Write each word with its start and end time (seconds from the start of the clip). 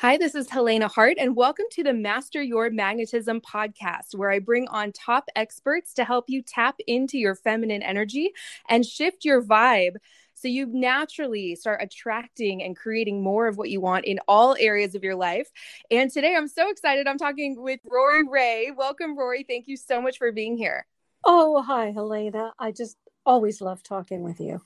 Hi, 0.00 0.16
this 0.16 0.34
is 0.34 0.48
Helena 0.48 0.88
Hart, 0.88 1.18
and 1.18 1.36
welcome 1.36 1.66
to 1.72 1.82
the 1.82 1.92
Master 1.92 2.40
Your 2.40 2.70
Magnetism 2.70 3.42
podcast, 3.42 4.14
where 4.14 4.30
I 4.30 4.38
bring 4.38 4.66
on 4.68 4.92
top 4.92 5.28
experts 5.36 5.92
to 5.92 6.06
help 6.06 6.24
you 6.30 6.40
tap 6.40 6.76
into 6.86 7.18
your 7.18 7.34
feminine 7.34 7.82
energy 7.82 8.32
and 8.70 8.86
shift 8.86 9.26
your 9.26 9.42
vibe 9.42 9.96
so 10.32 10.48
you 10.48 10.64
naturally 10.72 11.54
start 11.54 11.82
attracting 11.82 12.62
and 12.62 12.78
creating 12.78 13.22
more 13.22 13.46
of 13.46 13.58
what 13.58 13.68
you 13.68 13.82
want 13.82 14.06
in 14.06 14.18
all 14.26 14.56
areas 14.58 14.94
of 14.94 15.04
your 15.04 15.16
life. 15.16 15.50
And 15.90 16.10
today 16.10 16.34
I'm 16.34 16.48
so 16.48 16.70
excited. 16.70 17.06
I'm 17.06 17.18
talking 17.18 17.60
with 17.60 17.80
Rori 17.84 18.26
Raye. 18.26 18.72
Welcome, 18.74 19.18
Rori. 19.18 19.44
Thank 19.46 19.68
you 19.68 19.76
so 19.76 20.00
much 20.00 20.16
for 20.16 20.32
being 20.32 20.56
here. 20.56 20.86
Oh, 21.24 21.60
hi, 21.60 21.90
Helena. 21.90 22.54
I 22.58 22.72
just 22.72 22.96
always 23.26 23.60
love 23.60 23.82
talking 23.82 24.22
with 24.22 24.40
you. 24.40 24.62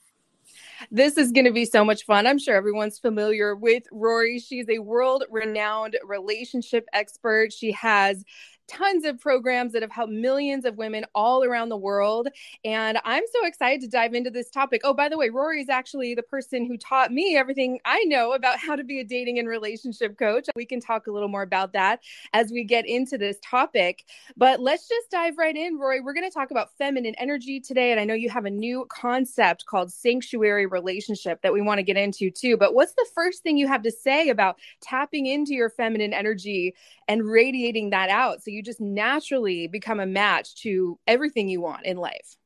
This 0.90 1.16
is 1.16 1.32
going 1.32 1.46
to 1.46 1.52
be 1.52 1.65
so 1.65 1.84
much 1.84 2.04
fun. 2.04 2.26
I'm 2.26 2.38
sure 2.38 2.54
everyone's 2.54 2.98
familiar 2.98 3.54
with 3.54 3.84
Rori. 3.90 4.38
She's 4.38 4.68
a 4.68 4.79
world 4.79 5.24
renowned 5.30 5.96
relationship 6.04 6.87
expert. 6.92 7.52
She 7.52 7.73
has 7.73 8.24
tons 8.68 9.04
of 9.04 9.20
programs 9.20 9.73
that 9.73 9.82
have 9.82 9.90
helped 9.90 10.12
millions 10.12 10.65
of 10.65 10.76
women 10.76 11.04
all 11.15 11.45
around 11.45 11.68
the 11.68 11.76
world. 11.76 12.29
And 12.65 12.98
I'm 13.04 13.24
so 13.32 13.46
excited 13.46 13.80
to 13.82 13.88
dive 13.88 14.15
into 14.15 14.30
this 14.30 14.51
topic. 14.51 14.80
Oh, 14.84 14.95
by 14.95 15.09
the 15.09 15.18
way, 15.18 15.30
Rori 15.30 15.60
is 15.60 15.68
actually 15.68 16.15
the 16.15 16.23
person 16.23 16.65
who 16.65 16.76
taught 16.76 17.12
me 17.12 17.37
everything 17.37 17.79
I 17.85 18.04
know 18.04 18.32
about 18.32 18.59
how 18.59 18.76
to 18.76 18.85
be 18.85 19.01
a 19.01 19.04
dating 19.04 19.38
and 19.38 19.48
relationship 19.48 20.18
coach. 20.18 20.46
We 20.57 20.66
can 20.66 20.80
talk 20.80 21.07
a 21.07 21.12
little 21.12 21.29
more 21.29 21.42
about 21.42 21.73
that 21.73 22.01
as 22.32 22.51
we 22.51 22.65
get 22.65 22.87
into 22.87 23.18
this 23.18 23.38
topic. 23.42 24.04
But 24.37 24.60
let's 24.60 24.88
just 24.88 25.10
dive 25.10 25.38
right 25.38 25.57
in, 25.57 25.79
Rori. 25.79 26.01
We're 26.01 26.15
going 26.15 26.29
to 26.29 26.35
talk 26.35 26.51
about 26.51 26.70
feminine 26.79 27.15
energy 27.18 27.60
today. 27.60 27.90
And 27.90 28.01
I 28.01 28.04
know 28.04 28.15
you 28.15 28.30
have 28.30 28.45
a 28.45 28.51
new 28.51 28.87
concept 28.88 29.66
called 29.66 29.92
sanctuary 29.92 30.66
relationship 30.66 31.42
that 31.42 31.52
we 31.52 31.60
want 31.60 31.79
to 31.79 31.82
get 31.82 31.96
into 31.96 32.30
too. 32.30 32.57
But 32.57 32.74
what's 32.74 32.95
the 32.95 33.07
first 33.15 33.42
thing 33.42 33.57
you 33.57 33.68
have 33.68 33.82
to 33.82 33.90
say 33.90 34.29
about 34.29 34.57
tapping 34.80 35.26
into 35.26 35.54
your 35.54 35.70
feminine 35.70 36.12
energy 36.12 36.74
and 37.09 37.24
radiating 37.24 37.90
that 37.90 38.09
out? 38.09 38.42
So 38.42 38.51
you 38.55 38.63
just 38.63 38.80
naturally 38.80 39.66
become 39.66 40.01
a 40.01 40.07
match 40.07 40.55
to 40.63 40.99
everything 41.07 41.49
you 41.49 41.60
want 41.60 41.85
in 41.85 41.97
life. 41.97 42.37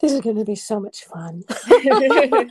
This 0.00 0.12
is 0.12 0.20
going 0.20 0.36
to 0.36 0.44
be 0.44 0.56
so 0.56 0.80
much 0.80 1.04
fun. 1.04 1.42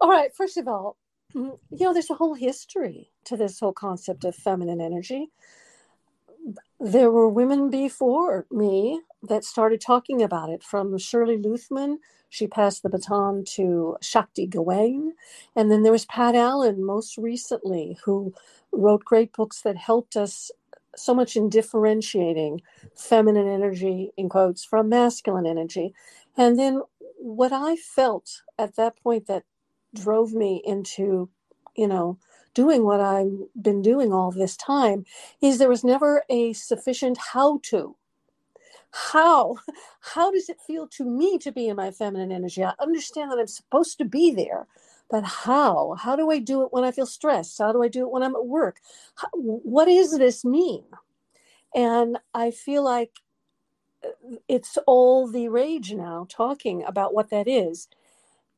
all 0.00 0.10
right, 0.10 0.34
first 0.34 0.56
of 0.56 0.68
all, 0.68 0.96
you 1.34 1.58
know, 1.70 1.92
there's 1.92 2.10
a 2.10 2.14
whole 2.14 2.34
history 2.34 3.10
to 3.24 3.36
this 3.36 3.58
whole 3.60 3.72
concept 3.72 4.24
of 4.24 4.34
feminine 4.34 4.80
energy. 4.80 5.30
There 6.78 7.10
were 7.10 7.28
women 7.28 7.70
before 7.70 8.46
me 8.50 9.00
that 9.22 9.44
started 9.44 9.80
talking 9.80 10.22
about 10.22 10.50
it, 10.50 10.62
from 10.62 10.96
Shirley 10.98 11.38
Luthman. 11.38 11.96
She 12.28 12.46
passed 12.46 12.82
the 12.82 12.90
baton 12.90 13.44
to 13.54 13.96
Shakti 14.02 14.46
Gawain. 14.46 15.14
And 15.56 15.70
then 15.70 15.82
there 15.82 15.92
was 15.92 16.04
Pat 16.04 16.34
Allen, 16.34 16.84
most 16.84 17.16
recently, 17.16 17.98
who 18.04 18.34
wrote 18.72 19.04
great 19.04 19.32
books 19.32 19.62
that 19.62 19.76
helped 19.76 20.16
us 20.16 20.50
so 20.96 21.14
much 21.14 21.36
in 21.36 21.48
differentiating 21.48 22.60
feminine 22.96 23.48
energy 23.48 24.12
in 24.16 24.28
quotes 24.28 24.64
from 24.64 24.88
masculine 24.88 25.46
energy. 25.46 25.94
And 26.36 26.58
then 26.58 26.82
what 27.18 27.52
i 27.52 27.76
felt 27.76 28.42
at 28.58 28.76
that 28.76 28.96
point 29.02 29.26
that 29.26 29.44
drove 29.94 30.32
me 30.34 30.62
into 30.66 31.30
you 31.76 31.88
know 31.88 32.18
doing 32.54 32.84
what 32.84 33.00
i've 33.00 33.32
been 33.60 33.82
doing 33.82 34.12
all 34.12 34.30
this 34.30 34.56
time 34.56 35.04
is 35.42 35.58
there 35.58 35.68
was 35.68 35.84
never 35.84 36.24
a 36.30 36.52
sufficient 36.52 37.18
how 37.32 37.60
to. 37.62 37.96
How? 38.92 39.56
How 40.00 40.30
does 40.30 40.48
it 40.48 40.60
feel 40.66 40.88
to 40.88 41.04
me 41.04 41.38
to 41.38 41.52
be 41.52 41.68
in 41.68 41.76
my 41.76 41.90
feminine 41.90 42.32
energy? 42.32 42.64
I 42.64 42.74
understand 42.80 43.30
that 43.32 43.38
i'm 43.38 43.46
supposed 43.46 43.98
to 43.98 44.04
be 44.04 44.32
there 44.32 44.66
but 45.14 45.22
how? 45.22 45.94
How 45.96 46.16
do 46.16 46.28
i 46.32 46.40
do 46.40 46.64
it 46.64 46.72
when 46.72 46.82
i 46.82 46.90
feel 46.90 47.06
stressed? 47.06 47.58
How 47.58 47.70
do 47.70 47.84
i 47.84 47.86
do 47.86 48.00
it 48.00 48.10
when 48.10 48.24
i'm 48.24 48.34
at 48.34 48.46
work? 48.46 48.80
How, 49.14 49.28
what 49.32 49.84
does 49.84 50.18
this 50.18 50.44
mean? 50.44 50.82
And 51.72 52.18
i 52.34 52.50
feel 52.50 52.82
like 52.82 53.12
uh, 54.04 54.38
it's 54.48 54.76
all 54.88 55.28
the 55.28 55.46
rage 55.46 55.92
now 55.92 56.26
talking 56.28 56.82
about 56.82 57.14
what 57.14 57.30
that 57.30 57.46
is. 57.46 57.86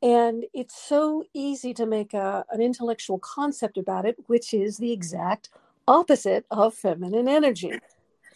And 0.01 0.47
it's 0.55 0.83
so 0.83 1.25
easy 1.35 1.75
to 1.75 1.85
make 1.85 2.15
a, 2.15 2.47
an 2.51 2.63
intellectual 2.63 3.19
concept 3.19 3.77
about 3.77 4.07
it 4.07 4.17
which 4.27 4.55
is 4.55 4.79
the 4.79 4.93
exact 4.93 5.51
opposite 5.87 6.47
of 6.51 6.73
feminine 6.73 7.29
energy. 7.29 7.79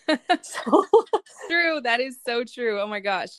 So 0.43 0.85
true 1.49 1.81
that 1.85 2.01
is 2.01 2.19
so 2.27 2.45
true. 2.45 2.81
Oh 2.81 2.87
my 2.87 3.01
gosh. 3.01 3.35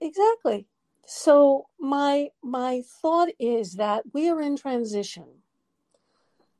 Exactly 0.00 0.66
so 1.06 1.68
my 1.78 2.28
my 2.42 2.82
thought 3.00 3.28
is 3.38 3.74
that 3.74 4.02
we 4.12 4.28
are 4.28 4.40
in 4.40 4.56
transition. 4.56 5.26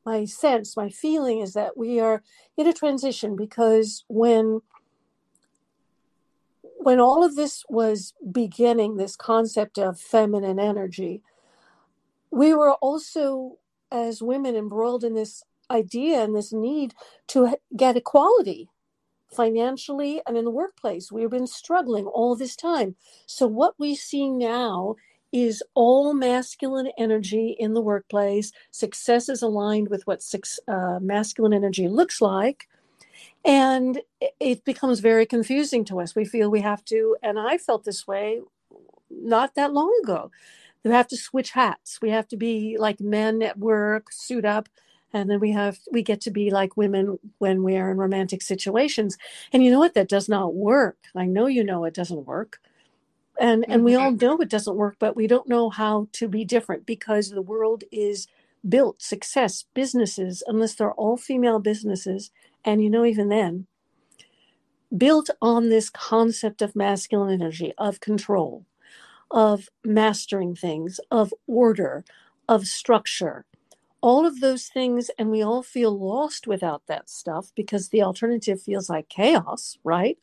My 0.04 0.24
sense 0.24 0.76
my 0.76 0.88
feeling 0.88 1.40
is 1.40 1.52
that 1.54 1.76
we 1.76 1.98
are 1.98 2.22
in 2.56 2.68
a 2.68 2.72
transition 2.72 3.34
because 3.34 4.04
when 4.08 4.60
when 6.78 7.00
all 7.00 7.24
of 7.24 7.34
this 7.34 7.64
was 7.68 8.14
beginning 8.30 8.96
this 8.96 9.16
concept 9.16 9.76
of 9.78 9.98
feminine 9.98 10.60
energy 10.60 11.22
we 12.30 12.54
were 12.54 12.74
also 12.74 13.58
as 13.90 14.22
women 14.22 14.54
embroiled 14.54 15.02
in 15.02 15.14
this 15.14 15.42
idea 15.70 16.22
and 16.22 16.36
this 16.36 16.52
need 16.52 16.94
to 17.26 17.56
get 17.76 17.96
equality 17.96 18.68
financially 19.30 20.20
and 20.26 20.36
in 20.36 20.44
the 20.44 20.50
workplace. 20.50 21.10
We've 21.10 21.30
been 21.30 21.46
struggling 21.46 22.06
all 22.06 22.36
this 22.36 22.56
time. 22.56 22.96
So, 23.26 23.46
what 23.46 23.74
we 23.78 23.94
see 23.94 24.30
now 24.30 24.96
is 25.32 25.62
all 25.74 26.14
masculine 26.14 26.90
energy 26.96 27.56
in 27.58 27.74
the 27.74 27.80
workplace. 27.80 28.52
Success 28.70 29.28
is 29.28 29.42
aligned 29.42 29.88
with 29.88 30.06
what 30.06 30.22
uh, 30.68 30.98
masculine 31.00 31.52
energy 31.52 31.88
looks 31.88 32.20
like. 32.20 32.68
And 33.44 34.00
it 34.40 34.64
becomes 34.64 35.00
very 35.00 35.26
confusing 35.26 35.84
to 35.86 36.00
us. 36.00 36.14
We 36.14 36.24
feel 36.24 36.50
we 36.50 36.62
have 36.62 36.84
to, 36.86 37.16
and 37.22 37.38
I 37.38 37.58
felt 37.58 37.84
this 37.84 38.06
way 38.06 38.40
not 39.10 39.54
that 39.54 39.72
long 39.72 39.92
ago. 40.02 40.30
We 40.84 40.90
have 40.92 41.08
to 41.08 41.16
switch 41.16 41.50
hats. 41.50 42.00
We 42.00 42.10
have 42.10 42.28
to 42.28 42.36
be 42.36 42.76
like 42.78 43.00
men 43.00 43.42
at 43.42 43.58
work, 43.58 44.12
suit 44.12 44.44
up, 44.44 44.68
and 45.16 45.30
then 45.30 45.40
we 45.40 45.50
have 45.52 45.78
we 45.90 46.02
get 46.02 46.20
to 46.20 46.30
be 46.30 46.50
like 46.50 46.76
women 46.76 47.18
when 47.38 47.62
we 47.62 47.76
are 47.76 47.90
in 47.90 47.96
romantic 47.96 48.42
situations 48.42 49.16
and 49.52 49.64
you 49.64 49.70
know 49.70 49.78
what 49.78 49.94
that 49.94 50.08
does 50.08 50.28
not 50.28 50.54
work 50.54 50.98
i 51.14 51.24
know 51.24 51.46
you 51.46 51.64
know 51.64 51.84
it 51.84 51.94
doesn't 51.94 52.26
work 52.26 52.60
and 53.40 53.62
mm-hmm. 53.62 53.72
and 53.72 53.84
we 53.84 53.94
all 53.94 54.12
mm-hmm. 54.12 54.24
know 54.24 54.38
it 54.38 54.50
doesn't 54.50 54.76
work 54.76 54.96
but 54.98 55.16
we 55.16 55.26
don't 55.26 55.48
know 55.48 55.70
how 55.70 56.06
to 56.12 56.28
be 56.28 56.44
different 56.44 56.84
because 56.84 57.30
the 57.30 57.42
world 57.42 57.82
is 57.90 58.28
built 58.68 59.00
success 59.00 59.64
businesses 59.74 60.42
unless 60.46 60.74
they're 60.74 60.92
all 60.92 61.16
female 61.16 61.58
businesses 61.58 62.30
and 62.64 62.82
you 62.82 62.90
know 62.90 63.04
even 63.04 63.28
then 63.28 63.66
built 64.96 65.30
on 65.40 65.68
this 65.68 65.88
concept 65.90 66.60
of 66.60 66.76
masculine 66.76 67.32
energy 67.32 67.72
of 67.78 68.00
control 68.00 68.66
of 69.30 69.68
mastering 69.82 70.54
things 70.54 71.00
of 71.10 71.32
order 71.46 72.04
of 72.48 72.66
structure 72.66 73.44
all 74.06 74.24
of 74.24 74.38
those 74.38 74.68
things 74.68 75.10
and 75.18 75.32
we 75.32 75.42
all 75.42 75.64
feel 75.64 75.98
lost 75.98 76.46
without 76.46 76.86
that 76.86 77.10
stuff 77.10 77.50
because 77.56 77.88
the 77.88 78.02
alternative 78.02 78.62
feels 78.62 78.88
like 78.88 79.08
chaos 79.08 79.78
right? 79.82 80.16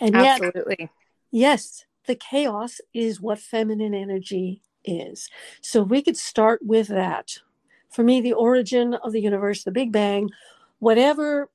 And 0.00 0.14
absolutely. 0.14 0.76
yet, 0.78 0.90
yes 1.32 1.84
the 2.06 2.14
chaos 2.14 2.80
is 2.94 3.20
what 3.20 3.40
feminine 3.40 3.94
energy 3.94 4.62
is. 4.84 5.28
So 5.60 5.82
we 5.82 6.02
could 6.02 6.16
start 6.16 6.60
with 6.62 6.86
that. 6.86 7.40
For 7.90 8.04
me 8.04 8.20
the 8.20 8.32
origin 8.32 8.94
of 8.94 9.10
the 9.10 9.22
universe 9.22 9.64
the 9.64 9.72
big 9.72 9.90
bang 9.90 10.30
whatever 10.78 11.50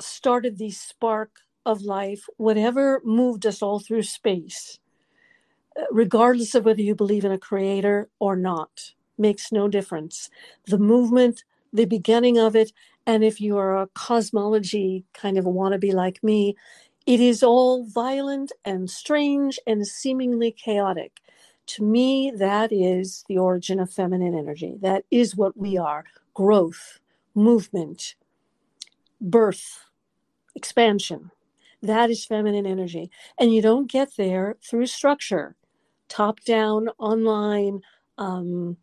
started 0.00 0.58
the 0.58 0.72
spark 0.72 1.30
of 1.64 1.82
life 1.82 2.26
whatever 2.38 3.00
moved 3.04 3.46
us 3.46 3.62
all 3.62 3.78
through 3.78 4.02
space 4.02 4.80
uh, 5.78 5.84
regardless 5.92 6.56
of 6.56 6.64
whether 6.64 6.82
you 6.82 6.96
believe 6.96 7.24
in 7.24 7.30
a 7.30 7.38
creator 7.38 8.08
or 8.18 8.34
not 8.34 8.94
makes 9.20 9.52
no 9.52 9.68
difference. 9.68 10.30
The 10.66 10.78
movement, 10.78 11.44
the 11.72 11.84
beginning 11.84 12.38
of 12.38 12.56
it, 12.56 12.72
and 13.06 13.22
if 13.22 13.40
you 13.40 13.56
are 13.58 13.80
a 13.80 13.88
cosmology 13.88 15.04
kind 15.14 15.38
of 15.38 15.46
a 15.46 15.50
wannabe 15.50 15.92
like 15.92 16.22
me, 16.24 16.56
it 17.06 17.20
is 17.20 17.42
all 17.42 17.84
violent 17.84 18.52
and 18.64 18.90
strange 18.90 19.58
and 19.66 19.86
seemingly 19.86 20.52
chaotic. 20.52 21.20
To 21.66 21.84
me, 21.84 22.32
that 22.36 22.72
is 22.72 23.24
the 23.28 23.38
origin 23.38 23.78
of 23.78 23.90
feminine 23.90 24.36
energy. 24.36 24.76
That 24.80 25.04
is 25.10 25.36
what 25.36 25.56
we 25.56 25.78
are 25.78 26.04
growth, 26.34 26.98
movement, 27.34 28.14
birth, 29.20 29.86
expansion. 30.54 31.30
That 31.82 32.10
is 32.10 32.24
feminine 32.24 32.66
energy. 32.66 33.10
And 33.38 33.54
you 33.54 33.62
don't 33.62 33.90
get 33.90 34.16
there 34.16 34.56
through 34.62 34.86
structure, 34.86 35.56
top 36.08 36.40
down, 36.40 36.88
online, 36.98 37.80
um, 38.18 38.76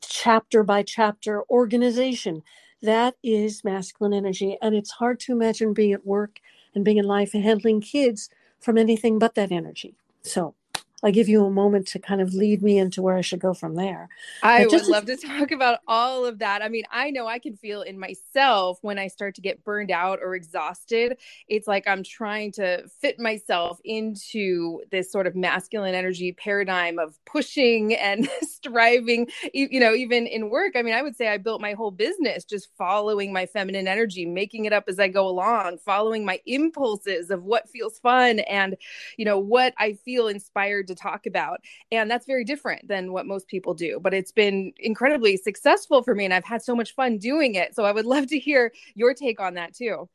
chapter 0.00 0.62
by 0.62 0.82
chapter 0.82 1.42
organization. 1.50 2.42
That 2.82 3.14
is 3.22 3.64
masculine 3.64 4.12
energy. 4.12 4.56
And 4.60 4.74
it's 4.74 4.90
hard 4.90 5.20
to 5.20 5.32
imagine 5.32 5.74
being 5.74 5.92
at 5.92 6.06
work 6.06 6.40
and 6.74 6.84
being 6.84 6.96
in 6.96 7.06
life 7.06 7.34
and 7.34 7.44
handling 7.44 7.80
kids 7.80 8.28
from 8.60 8.78
anything 8.78 9.18
but 9.18 9.34
that 9.34 9.52
energy. 9.52 9.94
So 10.22 10.54
I 11.02 11.10
give 11.10 11.28
you 11.28 11.44
a 11.44 11.50
moment 11.50 11.88
to 11.88 11.98
kind 11.98 12.20
of 12.20 12.32
lead 12.32 12.62
me 12.62 12.78
into 12.78 13.02
where 13.02 13.16
I 13.16 13.22
should 13.22 13.40
go 13.40 13.54
from 13.54 13.74
there. 13.74 14.08
I 14.42 14.66
would 14.66 14.86
love 14.86 15.06
to 15.06 15.16
talk 15.16 15.50
about 15.50 15.80
all 15.88 16.24
of 16.24 16.38
that. 16.38 16.62
I 16.62 16.68
mean, 16.68 16.84
I 16.92 17.10
know 17.10 17.26
I 17.26 17.40
can 17.40 17.56
feel 17.56 17.82
in 17.82 17.98
myself 17.98 18.78
when 18.82 18.98
I 18.98 19.08
start 19.08 19.34
to 19.34 19.40
get 19.40 19.64
burned 19.64 19.90
out 19.90 20.20
or 20.22 20.36
exhausted. 20.36 21.18
It's 21.48 21.66
like 21.66 21.88
I'm 21.88 22.04
trying 22.04 22.52
to 22.52 22.86
fit 23.00 23.18
myself 23.18 23.80
into 23.84 24.82
this 24.92 25.10
sort 25.10 25.26
of 25.26 25.34
masculine 25.34 25.94
energy 25.94 26.32
paradigm 26.32 27.00
of 27.00 27.18
pushing 27.24 27.94
and 27.94 28.28
striving, 28.42 29.28
you 29.52 29.80
know, 29.80 29.94
even 29.94 30.28
in 30.28 30.50
work. 30.50 30.74
I 30.76 30.82
mean, 30.82 30.94
I 30.94 31.02
would 31.02 31.16
say 31.16 31.28
I 31.28 31.38
built 31.38 31.60
my 31.60 31.72
whole 31.72 31.90
business 31.90 32.44
just 32.44 32.68
following 32.78 33.32
my 33.32 33.46
feminine 33.46 33.88
energy, 33.88 34.24
making 34.24 34.66
it 34.66 34.72
up 34.72 34.84
as 34.86 35.00
I 35.00 35.08
go 35.08 35.26
along, 35.26 35.78
following 35.78 36.24
my 36.24 36.40
impulses 36.46 37.30
of 37.30 37.42
what 37.42 37.68
feels 37.68 37.98
fun 37.98 38.38
and, 38.40 38.76
you 39.16 39.24
know, 39.24 39.38
what 39.38 39.74
I 39.78 39.94
feel 40.04 40.28
inspired 40.28 40.91
to 40.94 41.00
talk 41.00 41.26
about. 41.26 41.60
And 41.90 42.10
that's 42.10 42.26
very 42.26 42.44
different 42.44 42.88
than 42.88 43.12
what 43.12 43.26
most 43.26 43.48
people 43.48 43.74
do. 43.74 43.98
But 44.00 44.14
it's 44.14 44.32
been 44.32 44.72
incredibly 44.78 45.36
successful 45.36 46.02
for 46.02 46.14
me 46.14 46.24
and 46.24 46.34
I've 46.34 46.44
had 46.44 46.62
so 46.62 46.74
much 46.74 46.94
fun 46.94 47.18
doing 47.18 47.54
it. 47.54 47.74
So 47.74 47.84
I 47.84 47.92
would 47.92 48.06
love 48.14 48.26
to 48.28 48.38
hear 48.38 48.72
your 48.94 49.14
take 49.14 49.40
on 49.40 49.54
that 49.54 49.74
too. 49.74 50.08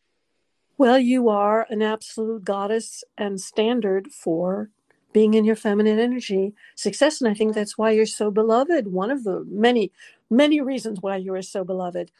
Well, 0.78 1.00
you 1.00 1.30
are 1.30 1.66
an 1.70 1.82
absolute 1.82 2.46
goddess 2.46 3.04
and 3.18 3.42
standard 3.42 4.12
for 4.12 4.70
being 5.12 5.34
in 5.34 5.46
your 5.46 5.56
feminine 5.56 5.98
energy 5.98 6.54
success. 6.76 7.20
And 7.20 7.30
I 7.30 7.34
think 7.34 7.56
that's 7.56 7.78
why 7.78 7.92
you're 7.92 8.06
so 8.06 8.30
beloved. 8.30 8.88
One 8.88 9.10
of 9.10 9.24
the 9.24 9.44
many, 9.50 9.92
many 10.30 10.62
reasons 10.62 11.02
why 11.02 11.18
you 11.18 11.34
are 11.34 11.42
so 11.42 11.64
beloved. 11.64 12.12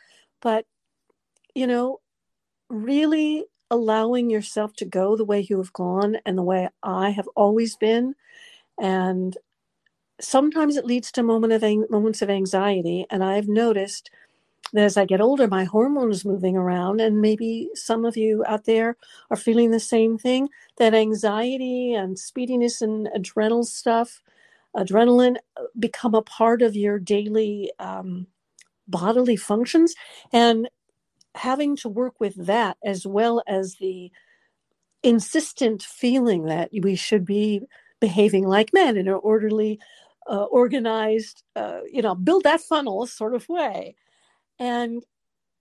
But, 0.42 0.66
you 1.54 1.68
know, 1.68 2.00
really 2.70 3.46
allowing 3.70 4.30
yourself 4.30 4.74
to 4.78 4.86
go 4.86 5.16
the 5.16 5.26
way 5.26 5.42
you 5.42 5.58
have 5.58 5.74
gone 5.74 6.18
and 6.26 6.38
the 6.38 6.44
way 6.44 6.70
I 6.82 7.12
have 7.12 7.28
always 7.36 7.76
been. 7.76 8.16
And 8.80 9.38
sometimes 10.20 10.78
it 10.78 10.86
leads 10.86 11.12
to 11.14 11.24
moment 11.24 11.54
of 11.54 11.90
moments 11.90 12.22
of 12.22 12.30
anxiety. 12.30 13.06
And 13.10 13.24
I've 13.24 13.48
noticed 13.48 14.10
that 14.74 14.84
as 14.84 14.98
I 14.98 15.06
get 15.06 15.22
older, 15.22 15.48
my 15.48 15.64
hormones 15.64 16.26
moving 16.26 16.58
around, 16.58 17.00
and 17.00 17.22
maybe 17.22 17.70
some 17.74 18.06
of 18.06 18.18
you 18.18 18.44
out 18.48 18.66
there 18.66 18.98
are 19.30 19.38
feeling 19.38 19.72
the 19.72 19.80
same 19.80 20.18
thing. 20.18 20.50
That 20.78 20.94
anxiety 20.94 21.94
and 21.94 22.18
speediness 22.18 22.82
and 22.82 23.08
adrenal 23.14 23.64
stuff, 23.64 24.22
adrenaline, 24.76 25.38
uh, 25.56 25.64
become 25.80 26.16
a 26.16 26.22
part 26.22 26.62
of 26.62 26.76
your 26.76 27.00
daily 27.00 27.72
um, 27.80 28.28
bodily 28.88 29.36
functions, 29.38 29.96
and 30.34 30.70
having 31.36 31.76
to 31.78 31.90
work 31.90 32.20
with 32.20 32.36
that 32.46 32.78
as 32.84 33.06
well 33.06 33.44
as 33.48 33.76
the 33.76 34.12
insistent 35.04 35.84
feeling 35.84 36.46
that 36.46 36.70
we 36.82 36.96
should 36.96 37.24
be 37.26 37.62
behaving 38.00 38.48
like 38.48 38.74
men 38.74 38.98
in 38.98 39.08
an 39.08 39.20
orderly, 39.24 39.80
uh, 40.30 40.44
organized, 40.46 41.44
uh, 41.56 41.80
you 41.92 42.02
know, 42.02 42.16
build 42.16 42.44
that 42.44 42.62
funnel 42.62 43.06
sort 43.08 43.34
of 43.34 43.48
way. 43.50 43.96
And 44.60 45.04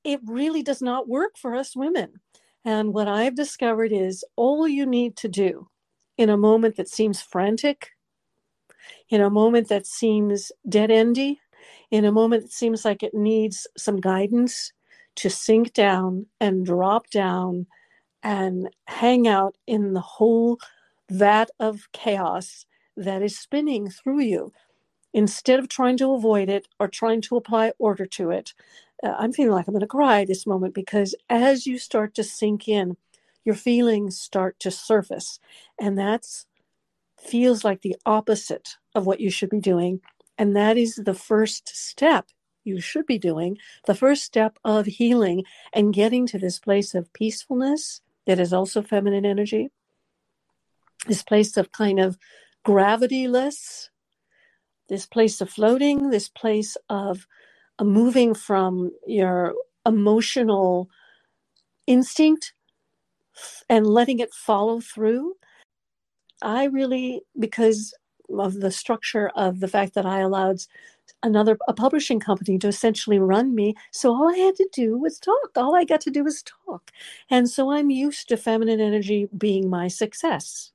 it 0.05 0.21
really 0.27 0.62
does 0.62 0.83
not 0.83 1.09
work 1.09 1.37
for 1.37 1.55
us 1.55 1.77
women. 1.77 2.21
And 2.65 2.93
what 2.93 3.09
I've 3.09 3.37
discovered 3.37 3.93
is 3.93 4.25
all 4.37 4.67
you 4.67 4.87
need 4.87 5.17
to 5.19 5.29
do 5.29 5.69
in 6.19 6.31
a 6.31 6.37
moment 6.37 6.77
that 6.77 6.88
seems 6.88 7.23
frantic, 7.23 7.91
in 9.09 9.21
a 9.21 9.31
moment 9.31 9.69
that 9.69 9.87
seems 9.87 10.50
dead 10.69 10.91
endy, 10.91 11.41
in 11.91 12.05
a 12.05 12.12
moment 12.12 12.43
that 12.43 12.53
seems 12.53 12.85
like 12.85 13.03
it 13.03 13.15
needs 13.15 13.67
some 13.77 14.00
guidance, 14.00 14.73
to 15.17 15.31
sink 15.31 15.73
down 15.73 16.27
and 16.41 16.67
drop 16.67 17.09
down 17.11 17.67
and 18.23 18.69
hang 18.87 19.27
out 19.27 19.56
in 19.67 19.94
the 19.94 20.00
whole 20.00 20.59
vat 21.11 21.50
of 21.61 21.88
chaos 21.93 22.67
that 22.97 23.23
is 23.23 23.38
spinning 23.38 23.91
through 23.91 24.20
you 24.20 24.53
instead 25.12 25.58
of 25.58 25.69
trying 25.69 25.97
to 25.97 26.12
avoid 26.12 26.49
it 26.49 26.69
or 26.79 26.88
trying 26.88 27.20
to 27.23 27.37
apply 27.37 27.73
order 27.79 28.06
to 28.06 28.31
it. 28.31 28.53
Uh, 29.03 29.14
I'm 29.19 29.32
feeling 29.32 29.53
like 29.53 29.67
I'm 29.67 29.75
going 29.75 29.81
to 29.81 29.87
cry 29.87 30.25
this 30.25 30.47
moment 30.47 30.75
because 30.75 31.14
as 31.29 31.67
you 31.67 31.79
start 31.79 32.14
to 32.14 32.25
sink 32.25 32.69
in, 32.69 32.97
your 33.44 33.55
feelings 33.55 34.20
start 34.20 34.58
to 34.61 34.70
surface. 34.70 35.38
And 35.81 35.99
that's 35.99 36.47
feels 37.19 37.64
like 37.64 37.82
the 37.82 37.97
opposite 38.05 38.76
of 38.94 39.06
what 39.06 39.20
you 39.20 39.31
should 39.31 39.50
be 39.50 39.61
doing. 39.61 40.00
And 40.38 40.55
that 40.56 40.76
is 40.76 40.97
the 40.97 41.14
first 41.14 41.69
step 41.69 42.26
you 42.64 42.81
should 42.81 43.06
be 43.06 43.19
doing, 43.19 43.56
the 43.87 43.94
first 43.94 44.25
step 44.25 44.59
of 44.64 44.87
healing 44.87 45.44
and 45.73 45.94
getting 45.94 46.26
to 46.26 46.38
this 46.38 46.59
place 46.59 46.94
of 46.94 47.12
peacefulness 47.12 48.00
that 48.26 48.41
is 48.41 48.52
also 48.52 48.82
feminine 48.82 49.25
energy, 49.25 49.70
this 51.06 51.22
place 51.22 51.56
of 51.56 51.72
kind 51.72 52.00
of 52.00 52.19
gravityless, 52.66 53.88
this 54.88 55.06
place 55.06 55.40
of 55.40 55.50
floating, 55.50 56.10
this 56.10 56.28
place 56.28 56.76
of 56.88 57.26
uh, 57.78 57.84
moving 57.84 58.34
from 58.34 58.90
your 59.06 59.54
emotional 59.84 60.88
instinct 61.87 62.54
and 63.69 63.87
letting 63.87 64.19
it 64.19 64.32
follow 64.34 64.81
through. 64.81 65.34
I 66.43 66.64
really, 66.64 67.22
because 67.38 67.94
of 68.38 68.54
the 68.60 68.70
structure 68.70 69.31
of 69.37 69.60
the 69.60 69.69
fact 69.69 69.94
that 69.94 70.06
I 70.06 70.20
allowed 70.20 70.58
another 71.22 71.56
a 71.69 71.72
publishing 71.72 72.20
company 72.20 72.58
to 72.58 72.69
essentially 72.69 73.19
run 73.19 73.54
me 73.54 73.75
so 73.92 74.10
all 74.12 74.28
i 74.28 74.37
had 74.37 74.56
to 74.56 74.69
do 74.72 74.99
was 74.99 75.19
talk. 75.19 75.50
All 75.56 75.75
i 75.76 75.84
got 75.84 76.00
to 76.02 76.10
do 76.10 76.25
was 76.25 76.42
talk. 76.42 76.90
And 77.31 77.49
so 77.49 77.70
i'm 77.70 77.90
used 77.90 78.28
to 78.28 78.37
feminine 78.37 78.81
energy 78.81 79.28
being 79.37 79.70
my 79.70 79.88
success 79.88 80.72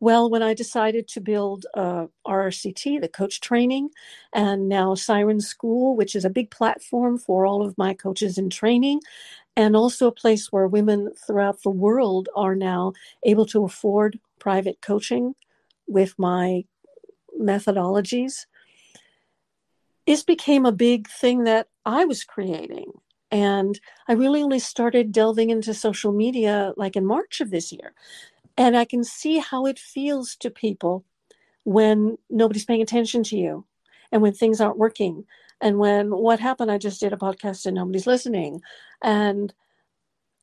well 0.00 0.30
when 0.30 0.42
i 0.42 0.54
decided 0.54 1.06
to 1.08 1.20
build 1.20 1.66
uh, 1.74 2.06
rrct 2.26 3.00
the 3.00 3.08
coach 3.08 3.40
training 3.40 3.88
and 4.32 4.68
now 4.68 4.94
siren 4.94 5.40
school 5.40 5.96
which 5.96 6.14
is 6.14 6.24
a 6.24 6.30
big 6.30 6.50
platform 6.50 7.18
for 7.18 7.46
all 7.46 7.64
of 7.64 7.78
my 7.78 7.94
coaches 7.94 8.38
in 8.38 8.50
training 8.50 9.00
and 9.56 9.76
also 9.76 10.08
a 10.08 10.12
place 10.12 10.50
where 10.50 10.66
women 10.66 11.12
throughout 11.26 11.62
the 11.62 11.70
world 11.70 12.28
are 12.34 12.56
now 12.56 12.92
able 13.22 13.46
to 13.46 13.64
afford 13.64 14.18
private 14.38 14.80
coaching 14.80 15.34
with 15.86 16.14
my 16.18 16.64
methodologies 17.40 18.46
this 20.06 20.22
became 20.22 20.66
a 20.66 20.72
big 20.72 21.08
thing 21.08 21.44
that 21.44 21.68
I 21.84 22.04
was 22.04 22.24
creating. 22.24 22.92
And 23.30 23.78
I 24.06 24.12
really 24.12 24.42
only 24.42 24.58
started 24.58 25.12
delving 25.12 25.50
into 25.50 25.74
social 25.74 26.12
media 26.12 26.72
like 26.76 26.94
in 26.94 27.06
March 27.06 27.40
of 27.40 27.50
this 27.50 27.72
year. 27.72 27.94
And 28.56 28.76
I 28.76 28.84
can 28.84 29.04
see 29.04 29.38
how 29.38 29.66
it 29.66 29.78
feels 29.78 30.36
to 30.36 30.50
people 30.50 31.04
when 31.64 32.18
nobody's 32.30 32.64
paying 32.64 32.82
attention 32.82 33.22
to 33.24 33.36
you 33.36 33.66
and 34.12 34.22
when 34.22 34.32
things 34.32 34.60
aren't 34.60 34.78
working. 34.78 35.24
And 35.60 35.78
when 35.78 36.10
what 36.10 36.40
happened, 36.40 36.70
I 36.70 36.78
just 36.78 37.00
did 37.00 37.12
a 37.12 37.16
podcast 37.16 37.66
and 37.66 37.76
nobody's 37.76 38.06
listening. 38.06 38.60
And 39.02 39.52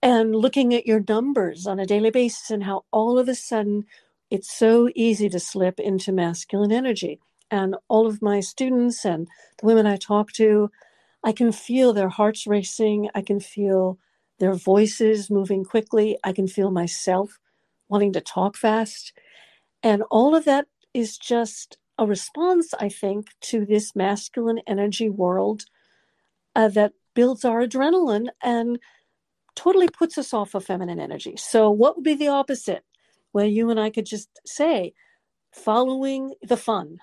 and 0.03 0.35
looking 0.35 0.73
at 0.73 0.87
your 0.87 1.03
numbers 1.07 1.67
on 1.67 1.79
a 1.79 1.85
daily 1.85 2.09
basis 2.09 2.49
and 2.49 2.63
how 2.63 2.85
all 2.91 3.19
of 3.19 3.29
a 3.29 3.35
sudden 3.35 3.85
it's 4.31 4.51
so 4.51 4.89
easy 4.95 5.29
to 5.29 5.39
slip 5.39 5.79
into 5.79 6.11
masculine 6.11 6.71
energy 6.71 7.19
and 7.51 7.75
all 7.89 8.07
of 8.07 8.21
my 8.21 8.39
students 8.39 9.05
and 9.05 9.27
the 9.59 9.65
women 9.65 9.85
I 9.85 9.97
talk 9.97 10.31
to, 10.33 10.71
I 11.23 11.33
can 11.33 11.51
feel 11.51 11.93
their 11.93 12.09
hearts 12.09 12.47
racing. 12.47 13.09
I 13.13 13.21
can 13.21 13.39
feel 13.39 13.99
their 14.39 14.53
voices 14.53 15.29
moving 15.29 15.65
quickly. 15.65 16.17
I 16.23 16.31
can 16.31 16.47
feel 16.47 16.71
myself 16.71 17.37
wanting 17.91 18.13
to 18.13 18.21
talk 18.21 18.55
fast. 18.55 19.13
And 19.83 20.03
all 20.09 20.33
of 20.35 20.45
that 20.45 20.67
is 20.93 21.17
just 21.17 21.77
a 21.97 22.05
response, 22.05 22.73
I 22.79 22.89
think, 22.89 23.27
to 23.41 23.65
this 23.65 23.95
masculine 23.95 24.61
energy 24.65 25.09
world 25.09 25.65
uh, 26.55 26.69
that 26.69 26.93
builds 27.13 27.45
our 27.45 27.61
adrenaline 27.67 28.29
and 28.41 28.79
totally 29.55 29.89
puts 29.89 30.17
us 30.17 30.33
off 30.33 30.55
of 30.55 30.65
feminine 30.65 30.99
energy. 30.99 31.35
So, 31.37 31.69
what 31.69 31.95
would 31.95 32.03
be 32.03 32.15
the 32.15 32.29
opposite? 32.29 32.83
Well, 33.33 33.45
you 33.45 33.69
and 33.69 33.79
I 33.79 33.89
could 33.89 34.05
just 34.05 34.29
say, 34.45 34.93
following 35.51 36.33
the 36.41 36.57
fun, 36.57 36.99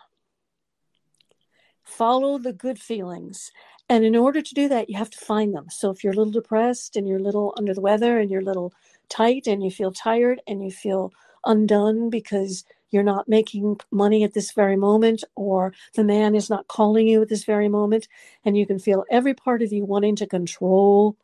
follow 1.85 2.39
the 2.39 2.53
good 2.53 2.79
feelings. 2.79 3.51
And 3.89 4.05
in 4.05 4.17
order 4.17 4.43
to 4.43 4.55
do 4.55 4.69
that, 4.69 4.91
you 4.91 4.99
have 4.99 5.11
to 5.11 5.25
find 5.25 5.55
them. 5.55 5.67
So 5.71 5.91
if 5.91 6.05
you're 6.05 6.13
a 6.13 6.17
little 6.17 6.33
depressed 6.33 6.97
and 6.97 7.09
you're 7.09 7.19
a 7.19 7.23
little 7.23 7.55
under 7.57 7.73
the 7.73 7.81
weather 7.81 8.19
and 8.19 8.31
you're 8.31 8.43
a 8.43 8.45
little 8.45 8.73
tight 9.09 9.47
and 9.47 9.63
you 9.63 9.71
feel 9.71 9.93
tired 9.93 10.41
and 10.47 10.63
you 10.63 10.71
feel 10.71 11.13
undone 11.45 12.11
because 12.11 12.65
you're 12.91 13.03
not 13.03 13.29
making 13.29 13.79
money 13.91 14.25
at 14.25 14.33
this 14.33 14.53
very 14.53 14.77
moment 14.77 15.23
or 15.35 15.73
the 15.95 16.05
man 16.05 16.35
is 16.35 16.49
not 16.49 16.69
calling 16.69 17.07
you 17.07 17.23
at 17.23 17.29
this 17.29 17.45
very 17.45 17.69
moment 17.69 18.09
and 18.45 18.57
you 18.57 18.67
can 18.67 18.79
feel 18.79 19.05
every 19.11 19.35
part 19.35 19.63
of 19.63 19.73
you 19.73 19.85
wanting 19.85 20.17
to 20.17 20.27
control 20.27 21.17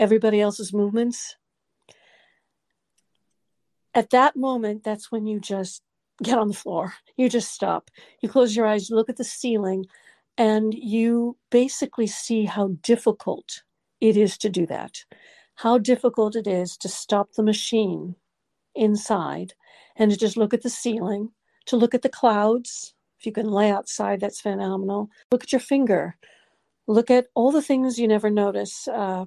everybody 0.00 0.40
else's 0.40 0.72
movements. 0.72 1.36
At 3.94 4.10
that 4.10 4.36
moment 4.36 4.82
that's 4.82 5.12
when 5.12 5.26
you 5.26 5.38
just 5.38 5.82
get 6.22 6.38
on 6.38 6.48
the 6.48 6.54
floor. 6.54 6.94
You 7.16 7.28
just 7.28 7.52
stop. 7.52 7.90
You 8.20 8.28
close 8.28 8.56
your 8.56 8.66
eyes 8.66 8.90
you 8.90 8.96
look 8.96 9.08
at 9.08 9.16
the 9.16 9.24
ceiling 9.24 9.86
and 10.36 10.74
you 10.74 11.36
basically 11.50 12.08
see 12.08 12.44
how 12.44 12.76
difficult 12.82 13.62
it 14.00 14.16
is 14.16 14.36
to 14.38 14.50
do 14.50 14.66
that 14.66 15.04
how 15.56 15.78
difficult 15.78 16.36
it 16.36 16.46
is 16.46 16.76
to 16.78 16.88
stop 16.88 17.32
the 17.32 17.42
machine 17.42 18.16
inside 18.74 19.54
and 19.96 20.10
to 20.10 20.16
just 20.16 20.36
look 20.36 20.52
at 20.52 20.62
the 20.62 20.70
ceiling, 20.70 21.30
to 21.66 21.76
look 21.76 21.94
at 21.94 22.02
the 22.02 22.08
clouds. 22.08 22.94
If 23.18 23.26
you 23.26 23.32
can 23.32 23.50
lay 23.50 23.70
outside, 23.70 24.20
that's 24.20 24.40
phenomenal. 24.40 25.10
Look 25.30 25.44
at 25.44 25.52
your 25.52 25.60
finger. 25.60 26.16
Look 26.86 27.10
at 27.10 27.28
all 27.34 27.52
the 27.52 27.62
things 27.62 27.98
you 27.98 28.08
never 28.08 28.30
notice. 28.30 28.88
Uh, 28.88 29.26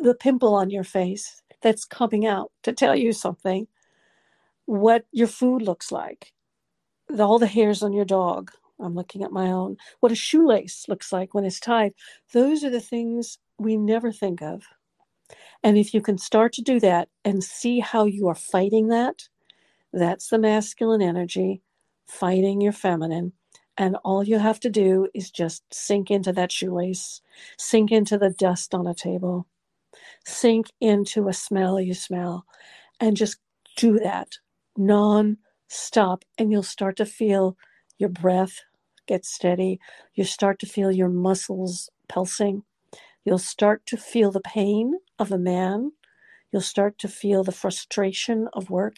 the 0.00 0.14
pimple 0.14 0.54
on 0.54 0.70
your 0.70 0.84
face 0.84 1.42
that's 1.60 1.84
coming 1.84 2.26
out 2.26 2.50
to 2.62 2.72
tell 2.72 2.96
you 2.96 3.12
something. 3.12 3.66
What 4.66 5.04
your 5.10 5.26
food 5.26 5.62
looks 5.62 5.90
like. 5.90 6.32
The, 7.08 7.24
all 7.24 7.38
the 7.38 7.46
hairs 7.46 7.82
on 7.82 7.92
your 7.92 8.04
dog. 8.04 8.52
I'm 8.78 8.94
looking 8.94 9.22
at 9.22 9.32
my 9.32 9.48
own. 9.48 9.76
What 9.98 10.12
a 10.12 10.14
shoelace 10.14 10.86
looks 10.88 11.12
like 11.12 11.34
when 11.34 11.44
it's 11.44 11.60
tied. 11.60 11.92
Those 12.32 12.64
are 12.64 12.70
the 12.70 12.80
things 12.80 13.38
we 13.60 13.76
never 13.76 14.12
think 14.12 14.42
of. 14.42 14.62
And 15.62 15.76
if 15.76 15.92
you 15.92 16.00
can 16.00 16.18
start 16.18 16.52
to 16.54 16.62
do 16.62 16.80
that 16.80 17.08
and 17.24 17.44
see 17.44 17.80
how 17.80 18.04
you 18.04 18.28
are 18.28 18.34
fighting 18.34 18.88
that, 18.88 19.28
that's 19.92 20.28
the 20.28 20.38
masculine 20.38 21.02
energy 21.02 21.62
fighting 22.06 22.60
your 22.60 22.72
feminine. 22.72 23.32
And 23.76 23.96
all 24.04 24.24
you 24.24 24.38
have 24.38 24.58
to 24.60 24.70
do 24.70 25.08
is 25.14 25.30
just 25.30 25.62
sink 25.72 26.10
into 26.10 26.32
that 26.32 26.50
shoelace, 26.50 27.22
sink 27.56 27.92
into 27.92 28.18
the 28.18 28.30
dust 28.30 28.74
on 28.74 28.86
a 28.86 28.94
table, 28.94 29.46
sink 30.26 30.66
into 30.80 31.28
a 31.28 31.32
smell 31.32 31.80
you 31.80 31.94
smell, 31.94 32.44
and 32.98 33.16
just 33.16 33.38
do 33.76 33.98
that 34.00 34.38
non 34.76 35.38
stop. 35.68 36.24
And 36.36 36.50
you'll 36.50 36.62
start 36.62 36.96
to 36.96 37.06
feel 37.06 37.56
your 37.98 38.10
breath 38.10 38.60
get 39.10 39.24
steady. 39.24 39.80
You 40.14 40.24
start 40.24 40.60
to 40.60 40.66
feel 40.66 40.92
your 40.92 41.08
muscles 41.08 41.90
pulsing. 42.08 42.62
You'll 43.24 43.38
start 43.38 43.86
to 43.86 43.96
feel 43.96 44.30
the 44.30 44.40
pain 44.40 44.94
of 45.18 45.30
a 45.30 45.38
man. 45.38 45.92
You'll 46.52 46.62
start 46.62 46.98
to 46.98 47.08
feel 47.08 47.44
the 47.44 47.52
frustration 47.52 48.48
of 48.52 48.70
work. 48.70 48.96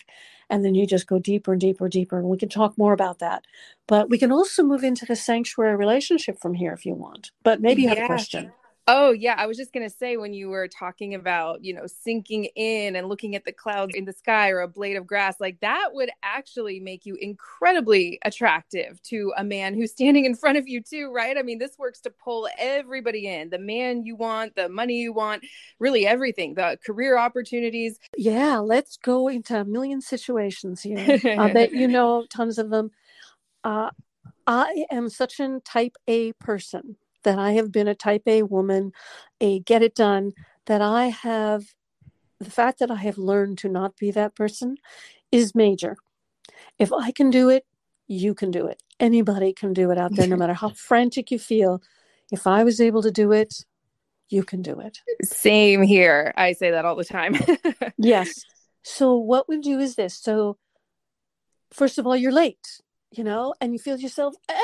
And 0.48 0.64
then 0.64 0.74
you 0.74 0.86
just 0.86 1.06
go 1.06 1.18
deeper 1.18 1.52
and 1.52 1.60
deeper 1.60 1.84
and 1.84 1.92
deeper. 1.92 2.18
And 2.18 2.28
we 2.28 2.38
can 2.38 2.48
talk 2.48 2.78
more 2.78 2.92
about 2.92 3.18
that. 3.18 3.44
But 3.86 4.10
we 4.10 4.18
can 4.18 4.32
also 4.32 4.62
move 4.62 4.84
into 4.84 5.04
the 5.04 5.16
sanctuary 5.16 5.76
relationship 5.76 6.38
from 6.40 6.54
here 6.54 6.72
if 6.72 6.86
you 6.86 6.94
want. 6.94 7.30
But 7.42 7.60
maybe 7.60 7.82
you 7.82 7.88
have 7.88 7.98
yeah. 7.98 8.04
a 8.04 8.08
question. 8.08 8.52
Oh, 8.88 9.12
yeah. 9.12 9.36
I 9.38 9.46
was 9.46 9.56
just 9.56 9.72
going 9.72 9.88
to 9.88 9.94
say 9.94 10.16
when 10.16 10.34
you 10.34 10.48
were 10.48 10.66
talking 10.66 11.14
about, 11.14 11.64
you 11.64 11.72
know, 11.72 11.86
sinking 11.86 12.46
in 12.56 12.96
and 12.96 13.08
looking 13.08 13.36
at 13.36 13.44
the 13.44 13.52
clouds 13.52 13.94
in 13.94 14.04
the 14.06 14.12
sky 14.12 14.50
or 14.50 14.60
a 14.60 14.66
blade 14.66 14.96
of 14.96 15.06
grass, 15.06 15.36
like 15.38 15.60
that 15.60 15.90
would 15.92 16.10
actually 16.24 16.80
make 16.80 17.06
you 17.06 17.14
incredibly 17.14 18.18
attractive 18.24 19.00
to 19.02 19.32
a 19.36 19.44
man 19.44 19.74
who's 19.74 19.92
standing 19.92 20.24
in 20.24 20.34
front 20.34 20.58
of 20.58 20.66
you, 20.66 20.80
too, 20.80 21.12
right? 21.12 21.38
I 21.38 21.42
mean, 21.42 21.58
this 21.58 21.78
works 21.78 22.00
to 22.00 22.10
pull 22.10 22.48
everybody 22.58 23.28
in 23.28 23.50
the 23.50 23.58
man 23.58 24.04
you 24.04 24.16
want, 24.16 24.56
the 24.56 24.68
money 24.68 24.94
you 24.94 25.12
want, 25.12 25.44
really 25.78 26.04
everything, 26.04 26.54
the 26.54 26.76
career 26.84 27.16
opportunities. 27.16 28.00
Yeah. 28.16 28.58
Let's 28.58 28.96
go 28.96 29.28
into 29.28 29.60
a 29.60 29.64
million 29.64 30.00
situations 30.00 30.82
here. 30.82 31.20
I 31.24 31.52
bet 31.52 31.72
you 31.72 31.86
know 31.88 32.26
tons 32.28 32.58
of 32.58 32.70
them. 32.70 32.90
Uh, 33.62 33.90
I 34.44 34.86
am 34.90 35.08
such 35.08 35.38
a 35.38 35.60
type 35.64 35.96
A 36.08 36.32
person 36.32 36.96
that 37.24 37.38
I 37.38 37.52
have 37.52 37.72
been 37.72 37.88
a 37.88 37.94
type 37.94 38.22
A 38.26 38.42
woman, 38.42 38.92
a 39.40 39.60
get 39.60 39.82
it 39.82 39.94
done, 39.94 40.32
that 40.66 40.80
I 40.80 41.06
have 41.06 41.64
the 42.40 42.50
fact 42.50 42.78
that 42.80 42.90
I 42.90 42.96
have 42.96 43.18
learned 43.18 43.58
to 43.58 43.68
not 43.68 43.96
be 43.96 44.10
that 44.10 44.34
person 44.34 44.76
is 45.30 45.54
major. 45.54 45.96
If 46.78 46.92
I 46.92 47.12
can 47.12 47.30
do 47.30 47.48
it, 47.48 47.64
you 48.08 48.34
can 48.34 48.50
do 48.50 48.66
it. 48.66 48.82
Anybody 49.00 49.52
can 49.52 49.72
do 49.72 49.90
it 49.90 49.98
out 49.98 50.14
there, 50.14 50.26
no 50.26 50.36
matter 50.42 50.54
how 50.54 50.70
frantic 50.70 51.30
you 51.30 51.38
feel. 51.38 51.80
If 52.30 52.46
I 52.46 52.64
was 52.64 52.80
able 52.80 53.02
to 53.02 53.10
do 53.10 53.32
it, 53.32 53.54
you 54.28 54.42
can 54.42 54.62
do 54.62 54.80
it. 54.80 54.98
Same 55.22 55.82
here. 55.82 56.32
I 56.36 56.52
say 56.52 56.70
that 56.70 56.84
all 56.84 56.96
the 56.96 57.04
time. 57.04 57.36
yes. 57.98 58.44
So, 58.82 59.14
what 59.16 59.48
we 59.48 59.60
do 59.60 59.78
is 59.78 59.94
this. 59.94 60.16
So, 60.16 60.56
first 61.70 61.98
of 61.98 62.06
all, 62.06 62.16
you're 62.16 62.32
late, 62.32 62.80
you 63.10 63.22
know, 63.22 63.54
and 63.60 63.72
you 63.72 63.78
feel 63.78 63.98
yourself, 63.98 64.34
eh, 64.48 64.54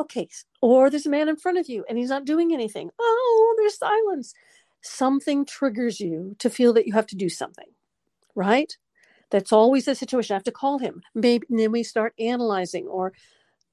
Okay. 0.00 0.28
Or 0.62 0.88
there's 0.88 1.04
a 1.04 1.10
man 1.10 1.28
in 1.28 1.36
front 1.36 1.58
of 1.58 1.68
you 1.68 1.84
and 1.88 1.98
he's 1.98 2.08
not 2.08 2.24
doing 2.24 2.54
anything. 2.54 2.90
Oh, 2.98 3.54
there's 3.58 3.76
silence. 3.76 4.32
Something 4.80 5.44
triggers 5.44 6.00
you 6.00 6.36
to 6.38 6.48
feel 6.48 6.72
that 6.72 6.86
you 6.86 6.94
have 6.94 7.06
to 7.08 7.16
do 7.16 7.28
something, 7.28 7.68
right? 8.34 8.74
That's 9.30 9.52
always 9.52 9.84
the 9.84 9.94
situation. 9.94 10.32
I 10.32 10.38
have 10.38 10.44
to 10.44 10.52
call 10.52 10.78
him. 10.78 11.02
Maybe 11.14 11.46
then 11.50 11.70
we 11.70 11.82
start 11.82 12.14
analyzing, 12.18 12.86
or 12.86 13.12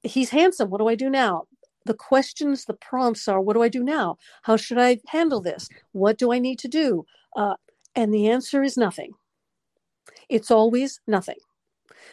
he's 0.02 0.30
handsome. 0.30 0.68
What 0.68 0.78
do 0.78 0.88
I 0.88 0.94
do 0.94 1.08
now? 1.08 1.44
The 1.86 1.94
questions, 1.94 2.66
the 2.66 2.74
prompts 2.74 3.26
are 3.26 3.40
what 3.40 3.54
do 3.54 3.62
I 3.62 3.68
do 3.68 3.82
now? 3.82 4.18
How 4.42 4.56
should 4.56 4.78
I 4.78 4.98
handle 5.08 5.40
this? 5.40 5.68
What 5.92 6.18
do 6.18 6.30
I 6.30 6.38
need 6.38 6.58
to 6.60 6.68
do? 6.68 7.06
Uh, 7.34 7.54
and 7.94 8.12
the 8.12 8.28
answer 8.28 8.62
is 8.62 8.76
nothing. 8.76 9.12
It's 10.28 10.50
always 10.50 11.00
nothing. 11.06 11.38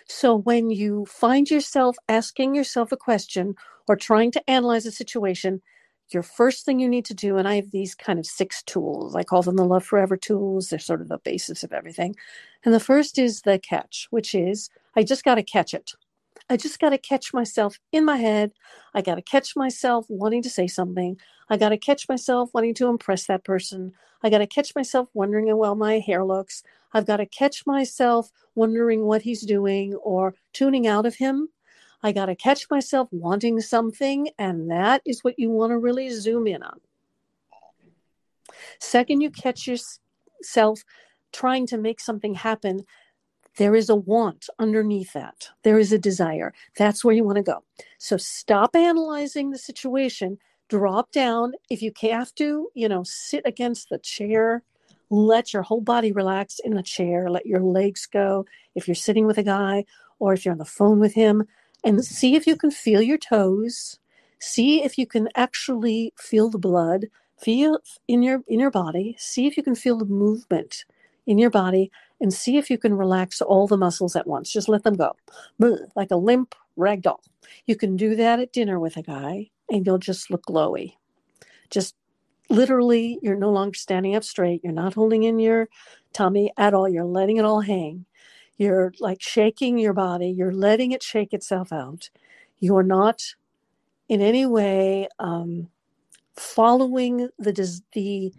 So 0.08 0.36
when 0.36 0.70
you 0.70 1.06
find 1.06 1.50
yourself 1.52 1.98
asking 2.08 2.56
yourself 2.56 2.92
a 2.94 2.98
question 2.98 3.56
or 3.88 3.96
trying 3.96 4.32
to 4.32 4.50
analyze 4.50 4.86
a 4.86 4.92
situation, 4.92 5.62
your 6.10 6.24
first 6.24 6.66
thing 6.66 6.80
you 6.80 6.88
need 6.88 7.06
to 7.06 7.14
do, 7.14 7.38
and 7.38 7.48
I 7.48 7.56
have 7.56 7.72
these 7.72 7.96
kind 7.96 8.20
of 8.20 8.26
six 8.26 8.62
tools. 8.64 9.16
I 9.16 9.24
call 9.24 9.42
them 9.42 9.56
the 9.56 9.66
Love 9.66 9.84
Forever 9.84 10.18
tools. 10.18 10.70
They're 10.70 10.80
sort 10.80 11.02
of 11.02 11.08
the 11.08 11.18
basis 11.18 11.64
of 11.64 11.74
everything. 11.74 12.16
And 12.64 12.74
the 12.74 12.80
first 12.80 13.18
is 13.18 13.42
the 13.42 13.60
catch, 13.60 14.08
which 14.12 14.36
is 14.36 14.70
I 14.96 15.04
just 15.04 15.24
got 15.24 15.36
to 15.36 15.44
catch 15.44 15.74
it. 15.74 15.92
I 16.50 16.58
just 16.58 16.80
got 16.80 16.90
to 16.92 16.98
catch 16.98 17.34
myself 17.34 17.80
in 17.92 18.06
my 18.06 18.18
head. 18.18 18.52
I 18.94 19.02
got 19.02 19.16
to 19.16 19.22
catch 19.22 19.56
myself 19.56 20.06
wanting 20.10 20.44
to 20.44 20.50
say 20.50 20.68
something. 20.68 21.18
I 21.50 21.58
got 21.58 21.70
to 21.70 21.78
catch 21.78 22.08
myself 22.08 22.52
wanting 22.54 22.76
to 22.76 22.88
impress 22.88 23.26
that 23.26 23.44
person. 23.44 23.94
I 24.22 24.30
got 24.30 24.40
to 24.40 24.48
catch 24.48 24.76
myself 24.76 25.10
wondering 25.14 25.48
how 25.48 25.56
well 25.56 25.76
my 25.76 26.00
hair 26.00 26.24
looks. 26.24 26.62
I've 26.94 27.08
got 27.08 27.18
to 27.18 27.26
catch 27.26 27.66
myself 27.66 28.32
wondering 28.54 29.06
what 29.06 29.24
he's 29.24 29.42
doing 29.42 29.96
or 29.96 30.36
tuning 30.54 30.88
out 30.88 31.06
of 31.06 31.16
him 31.16 31.50
I 32.06 32.12
got 32.12 32.28
to 32.28 32.36
catch 32.36 32.70
myself 32.70 33.08
wanting 33.12 33.60
something, 33.62 34.30
and 34.38 34.70
that 34.70 35.02
is 35.08 35.24
what 35.24 35.40
you 35.40 35.50
want 35.50 35.72
to 35.72 35.80
really 35.80 36.12
zoom 36.12 36.46
in 36.46 36.62
on. 36.62 36.80
Second, 38.80 39.22
you 39.22 39.32
catch 39.32 39.66
yourself 39.66 40.84
trying 41.34 41.66
to 41.66 41.80
make 41.80 42.00
something 42.00 42.36
happen. 42.36 42.86
There 43.58 43.74
is 43.74 43.90
a 43.90 43.96
want 43.96 44.48
underneath 44.60 45.14
that. 45.14 45.50
There 45.64 45.80
is 45.80 45.92
a 45.92 45.98
desire. 45.98 46.54
That's 46.78 47.04
where 47.04 47.16
you 47.16 47.24
want 47.24 47.38
to 47.38 47.42
go. 47.42 47.64
So 47.98 48.18
stop 48.18 48.76
analyzing 48.76 49.50
the 49.50 49.58
situation. 49.58 50.38
Drop 50.70 51.12
down. 51.12 51.54
If 51.72 51.82
you 51.82 51.92
have 52.04 52.36
to, 52.36 52.70
you 52.76 52.88
know, 52.88 53.02
sit 53.04 53.42
against 53.46 53.90
the 53.90 53.98
chair. 53.98 54.62
Let 55.10 55.54
your 55.54 55.64
whole 55.64 55.82
body 55.82 56.12
relax 56.12 56.60
in 56.64 56.76
the 56.76 56.84
chair. 56.84 57.32
Let 57.32 57.48
your 57.48 57.62
legs 57.62 58.06
go. 58.06 58.46
If 58.76 58.88
you're 58.88 58.94
sitting 58.94 59.26
with 59.26 59.40
a 59.40 59.44
guy 59.44 59.86
or 60.20 60.34
if 60.34 60.46
you're 60.46 60.52
on 60.52 60.60
the 60.60 60.66
phone 60.66 61.00
with 61.00 61.16
him, 61.16 61.48
and 61.86 62.04
see 62.04 62.36
if 62.36 62.48
you 62.48 62.58
can 62.58 62.72
feel 62.72 63.02
your 63.02 63.20
toes. 63.20 64.00
See 64.40 64.84
if 64.84 64.98
you 64.98 65.08
can 65.08 65.30
actually 65.36 66.14
feel 66.18 66.50
the 66.50 66.60
blood 66.60 67.06
feel 67.38 67.80
in 68.08 68.24
your 68.24 68.42
in 68.48 68.60
your 68.60 68.72
body. 68.72 69.16
See 69.20 69.48
if 69.48 69.58
you 69.58 69.64
can 69.64 69.76
feel 69.76 69.98
the 69.98 70.06
movement 70.06 70.86
in 71.28 71.38
your 71.38 71.50
body 71.50 71.92
and 72.22 72.34
see 72.34 72.58
if 72.58 72.70
you 72.70 72.78
can 72.78 72.96
relax 72.96 73.42
all 73.42 73.68
the 73.68 73.78
muscles 73.78 74.16
at 74.16 74.28
once. 74.28 74.52
Just 74.52 74.70
let 74.70 74.84
them 74.84 74.96
go. 74.96 75.16
Like 75.96 76.12
a 76.12 76.18
limp 76.18 76.56
rag 76.76 77.04
doll. 77.04 77.22
You 77.66 77.76
can 77.76 77.98
do 77.98 78.16
that 78.16 78.40
at 78.40 78.54
dinner 78.54 78.80
with 78.80 78.98
a 78.98 79.04
guy 79.04 79.50
and 79.70 79.86
you'll 79.86 79.98
just 79.98 80.32
look 80.32 80.46
glowy. 80.46 80.94
Just 81.70 81.96
literally 82.50 83.20
you're 83.22 83.36
no 83.36 83.52
longer 83.52 83.76
standing 83.76 84.16
up 84.16 84.24
straight. 84.24 84.62
You're 84.64 84.74
not 84.74 84.94
holding 84.94 85.24
in 85.24 85.40
your 85.40 85.68
tummy 86.14 86.52
at 86.58 86.74
all. 86.74 86.88
You're 86.88 87.06
letting 87.06 87.38
it 87.38 87.46
all 87.46 87.62
hang 87.62 88.06
you're 88.58 88.94
like 89.00 89.22
shaking 89.22 89.78
your 89.78 89.94
body, 89.94 90.30
you're 90.30 90.54
letting 90.54 90.92
it 90.92 91.04
shake 91.04 91.34
itself 91.34 91.72
out. 91.72 92.10
You're 92.60 92.84
not 92.84 93.22
in 94.08 94.22
any 94.22 94.46
way 94.46 95.08
um, 95.20 95.70
following 96.36 97.30
the, 97.40 97.82
the, 97.94 98.34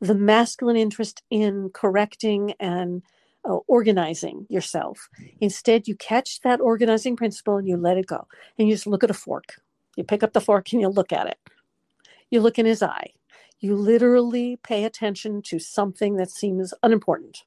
the 0.00 0.14
masculine 0.14 0.76
interest 0.76 1.22
in 1.30 1.70
correcting 1.74 2.54
and 2.60 3.02
uh, 3.44 3.58
organizing 3.66 4.46
yourself. 4.48 5.08
Instead, 5.40 5.88
you 5.88 5.96
catch 5.96 6.40
that 6.40 6.60
organizing 6.60 7.16
principle 7.16 7.56
and 7.56 7.68
you 7.68 7.76
let 7.76 7.98
it 7.98 8.06
go. 8.06 8.26
And 8.58 8.68
you 8.68 8.74
just 8.74 8.86
look 8.86 9.04
at 9.04 9.10
a 9.10 9.14
fork. 9.14 9.54
You 9.96 10.04
pick 10.04 10.22
up 10.22 10.32
the 10.32 10.40
fork 10.40 10.72
and 10.72 10.80
you 10.80 10.88
look 10.88 11.12
at 11.12 11.26
it. 11.26 11.38
You 12.30 12.40
look 12.40 12.58
in 12.58 12.66
his 12.66 12.82
eye. 12.82 13.12
you 13.60 13.76
literally 13.76 14.58
pay 14.62 14.84
attention 14.84 15.42
to 15.42 15.58
something 15.58 16.16
that 16.16 16.30
seems 16.30 16.72
unimportant. 16.82 17.44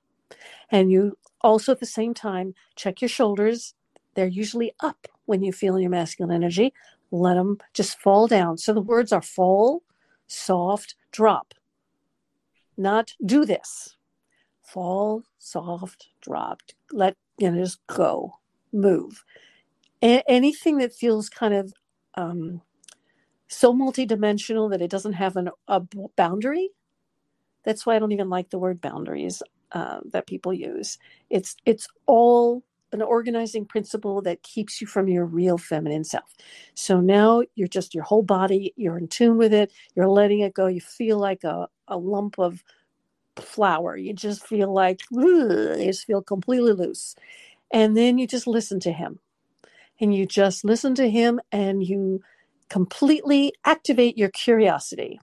And 0.70 0.91
you 0.91 1.17
also 1.44 1.72
at 1.72 1.80
the 1.80 1.86
same 1.86 2.14
time 2.14 2.54
check 2.76 3.02
your 3.02 3.10
shoulders. 3.10 3.76
They're 4.16 4.28
usually 4.28 4.74
up 4.80 5.08
when 5.26 5.42
you 5.42 5.52
feel 5.52 5.80
your 5.80 5.90
masculine 5.90 6.36
energy. 6.36 6.74
Let 7.12 7.36
them 7.36 7.60
just 7.74 8.00
fall 8.00 8.28
down. 8.28 8.58
So 8.58 8.74
the 8.74 8.82
words 8.82 9.12
are 9.12 9.22
fall, 9.22 9.84
soft, 10.28 10.96
drop. 11.12 11.54
Not 12.78 13.14
do 13.24 13.46
this. 13.46 13.98
Fall, 14.62 15.24
soft, 15.38 16.10
drop. 16.22 16.62
Let 16.92 17.16
you 17.38 17.52
know, 17.52 17.64
just 17.64 17.86
go, 17.88 18.40
move. 18.72 19.24
A- 20.02 20.24
anything 20.28 20.78
that 20.78 20.94
feels 20.94 21.30
kind 21.30 21.54
of 21.54 21.74
um, 22.16 22.62
so 23.48 23.74
multidimensional 23.74 24.70
that 24.72 24.82
it 24.82 24.90
doesn't 24.90 25.14
have 25.14 25.36
an, 25.36 25.50
a 25.68 25.82
boundary. 26.16 26.70
That's 27.64 27.86
why 27.86 27.96
I 27.96 28.00
don't 28.00 28.12
even 28.12 28.30
like 28.30 28.50
the 28.50 28.60
word 28.60 28.82
boundaries 28.82 29.42
uh, 29.74 30.00
that 30.12 30.27
people 30.27 30.53
use. 30.53 30.98
It's 31.30 31.56
it's 31.65 31.88
all 32.06 32.63
an 32.92 33.01
organizing 33.01 33.65
principle 33.65 34.22
that 34.22 34.44
keeps 34.44 34.80
you 34.80 34.88
from 34.88 35.08
your 35.08 35.25
real 35.25 35.58
feminine 35.58 36.03
self. 36.03 36.36
So 36.75 37.01
now 37.01 37.42
you're 37.56 37.68
just 37.68 37.96
your 37.96 38.03
whole 38.03 38.24
body, 38.24 38.74
you're 38.77 38.98
in 39.00 39.08
tune 39.08 39.38
with 39.38 39.53
it, 39.53 39.74
you're 39.96 40.08
letting 40.08 40.42
it 40.42 40.53
go. 40.53 40.68
You 40.68 40.82
feel 40.82 41.18
like 41.18 41.44
a, 41.44 41.68
a 41.88 41.98
lump 41.98 42.39
of 42.39 42.63
flour. 43.38 43.98
You 43.98 44.13
just 44.13 44.46
feel 44.46 44.74
like 44.74 45.01
you 45.12 45.75
just 45.77 46.06
feel 46.06 46.22
completely 46.22 46.74
loose. 46.74 47.15
And 47.72 47.98
then 47.98 48.18
you 48.18 48.27
just 48.27 48.48
listen 48.48 48.80
to 48.82 48.92
him. 48.92 49.20
And 50.00 50.13
you 50.13 50.25
just 50.25 50.65
listen 50.65 50.96
to 50.96 51.10
him 51.10 51.39
and 51.51 51.84
you 51.84 52.22
completely 52.70 53.53
activate 53.65 54.18
your 54.18 54.30
curiosity. 54.30 55.20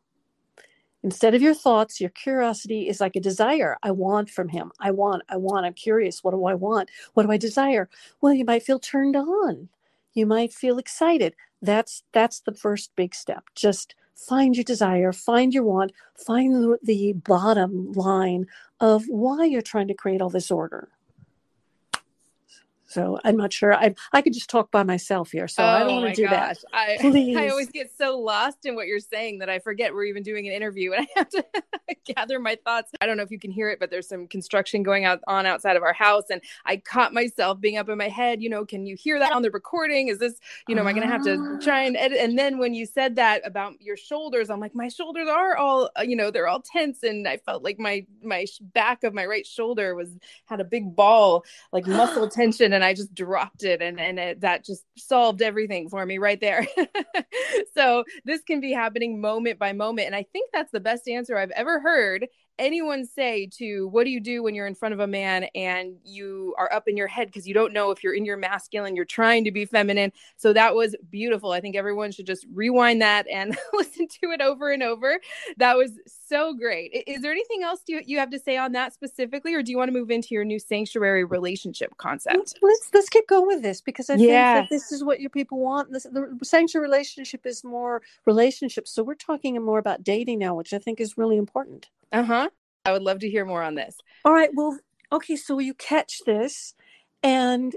Instead 1.03 1.35
of 1.35 1.43
your 1.43 1.55
thoughts, 1.55 2.01
your 2.01 2.11
curiosity 2.11 2.89
is 2.89 3.01
like 3.01 3.17
a 3.17 3.21
desire. 3.21 3.77
I 3.83 3.91
want 3.91 4.29
from 4.29 4.49
him. 4.49 4.71
I 4.81 4.91
want, 4.91 5.23
I 5.29 5.37
want, 5.37 5.65
I'm 5.65 5.73
curious. 5.73 6.23
What 6.23 6.33
do 6.33 6.45
I 6.45 6.55
want? 6.55 6.91
What 7.15 7.25
do 7.25 7.33
I 7.33 7.39
desire? 7.39 7.89
Well, 8.21 8.35
you 8.35 8.45
might 8.45 8.63
feel 8.63 8.79
turned 8.79 9.17
on. 9.17 9.69
You 10.13 10.27
might 10.27 10.53
feel 10.53 10.79
excited. 10.79 11.35
That's 11.63 12.03
that's 12.13 12.41
the 12.41 12.55
first 12.55 12.91
big 12.97 13.15
step. 13.15 13.45
Just 13.55 13.95
find 14.15 14.57
your 14.57 14.65
desire, 14.65 15.13
find 15.13 15.55
your 15.55 15.65
want, 15.65 15.93
find 16.17 16.77
the, 16.83 17.15
bottom 17.25 17.93
line 17.93 18.47
of 18.81 19.05
why 19.09 19.45
you're 19.45 19.63
trying 19.63 19.89
to 19.89 19.95
create 19.95 20.21
all 20.21 20.31
this 20.31 20.51
order. 20.51 20.89
So 22.91 23.21
I'm 23.25 23.37
not 23.37 23.53
sure. 23.53 23.73
I 23.73 23.95
I 24.13 24.21
could 24.21 24.33
just 24.33 24.51
talk 24.51 24.73
by 24.73 24.83
myself 24.83 25.31
here, 25.31 25.47
so 25.47 25.63
oh 25.63 25.67
I 25.67 25.79
don't 25.81 25.91
oh 25.91 26.01
want 26.01 26.15
to 26.17 26.23
do 26.23 26.29
gosh. 26.29 26.57
that. 26.57 26.65
I 26.73 26.97
Please. 27.01 27.37
I 27.37 27.49
always 27.49 27.71
get 27.71 27.93
so 27.97 28.19
lost 28.19 28.67
in 28.67 28.75
what 28.75 28.89
you're 28.89 28.99
saying 28.99 29.39
that 29.39 29.49
I 29.49 29.61
forget 29.61 29.95
we're 29.95 30.07
even 30.07 30.25
doing 30.25 30.49
an 30.49 30.53
interview 30.53 30.93
and 30.93 31.07
I 31.07 31.19
have 31.21 31.29
to 31.29 31.45
gather 32.17 32.41
my 32.41 32.59
thoughts. 32.65 32.91
I 33.01 33.07
don't 33.07 33.17
know 33.17 33.23
if 33.23 33.31
you 33.31 33.39
can 33.39 33.53
hear 33.53 33.71
it, 33.71 33.79
but 33.79 33.91
there's 33.91 34.09
some 34.09 34.27
construction 34.27 34.83
going 34.83 35.05
out 35.05 35.21
on 35.29 35.47
outside 35.47 35.77
of 35.77 35.85
our 35.85 35.93
house, 35.93 36.25
and 36.31 36.41
I 36.67 36.79
caught 36.79 37.15
myself 37.15 37.61
being 37.61 37.77
up 37.77 37.89
in 37.89 37.97
my 37.97 38.09
head. 38.09 38.43
You 38.43 38.51
know, 38.51 38.65
can 38.65 38.87
you 38.87 38.97
hear 38.97 39.21
that 39.21 39.31
on 39.31 39.43
the 39.43 39.53
recording? 39.53 40.09
Is 40.09 40.19
this 40.19 40.35
you 40.67 40.75
know, 40.75 40.81
am 40.81 40.89
I 40.89 40.93
going 40.93 41.07
to 41.07 41.13
have 41.13 41.23
to 41.25 41.59
try 41.63 41.83
and 41.83 41.97
edit? 41.97 42.19
And 42.19 42.37
then 42.37 42.59
when 42.59 42.75
you 42.75 42.87
said 42.87 43.15
that 43.17 43.47
about 43.47 43.81
your 43.81 43.97
shoulders, 43.97 44.51
I'm 44.51 44.59
like, 44.59 44.75
my 44.75 44.89
shoulders 44.89 45.29
are 45.29 45.57
all 45.57 45.91
uh, 45.97 46.03
you 46.03 46.17
know, 46.17 46.33
they're 46.33 46.49
all 46.49 46.61
tense, 46.61 47.05
and 47.05 47.29
I 47.29 47.37
felt 47.37 47.63
like 47.63 47.79
my 47.79 48.05
my 48.21 48.47
back 48.75 49.05
of 49.05 49.15
my 49.15 49.27
right 49.27 49.47
shoulder 49.47 49.95
was 49.95 50.11
had 50.47 50.61
a 50.61 50.65
big 50.65 50.97
ball 50.97 51.45
like 51.73 51.87
muscle 51.87 52.29
tension 52.41 52.73
and 52.73 52.80
I 52.85 52.95
just 52.95 53.15
dropped 53.15 53.63
it 53.63 53.83
and 53.83 54.01
and 54.01 54.19
it, 54.19 54.41
that 54.41 54.65
just 54.65 54.85
solved 54.97 55.43
everything 55.43 55.89
for 55.89 56.05
me 56.05 56.19
right 56.19 56.41
there. 56.41 56.67
so 57.75 58.05
this 58.25 58.43
can 58.43 58.61
be 58.61 58.73
happening 58.73 59.21
moment 59.21 59.59
by 59.59 59.73
moment 59.73 60.07
and 60.07 60.15
I 60.15 60.25
think 60.33 60.51
that's 60.53 60.73
the 60.73 60.81
best 60.81 61.09
answer 61.09 61.37
I've 61.37 61.51
ever 61.53 61.81
heard 61.81 62.27
anyone 62.61 63.05
say 63.05 63.49
to 63.59 63.89
what 63.89 64.05
do 64.05 64.11
you 64.11 64.21
do 64.21 64.43
when 64.43 64.55
you're 64.55 64.67
in 64.67 64.75
front 64.75 64.93
of 64.93 65.01
a 65.01 65.07
man 65.07 65.45
and 65.55 65.97
you 66.05 66.55
are 66.59 66.73
up 66.73 66.87
in 66.87 66.97
your 66.97 67.07
head 67.07 67.29
because 67.29 67.49
you 67.49 67.55
don't 67.55 67.73
know 67.73 67.91
if 67.91 68.05
you're 68.05 68.15
in 68.15 68.25
your 68.25 68.37
masculine, 68.37 68.95
you're 68.95 69.05
trying 69.05 69.45
to 69.45 69.51
be 69.51 69.65
feminine. 69.65 70.13
So 70.37 70.53
that 70.53 70.75
was 70.75 70.95
beautiful. 71.11 71.53
I 71.53 71.61
think 71.61 71.75
everyone 71.75 72.13
should 72.13 72.27
just 72.27 72.47
rewind 72.53 73.01
that 73.03 73.27
and 73.29 73.57
listen 73.73 74.07
to 74.07 74.31
it 74.31 74.41
over 74.41 74.71
and 74.71 74.83
over. 74.83 75.19
That 75.57 75.77
was 75.77 75.93
so 76.29 76.55
great. 76.55 77.05
Is 77.07 77.23
there 77.23 77.33
anything 77.33 77.63
else 77.63 77.81
you, 77.87 78.03
you 78.05 78.19
have 78.19 78.31
to 78.31 78.39
say 78.39 78.57
on 78.57 78.73
that 78.73 78.93
specifically, 78.93 79.55
or 79.55 79.63
do 79.63 79.73
you 79.73 79.79
want 79.79 79.89
to 79.89 79.99
move 79.99 80.11
into 80.11 80.29
your 80.35 80.45
new 80.45 80.59
sanctuary 80.59 81.25
relationship 81.25 81.97
concept? 81.97 82.59
Let's 82.63 82.91
let's 82.93 83.09
keep 83.09 83.27
going 83.27 83.47
with 83.47 83.63
this 83.63 83.81
because 83.81 84.11
I 84.11 84.15
yeah. 84.15 84.55
think 84.55 84.69
that 84.69 84.75
this 84.75 84.93
is 84.93 85.03
what 85.03 85.21
your 85.21 85.31
people 85.31 85.59
want. 85.59 85.93
This, 85.93 86.05
the 86.05 86.39
sanctuary 86.43 86.87
relationship 86.87 87.47
is 87.47 87.65
more 87.65 88.03
relationships. 88.27 88.91
So 88.93 89.03
we're 89.03 89.15
talking 89.15 89.61
more 89.63 89.79
about 89.79 90.05
dating 90.05 90.39
now, 90.39 90.55
which 90.55 90.73
I 90.73 90.79
think 90.79 91.01
is 91.01 91.19
really 91.19 91.37
important. 91.37 91.89
Uh 92.13 92.25
huh. 92.25 92.51
I 92.85 92.93
would 92.93 93.03
love 93.03 93.19
to 93.21 93.31
hear 93.31 93.45
more 93.45 93.63
on 93.63 93.75
this. 93.75 93.97
All 94.25 94.33
right. 94.33 94.51
Well, 94.55 94.79
okay. 95.13 95.37
So 95.37 95.59
you 95.59 95.75
catch 95.75 96.21
this, 96.27 96.75
and 97.23 97.75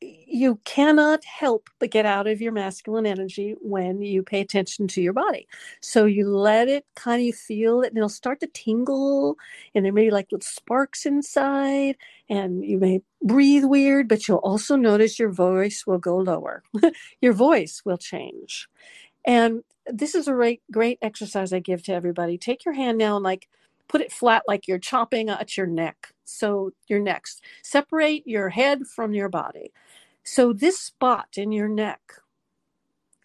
you 0.00 0.60
cannot 0.64 1.24
help 1.24 1.68
but 1.78 1.90
get 1.90 2.06
out 2.06 2.26
of 2.26 2.40
your 2.40 2.52
masculine 2.52 3.06
energy 3.06 3.54
when 3.60 4.02
you 4.02 4.22
pay 4.22 4.40
attention 4.40 4.88
to 4.88 5.02
your 5.02 5.12
body. 5.12 5.46
So 5.80 6.06
you 6.06 6.28
let 6.28 6.68
it 6.68 6.84
kind 6.96 7.28
of 7.28 7.34
feel 7.36 7.82
it, 7.82 7.88
and 7.88 7.98
it'll 7.98 8.08
start 8.08 8.40
to 8.40 8.46
tingle, 8.48 9.36
and 9.74 9.84
there 9.84 9.92
may 9.92 10.06
be 10.06 10.10
like 10.10 10.32
little 10.32 10.44
sparks 10.44 11.06
inside, 11.06 11.96
and 12.28 12.64
you 12.64 12.78
may 12.78 13.00
breathe 13.22 13.64
weird, 13.64 14.08
but 14.08 14.26
you'll 14.26 14.38
also 14.38 14.76
notice 14.76 15.18
your 15.18 15.30
voice 15.30 15.84
will 15.86 15.98
go 15.98 16.16
lower. 16.16 16.62
your 17.20 17.32
voice 17.32 17.82
will 17.84 17.98
change. 17.98 18.68
And 19.24 19.62
this 19.86 20.14
is 20.14 20.28
a 20.28 20.32
great, 20.32 20.62
great 20.70 20.98
exercise 21.02 21.52
I 21.52 21.60
give 21.60 21.82
to 21.84 21.92
everybody. 21.92 22.38
Take 22.38 22.64
your 22.64 22.74
hand 22.74 22.98
now 22.98 23.16
and 23.16 23.24
like 23.24 23.48
put 23.88 24.00
it 24.00 24.12
flat 24.12 24.42
like 24.48 24.66
you're 24.66 24.78
chopping 24.78 25.28
at 25.28 25.56
your 25.56 25.66
neck. 25.66 26.12
So 26.24 26.72
your 26.88 27.00
next 27.00 27.42
separate 27.62 28.26
your 28.26 28.48
head 28.48 28.86
from 28.86 29.14
your 29.14 29.28
body. 29.28 29.72
So 30.24 30.52
this 30.52 30.78
spot 30.78 31.28
in 31.36 31.52
your 31.52 31.68
neck, 31.68 32.00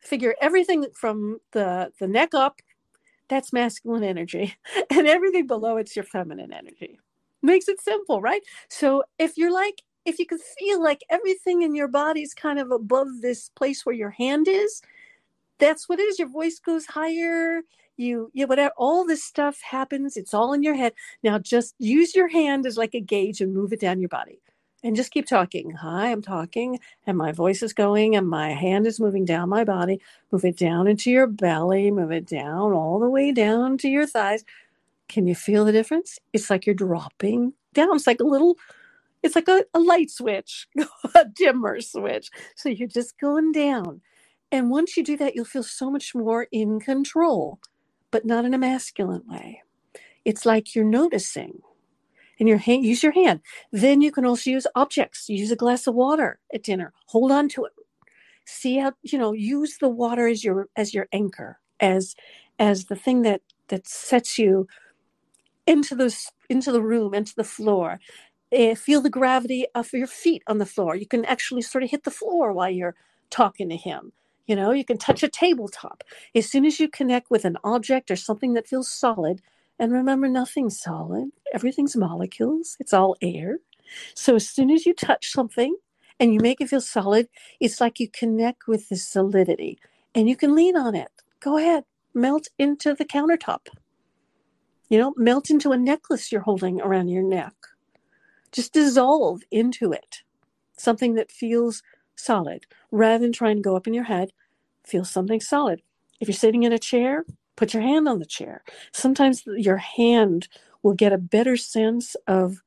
figure 0.01 0.35
everything 0.41 0.85
from 0.93 1.39
the 1.51 1.91
the 1.99 2.07
neck 2.07 2.33
up, 2.33 2.59
that's 3.29 3.53
masculine 3.53 4.03
energy, 4.03 4.55
and 4.89 5.07
everything 5.07 5.47
below 5.47 5.77
it's 5.77 5.95
your 5.95 6.05
feminine 6.05 6.53
energy. 6.53 6.99
Makes 7.41 7.67
it 7.69 7.79
simple, 7.81 8.21
right? 8.21 8.41
So 8.69 9.03
if 9.19 9.37
you're 9.37 9.53
like 9.53 9.81
if 10.05 10.19
you 10.19 10.25
can 10.25 10.39
feel 10.57 10.81
like 10.81 11.01
everything 11.09 11.63
in 11.63 11.75
your 11.75 11.89
body 11.89 12.21
is 12.21 12.33
kind 12.33 12.59
of 12.59 12.71
above 12.71 13.07
this 13.21 13.49
place 13.49 13.85
where 13.85 13.95
your 13.95 14.09
hand 14.09 14.47
is, 14.47 14.81
that's 15.59 15.89
what 15.89 15.99
it 15.99 16.03
is. 16.03 16.17
Your 16.17 16.29
voice 16.29 16.59
goes 16.59 16.85
higher. 16.85 17.61
You, 17.97 18.31
you, 18.33 18.47
whatever, 18.47 18.73
all 18.77 19.05
this 19.05 19.23
stuff 19.23 19.61
happens. 19.61 20.17
It's 20.17 20.33
all 20.33 20.53
in 20.53 20.63
your 20.63 20.75
head. 20.75 20.93
Now 21.23 21.39
just 21.39 21.75
use 21.79 22.15
your 22.15 22.29
hand 22.29 22.65
as 22.65 22.77
like 22.77 22.95
a 22.95 23.01
gauge 23.01 23.41
and 23.41 23.53
move 23.53 23.73
it 23.73 23.81
down 23.81 23.99
your 23.99 24.09
body 24.09 24.39
and 24.83 24.95
just 24.95 25.11
keep 25.11 25.27
talking. 25.27 25.71
Hi, 25.71 26.11
I'm 26.11 26.21
talking, 26.21 26.79
and 27.05 27.17
my 27.17 27.31
voice 27.33 27.63
is 27.63 27.73
going, 27.73 28.15
and 28.15 28.29
my 28.29 28.51
hand 28.51 28.87
is 28.87 28.99
moving 28.99 29.25
down 29.25 29.49
my 29.49 29.63
body. 29.63 30.01
Move 30.31 30.45
it 30.45 30.57
down 30.57 30.87
into 30.87 31.11
your 31.11 31.27
belly, 31.27 31.91
move 31.91 32.11
it 32.11 32.27
down 32.27 32.73
all 32.73 32.99
the 32.99 33.09
way 33.09 33.31
down 33.31 33.77
to 33.79 33.89
your 33.89 34.07
thighs. 34.07 34.45
Can 35.09 35.27
you 35.27 35.35
feel 35.35 35.65
the 35.65 35.71
difference? 35.71 36.19
It's 36.33 36.49
like 36.49 36.65
you're 36.65 36.75
dropping 36.75 37.53
down. 37.73 37.95
It's 37.95 38.07
like 38.07 38.21
a 38.21 38.25
little, 38.25 38.57
it's 39.23 39.35
like 39.35 39.47
a, 39.49 39.65
a 39.73 39.79
light 39.79 40.11
switch, 40.11 40.67
a 41.15 41.25
dimmer 41.25 41.81
switch. 41.81 42.29
So 42.55 42.69
you're 42.69 42.87
just 42.87 43.19
going 43.19 43.51
down. 43.53 44.01
And 44.51 44.69
once 44.71 44.97
you 44.97 45.03
do 45.03 45.17
that, 45.17 45.35
you'll 45.35 45.45
feel 45.45 45.63
so 45.63 45.91
much 45.91 46.15
more 46.15 46.47
in 46.51 46.79
control, 46.79 47.59
but 48.17 48.25
not 48.25 48.45
in 48.45 48.53
a 48.55 48.57
masculine 48.57 49.21
way. 49.27 49.61
It's 50.25 50.43
like 50.43 50.73
you're 50.73 50.83
noticing. 50.83 51.61
And 52.39 52.49
your 52.49 52.57
hand, 52.57 52.83
use 52.83 53.03
your 53.03 53.11
hand. 53.11 53.41
Then 53.71 54.01
you 54.01 54.11
can 54.11 54.25
also 54.25 54.49
use 54.49 54.65
objects. 54.73 55.29
Use 55.29 55.51
a 55.51 55.55
glass 55.55 55.85
of 55.85 55.93
water 55.93 56.39
at 56.51 56.63
dinner. 56.63 56.93
Hold 57.09 57.31
on 57.31 57.47
to 57.49 57.65
it. 57.65 57.73
See 58.43 58.79
how 58.79 58.93
you 59.03 59.19
know. 59.19 59.33
Use 59.33 59.77
the 59.77 59.87
water 59.89 60.27
as 60.27 60.43
your 60.43 60.67
as 60.75 60.95
your 60.95 61.07
anchor, 61.11 61.59
as 61.79 62.15
as 62.57 62.85
the 62.85 62.95
thing 62.95 63.21
that 63.21 63.41
that 63.67 63.87
sets 63.87 64.39
you 64.39 64.67
into 65.67 65.93
the 65.93 66.11
into 66.49 66.71
the 66.71 66.81
room, 66.81 67.13
into 67.13 67.35
the 67.35 67.43
floor. 67.43 67.99
Uh, 68.51 68.73
feel 68.73 69.01
the 69.01 69.11
gravity 69.11 69.67
of 69.75 69.93
your 69.93 70.07
feet 70.07 70.41
on 70.47 70.57
the 70.57 70.65
floor. 70.65 70.95
You 70.95 71.05
can 71.05 71.23
actually 71.25 71.61
sort 71.61 71.83
of 71.83 71.91
hit 71.91 72.03
the 72.03 72.09
floor 72.09 72.51
while 72.51 72.71
you're 72.71 72.95
talking 73.29 73.69
to 73.69 73.77
him. 73.77 74.11
You 74.47 74.55
know, 74.55 74.71
you 74.71 74.85
can 74.85 74.97
touch 74.97 75.23
a 75.23 75.27
tabletop. 75.27 76.03
As 76.33 76.49
soon 76.49 76.65
as 76.65 76.79
you 76.79 76.87
connect 76.87 77.29
with 77.29 77.45
an 77.45 77.57
object 77.63 78.09
or 78.09 78.15
something 78.15 78.53
that 78.53 78.67
feels 78.67 78.89
solid, 78.89 79.41
and 79.77 79.91
remember, 79.91 80.27
nothing's 80.27 80.79
solid, 80.79 81.29
everything's 81.53 81.95
molecules, 81.95 82.77
it's 82.79 82.93
all 82.93 83.15
air. 83.21 83.59
So 84.15 84.35
as 84.35 84.47
soon 84.47 84.71
as 84.71 84.85
you 84.85 84.93
touch 84.93 85.31
something 85.31 85.75
and 86.19 86.33
you 86.33 86.39
make 86.39 86.61
it 86.61 86.69
feel 86.69 86.81
solid, 86.81 87.27
it's 87.59 87.79
like 87.79 87.99
you 87.99 88.09
connect 88.09 88.67
with 88.67 88.89
the 88.89 88.95
solidity 88.95 89.79
and 90.15 90.27
you 90.27 90.35
can 90.35 90.55
lean 90.55 90.75
on 90.75 90.95
it. 90.95 91.11
Go 91.41 91.57
ahead, 91.57 91.83
melt 92.13 92.47
into 92.57 92.95
the 92.95 93.05
countertop. 93.05 93.67
You 94.89 94.97
know, 94.97 95.13
melt 95.17 95.49
into 95.49 95.71
a 95.73 95.77
necklace 95.77 96.31
you're 96.31 96.41
holding 96.41 96.81
around 96.81 97.09
your 97.09 97.23
neck. 97.23 97.53
Just 98.51 98.73
dissolve 98.73 99.41
into 99.51 99.91
it. 99.91 100.23
Something 100.77 101.15
that 101.15 101.31
feels 101.31 101.83
solid 102.17 102.65
rather 102.91 103.23
than 103.23 103.31
trying 103.31 103.57
to 103.57 103.61
go 103.61 103.75
up 103.75 103.87
in 103.87 103.93
your 103.93 104.03
head. 104.05 104.31
Feel 104.83 105.05
something 105.05 105.39
solid. 105.39 105.81
If 106.19 106.27
you're 106.27 106.35
sitting 106.35 106.63
in 106.63 106.73
a 106.73 106.79
chair, 106.79 107.25
Put 107.57 107.73
your 107.73 107.81
hand 107.81 108.07
on 108.07 108.19
the 108.19 108.25
chair. 108.25 108.63
Sometimes 108.93 109.43
your 109.47 109.77
hand 109.77 110.47
will 110.83 110.93
get 110.93 111.11
a 111.11 111.17
better 111.17 111.57
sense 111.57 112.15
of 112.27 112.61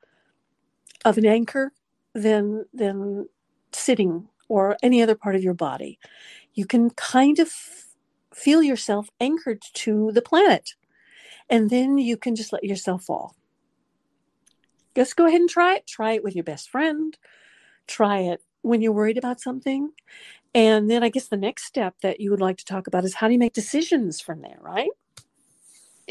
of 1.04 1.16
an 1.16 1.24
anchor 1.24 1.72
than 2.12 2.66
than 2.74 3.28
sitting 3.72 4.28
or 4.48 4.76
any 4.82 5.00
other 5.00 5.14
part 5.14 5.36
of 5.36 5.44
your 5.44 5.54
body. 5.54 5.98
You 6.54 6.66
can 6.66 6.90
kind 6.90 7.38
of 7.38 7.48
feel 8.34 8.62
yourself 8.62 9.08
anchored 9.20 9.62
to 9.74 10.10
the 10.12 10.22
planet. 10.22 10.74
And 11.48 11.70
then 11.70 11.96
you 11.96 12.16
can 12.16 12.34
just 12.34 12.52
let 12.52 12.64
yourself 12.64 13.04
fall. 13.04 13.36
Just 14.96 15.16
go 15.16 15.26
ahead 15.26 15.40
and 15.40 15.48
try 15.48 15.76
it. 15.76 15.86
Try 15.86 16.12
it 16.12 16.24
with 16.24 16.34
your 16.34 16.44
best 16.44 16.68
friend. 16.68 17.16
Try 17.86 18.20
it 18.20 18.42
when 18.62 18.82
you're 18.82 18.92
worried 18.92 19.18
about 19.18 19.40
something. 19.40 19.90
And 20.54 20.90
then 20.90 21.04
I 21.04 21.08
guess 21.08 21.28
the 21.28 21.36
next 21.36 21.64
step 21.64 21.94
that 22.02 22.20
you 22.20 22.30
would 22.30 22.40
like 22.40 22.56
to 22.58 22.64
talk 22.64 22.86
about 22.86 23.04
is 23.04 23.14
how 23.14 23.28
do 23.28 23.32
you 23.32 23.38
make 23.38 23.52
decisions 23.52 24.20
from 24.20 24.42
there, 24.42 24.58
right? 24.60 24.90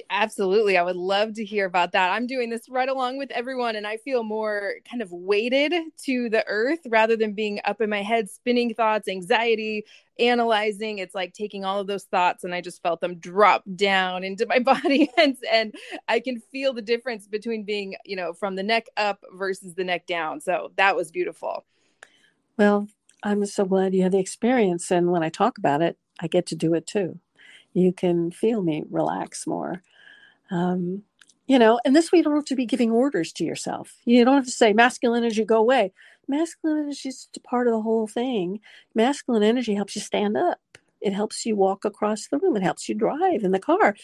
Absolutely. 0.10 0.78
I 0.78 0.84
would 0.84 0.96
love 0.96 1.34
to 1.34 1.46
hear 1.46 1.66
about 1.66 1.92
that. 1.92 2.12
I'm 2.12 2.28
doing 2.28 2.50
this 2.50 2.70
right 2.70 2.88
along 2.88 3.18
with 3.18 3.32
everyone, 3.32 3.76
and 3.76 3.86
I 3.86 3.98
feel 3.98 4.24
more 4.24 4.76
kind 4.90 5.02
of 5.02 5.12
weighted 5.12 5.74
to 6.06 6.30
the 6.30 6.46
earth 6.48 6.80
rather 6.88 7.16
than 7.16 7.34
being 7.34 7.60
up 7.66 7.82
in 7.82 7.90
my 7.90 8.02
head, 8.02 8.30
spinning 8.30 8.74
thoughts, 8.74 9.08
anxiety, 9.08 9.86
analyzing. 10.18 11.00
It's 11.00 11.16
like 11.16 11.34
taking 11.34 11.66
all 11.66 11.80
of 11.80 11.88
those 11.88 12.06
thoughts, 12.06 12.44
and 12.44 12.54
I 12.54 12.62
just 12.62 12.82
felt 12.82 13.02
them 13.02 13.16
drop 13.16 13.64
down 13.76 14.24
into 14.24 14.46
my 14.46 14.60
body. 14.60 15.10
and, 15.18 15.38
and 15.52 15.76
I 16.08 16.20
can 16.20 16.40
feel 16.40 16.74
the 16.74 16.82
difference 16.82 17.28
between 17.28 17.64
being, 17.64 17.96
you 18.06 18.16
know, 18.16 18.34
from 18.34 18.56
the 18.56 18.64
neck 18.64 18.86
up 18.98 19.24
versus 19.34 19.74
the 19.76 19.84
neck 19.84 20.08
down. 20.08 20.42
So 20.42 20.72
that 20.78 20.96
was 20.96 21.12
beautiful. 21.12 21.66
Well, 22.60 22.90
I'm 23.24 23.46
so 23.48 23.66
glad 23.66 23.96
you 23.96 24.04
had 24.04 24.14
the 24.14 24.20
experience. 24.20 24.92
And 24.92 25.12
when 25.12 25.24
I 25.24 25.30
talk 25.30 25.58
about 25.60 25.82
it, 25.82 25.98
I 26.22 26.28
get 26.28 26.46
to 26.48 26.56
do 26.58 26.76
it 26.76 26.88
too 26.88 27.20
you 27.74 27.94
can 27.94 28.32
feel 28.32 28.62
me 28.62 28.84
relax 28.90 29.48
more. 29.48 29.84
Um, 30.52 31.04
you 31.48 31.60
know, 31.60 31.80
and 31.86 31.96
this 31.96 32.12
way 32.12 32.20
you 32.20 32.24
don't 32.24 32.36
have 32.36 32.46
to 32.46 32.56
be 32.56 32.66
giving 32.66 32.92
orders 32.92 33.34
to 33.34 33.44
yourself. 33.44 33.96
You 34.06 34.24
don't 34.26 34.36
have 34.36 34.46
to 34.46 34.52
say 34.52 34.74
masculine 34.74 35.24
energy 35.24 35.46
go 35.46 35.58
away. 35.58 35.94
Masculine 36.28 36.80
energy 36.80 37.10
is 37.10 37.18
just 37.18 37.38
a 37.38 37.42
part 37.42 37.68
of 37.68 37.74
the 37.74 37.82
whole 37.82 38.08
thing. 38.08 38.60
Masculine 38.96 39.44
energy 39.44 39.76
helps 39.76 39.96
you 39.96 40.02
stand 40.02 40.38
up. 40.38 40.60
It 41.02 41.14
helps 41.14 41.46
you 41.46 41.56
walk 41.56 41.86
across 41.86 42.28
the 42.28 42.38
room. 42.38 42.56
It 42.58 42.64
helps 42.64 42.90
you 42.90 42.96
drive 42.96 43.44
in 43.44 43.52
the 43.52 43.60
car. 43.60 43.96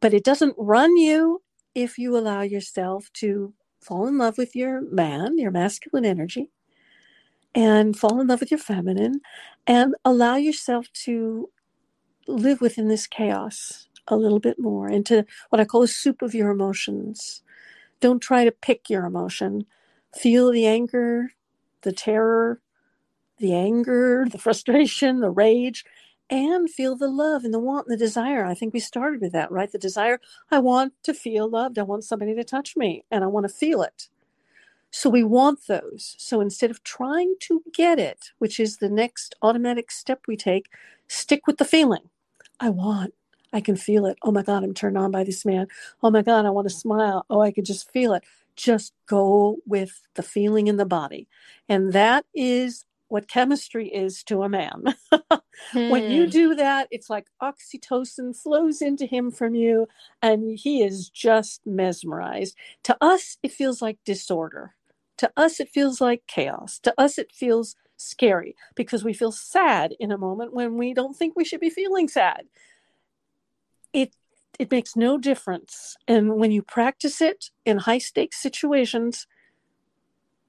But 0.00 0.14
it 0.14 0.24
doesn't 0.24 0.54
run 0.58 0.96
you 0.96 1.42
if 1.74 1.98
you 1.98 2.16
allow 2.16 2.42
yourself 2.42 3.10
to 3.14 3.54
fall 3.80 4.06
in 4.06 4.18
love 4.18 4.36
with 4.36 4.56
your 4.56 4.82
man, 4.82 5.38
your 5.38 5.52
masculine 5.52 6.04
energy, 6.04 6.50
and 7.54 7.98
fall 7.98 8.20
in 8.20 8.28
love 8.28 8.40
with 8.40 8.50
your 8.50 8.58
feminine, 8.58 9.20
and 9.66 9.94
allow 10.04 10.36
yourself 10.36 10.86
to 11.04 11.50
live 12.26 12.60
within 12.60 12.88
this 12.88 13.06
chaos 13.06 13.88
a 14.08 14.16
little 14.16 14.40
bit 14.40 14.58
more 14.58 14.88
into 14.88 15.24
what 15.50 15.60
I 15.60 15.64
call 15.64 15.82
a 15.82 15.88
soup 15.88 16.22
of 16.22 16.34
your 16.34 16.50
emotions. 16.50 17.42
Don't 18.00 18.20
try 18.20 18.44
to 18.44 18.52
pick 18.52 18.88
your 18.88 19.04
emotion. 19.04 19.66
Feel 20.14 20.50
the 20.50 20.66
anger, 20.66 21.32
the 21.82 21.92
terror, 21.92 22.60
the 23.38 23.54
anger, 23.54 24.26
the 24.30 24.38
frustration, 24.38 25.20
the 25.20 25.30
rage, 25.30 25.84
and 26.28 26.70
feel 26.70 26.96
the 26.96 27.08
love 27.08 27.44
and 27.44 27.52
the 27.52 27.58
want 27.58 27.88
and 27.88 27.92
the 27.92 28.04
desire. 28.04 28.44
I 28.44 28.54
think 28.54 28.72
we 28.72 28.80
started 28.80 29.20
with 29.20 29.32
that, 29.32 29.50
right? 29.50 29.70
The 29.70 29.78
desire 29.78 30.20
I 30.50 30.60
want 30.60 30.94
to 31.04 31.14
feel 31.14 31.48
loved. 31.48 31.78
I 31.78 31.82
want 31.82 32.04
somebody 32.04 32.34
to 32.34 32.44
touch 32.44 32.76
me 32.76 33.04
and 33.10 33.24
I 33.24 33.26
want 33.26 33.44
to 33.48 33.54
feel 33.54 33.82
it. 33.82 34.08
So 34.90 35.08
we 35.08 35.22
want 35.22 35.66
those. 35.66 36.16
So 36.18 36.40
instead 36.40 36.70
of 36.70 36.82
trying 36.82 37.34
to 37.40 37.62
get 37.72 37.98
it, 37.98 38.30
which 38.38 38.58
is 38.58 38.76
the 38.76 38.88
next 38.88 39.34
automatic 39.42 39.90
step 39.90 40.22
we 40.26 40.36
take, 40.36 40.66
stick 41.08 41.46
with 41.46 41.58
the 41.58 41.64
feeling. 41.64 42.10
I 42.58 42.70
want. 42.70 43.14
I 43.52 43.60
can 43.60 43.76
feel 43.76 44.06
it. 44.06 44.16
Oh 44.22 44.30
my 44.30 44.42
God, 44.42 44.62
I'm 44.62 44.74
turned 44.74 44.98
on 44.98 45.10
by 45.10 45.24
this 45.24 45.44
man. 45.44 45.66
Oh 46.02 46.10
my 46.10 46.22
God, 46.22 46.46
I 46.46 46.50
want 46.50 46.68
to 46.68 46.74
smile. 46.74 47.24
Oh, 47.30 47.40
I 47.40 47.50
could 47.52 47.64
just 47.64 47.90
feel 47.90 48.14
it. 48.14 48.24
Just 48.56 48.92
go 49.06 49.58
with 49.66 50.02
the 50.14 50.22
feeling 50.22 50.66
in 50.66 50.76
the 50.76 50.84
body. 50.84 51.28
And 51.68 51.92
that 51.92 52.26
is 52.34 52.84
what 53.08 53.26
chemistry 53.26 53.88
is 53.88 54.22
to 54.24 54.42
a 54.42 54.48
man. 54.48 54.84
when 55.72 56.10
you 56.10 56.24
hmm. 56.24 56.30
do 56.30 56.54
that, 56.54 56.86
it's 56.90 57.10
like 57.10 57.26
oxytocin 57.42 58.36
flows 58.36 58.80
into 58.80 59.04
him 59.04 59.32
from 59.32 59.54
you, 59.54 59.88
and 60.22 60.56
he 60.56 60.82
is 60.82 61.08
just 61.08 61.60
mesmerized. 61.66 62.56
To 62.84 62.96
us, 63.00 63.36
it 63.42 63.50
feels 63.52 63.82
like 63.82 63.98
disorder. 64.04 64.74
To 65.20 65.30
us, 65.36 65.60
it 65.60 65.68
feels 65.68 66.00
like 66.00 66.26
chaos. 66.26 66.78
To 66.78 66.94
us, 66.96 67.18
it 67.18 67.30
feels 67.30 67.76
scary 67.98 68.56
because 68.74 69.04
we 69.04 69.12
feel 69.12 69.32
sad 69.32 69.94
in 70.00 70.10
a 70.10 70.16
moment 70.16 70.54
when 70.54 70.78
we 70.78 70.94
don't 70.94 71.14
think 71.14 71.36
we 71.36 71.44
should 71.44 71.60
be 71.60 71.68
feeling 71.68 72.08
sad. 72.08 72.46
It 73.92 74.14
it 74.58 74.70
makes 74.70 74.96
no 74.96 75.18
difference. 75.18 75.98
And 76.08 76.36
when 76.36 76.52
you 76.52 76.62
practice 76.62 77.20
it 77.20 77.50
in 77.66 77.76
high 77.76 77.98
stakes 77.98 78.40
situations, 78.40 79.26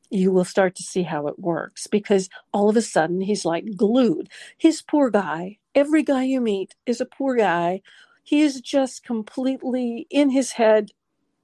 you 0.10 0.32
will 0.32 0.46
start 0.46 0.74
to 0.76 0.84
see 0.84 1.04
how 1.04 1.28
it 1.28 1.38
works 1.38 1.88
because 1.88 2.30
all 2.54 2.70
of 2.70 2.78
a 2.78 2.82
sudden 2.82 3.20
he's 3.20 3.44
like 3.44 3.76
glued. 3.76 4.30
His 4.58 4.82
poor 4.82 5.10
guy, 5.10 5.58
every 5.76 6.02
guy 6.02 6.24
you 6.24 6.40
meet 6.40 6.76
is 6.86 7.02
a 7.02 7.06
poor 7.06 7.36
guy. 7.36 7.82
He 8.24 8.40
is 8.40 8.62
just 8.62 9.04
completely 9.04 10.08
in 10.10 10.30
his 10.30 10.54
head 10.54 10.92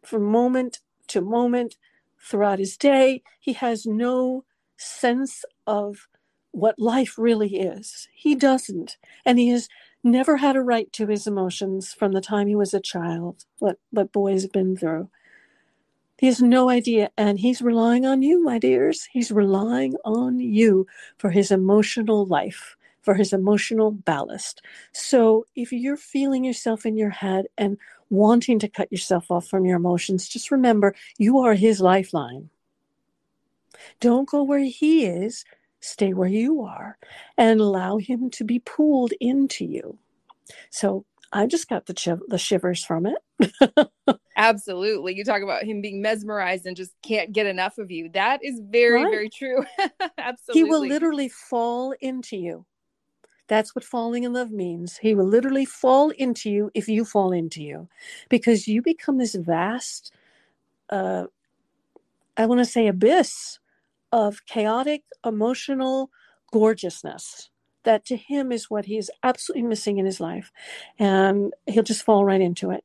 from 0.02 0.24
moment 0.24 0.80
to 1.08 1.20
moment 1.20 1.76
throughout 2.21 2.60
his 2.60 2.77
day. 2.77 3.23
He 3.39 3.53
has 3.53 3.86
no 3.86 4.43
sense 4.77 5.43
of 5.65 6.08
what 6.51 6.80
life 6.80 7.17
really 7.17 7.58
is. 7.58 8.08
He 8.13 8.36
doesn't. 8.36 8.97
And 9.25 9.38
he 9.38 9.49
has 9.49 9.69
never 10.03 10.38
had 10.38 10.56
a 10.56 10.62
right 10.62 10.91
to 10.93 11.08
his 11.08 11.27
emotions 11.27 11.93
from 11.93 12.13
the 12.13 12.21
time 12.21 12.47
he 12.47 12.56
was 12.56 12.73
a 12.73 12.80
child, 12.80 13.45
what, 13.60 13.77
what 13.91 14.12
boys 14.12 14.43
have 14.43 14.51
been 14.51 14.75
through. 14.75 15.10
He 16.17 16.25
has 16.25 16.41
no 16.41 16.69
idea. 16.69 17.12
And 17.17 17.39
he's 17.39 17.62
relying 17.62 18.06
on 18.06 18.21
you, 18.23 18.43
my 18.43 18.58
dears. 18.58 19.08
He's 19.12 19.32
relying 19.32 19.95
on 20.03 20.39
you 20.39 20.88
for 21.17 21.30
his 21.30 21.51
emotional 21.51 22.25
life, 22.25 22.75
for 23.01 23.13
his 23.13 23.34
emotional 23.34 23.91
ballast. 23.91 24.63
So 24.93 25.45
if 25.56 25.71
you're 25.71 25.97
feeling 25.97 26.43
yourself 26.43 26.86
in 26.86 26.97
your 26.97 27.12
head 27.12 27.45
and 27.58 27.77
wanting 28.10 28.60
to 28.60 28.67
cut 28.67 28.91
yourself 28.91 29.30
off 29.32 29.48
from 29.48 29.65
your 29.65 29.78
emotions, 29.78 30.28
just 30.28 30.52
remember 30.52 30.96
you 31.17 31.39
are 31.39 31.54
his 31.54 31.82
lifeline. 31.82 32.50
Don't 34.00 34.30
go 34.30 34.43
where 34.43 34.60
he 34.60 35.06
is, 35.06 35.46
stay 35.80 36.13
where 36.13 36.28
you 36.28 36.63
are 36.63 36.98
and 37.38 37.60
allow 37.60 37.98
him 37.98 38.30
to 38.32 38.43
be 38.43 38.60
pulled 38.60 39.13
into 39.20 39.65
you. 39.65 39.98
So 40.70 41.06
I 41.32 41.46
just 41.46 41.67
got 41.67 41.86
the, 41.86 41.93
chiv- 41.93 42.22
the 42.28 42.38
shivers 42.38 42.84
from 42.84 43.06
it. 43.06 43.89
Absolutely. 44.38 45.15
You 45.15 45.24
talk 45.24 45.41
about 45.41 45.63
him 45.63 45.82
being 45.82 46.02
mesmerized 46.02 46.65
and 46.65 46.76
just 46.76 46.93
can't 47.02 47.32
get 47.34 47.48
enough 47.48 47.78
of 47.78 47.91
you. 47.91 48.10
That 48.13 48.43
is 48.43 48.62
very, 48.63 49.04
right. 49.04 49.12
very 49.12 49.30
true. 49.30 49.65
Absolutely. 50.17 50.54
He 50.54 50.63
will 50.63 50.86
literally 50.86 51.30
fall 51.30 51.93
into 52.00 52.38
you. 52.38 52.65
That's 53.48 53.76
what 53.76 53.86
falling 53.86 54.26
in 54.26 54.34
love 54.34 54.52
means. 54.52 54.98
He 55.00 55.16
will 55.16 55.28
literally 55.28 55.66
fall 55.66 56.12
into 56.12 56.50
you 56.52 56.72
if 56.76 56.90
you 56.90 57.06
fall 57.06 57.34
into 57.34 57.64
you. 57.64 57.90
Because 58.30 58.68
you 58.68 58.82
become 58.82 59.20
this 59.20 59.36
vast, 59.36 60.14
uh, 60.90 61.26
I 62.38 62.46
want 62.48 62.60
to 62.60 62.66
say, 62.66 62.88
abyss 62.88 63.60
of 64.12 64.46
chaotic 64.48 65.04
emotional 65.26 66.12
gorgeousness 66.54 67.50
that 67.86 68.06
to 68.06 68.18
him 68.18 68.52
is 68.52 68.70
what 68.70 68.86
he 68.86 68.98
is 68.98 69.12
absolutely 69.24 69.64
missing 69.68 69.98
in 70.00 70.06
his 70.06 70.20
life. 70.22 70.52
And 71.00 71.54
he'll 71.68 71.84
just 71.84 72.04
fall 72.06 72.26
right 72.26 72.42
into 72.42 72.72
it. 72.72 72.84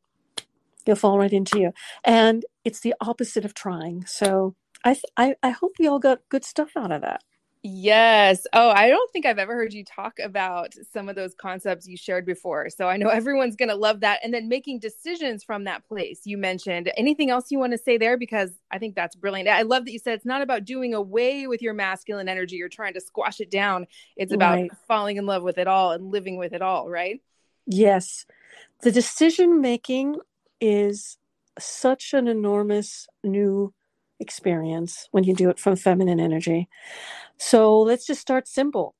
He'll 0.87 0.97
fall 0.97 1.19
right 1.19 1.33
into 1.33 1.61
you. 1.61 1.73
And 2.05 2.45
it's 2.65 2.81
the 2.81 2.95
opposite 3.01 3.45
of 3.45 3.55
trying. 3.55 4.07
So 4.07 4.57
i 4.85 4.95
th- 4.95 5.05
I, 5.17 5.37
I 5.43 5.51
hope 5.51 5.73
we 5.81 5.89
all 5.89 5.99
got 6.01 6.21
good 6.31 6.45
stuff 6.45 6.73
out 6.77 6.93
of 6.93 7.03
that 7.03 7.23
Yes. 7.65 8.45
Oh, 8.53 8.71
I 8.71 8.89
don't 8.89 9.13
think 9.13 9.25
I've 9.25 9.39
ever 9.39 9.55
heard 9.55 9.73
you 9.73 9.85
talk 9.85 10.19
about 10.19 10.75
some 10.93 11.09
of 11.09 11.15
those 11.15 11.33
concepts 11.35 11.87
you 11.87 11.97
shared 11.97 12.27
before. 12.27 12.69
So 12.71 12.89
I 12.89 12.97
know 12.97 13.09
everyone's 13.09 13.55
going 13.55 13.69
to 13.69 13.77
love 13.77 14.01
that. 14.01 14.19
And 14.25 14.35
then 14.35 14.49
making 14.49 14.81
decisions 14.81 15.45
from 15.45 15.65
that 15.65 15.87
place 15.87 16.23
you 16.25 16.37
mentioned. 16.37 16.91
Anything 16.97 17.31
else 17.31 17.53
you 17.53 17.61
want 17.61 17.71
to 17.73 17.79
say 17.79 17.99
there? 17.99 18.17
Because 18.17 18.51
I 18.73 18.79
think 18.79 18.97
that's 18.97 19.15
brilliant. 19.15 19.49
I 19.49 19.63
love 19.63 19.85
that 19.85 19.93
you 19.93 20.01
said 20.01 20.15
it's 20.15 20.27
not 20.27 20.43
about 20.43 20.65
doing 20.65 20.93
away 20.93 21.47
with 21.47 21.63
your 21.63 21.73
masculine 21.73 22.29
energy. 22.29 22.57
You're 22.57 22.69
trying 22.69 22.95
to 22.95 23.01
squash 23.01 23.41
it 23.41 23.51
down. 23.51 23.87
It's 24.17 24.33
about 24.33 24.55
right. 24.55 24.71
falling 24.89 25.17
in 25.17 25.27
love 25.27 25.45
with 25.45 25.59
it 25.59 25.69
all 25.69 25.93
and 25.93 26.11
living 26.11 26.39
with 26.39 26.53
it 26.53 26.63
all, 26.63 26.91
right? 26.91 27.21
Yes. 27.67 28.27
The 28.81 28.91
decision 28.91 29.61
making 29.61 30.17
is 30.61 31.17
such 31.61 32.13
an 32.13 32.27
enormous 32.27 33.07
new 33.23 33.73
experience 34.23 35.09
when 35.11 35.25
you 35.25 35.35
do 35.35 35.51
it 35.51 35.59
from 35.59 35.77
feminine 35.77 36.21
energy. 36.21 36.69
So 37.37 37.81
let's 37.81 38.07
just 38.07 38.21
start 38.21 38.49
simple. 38.49 38.95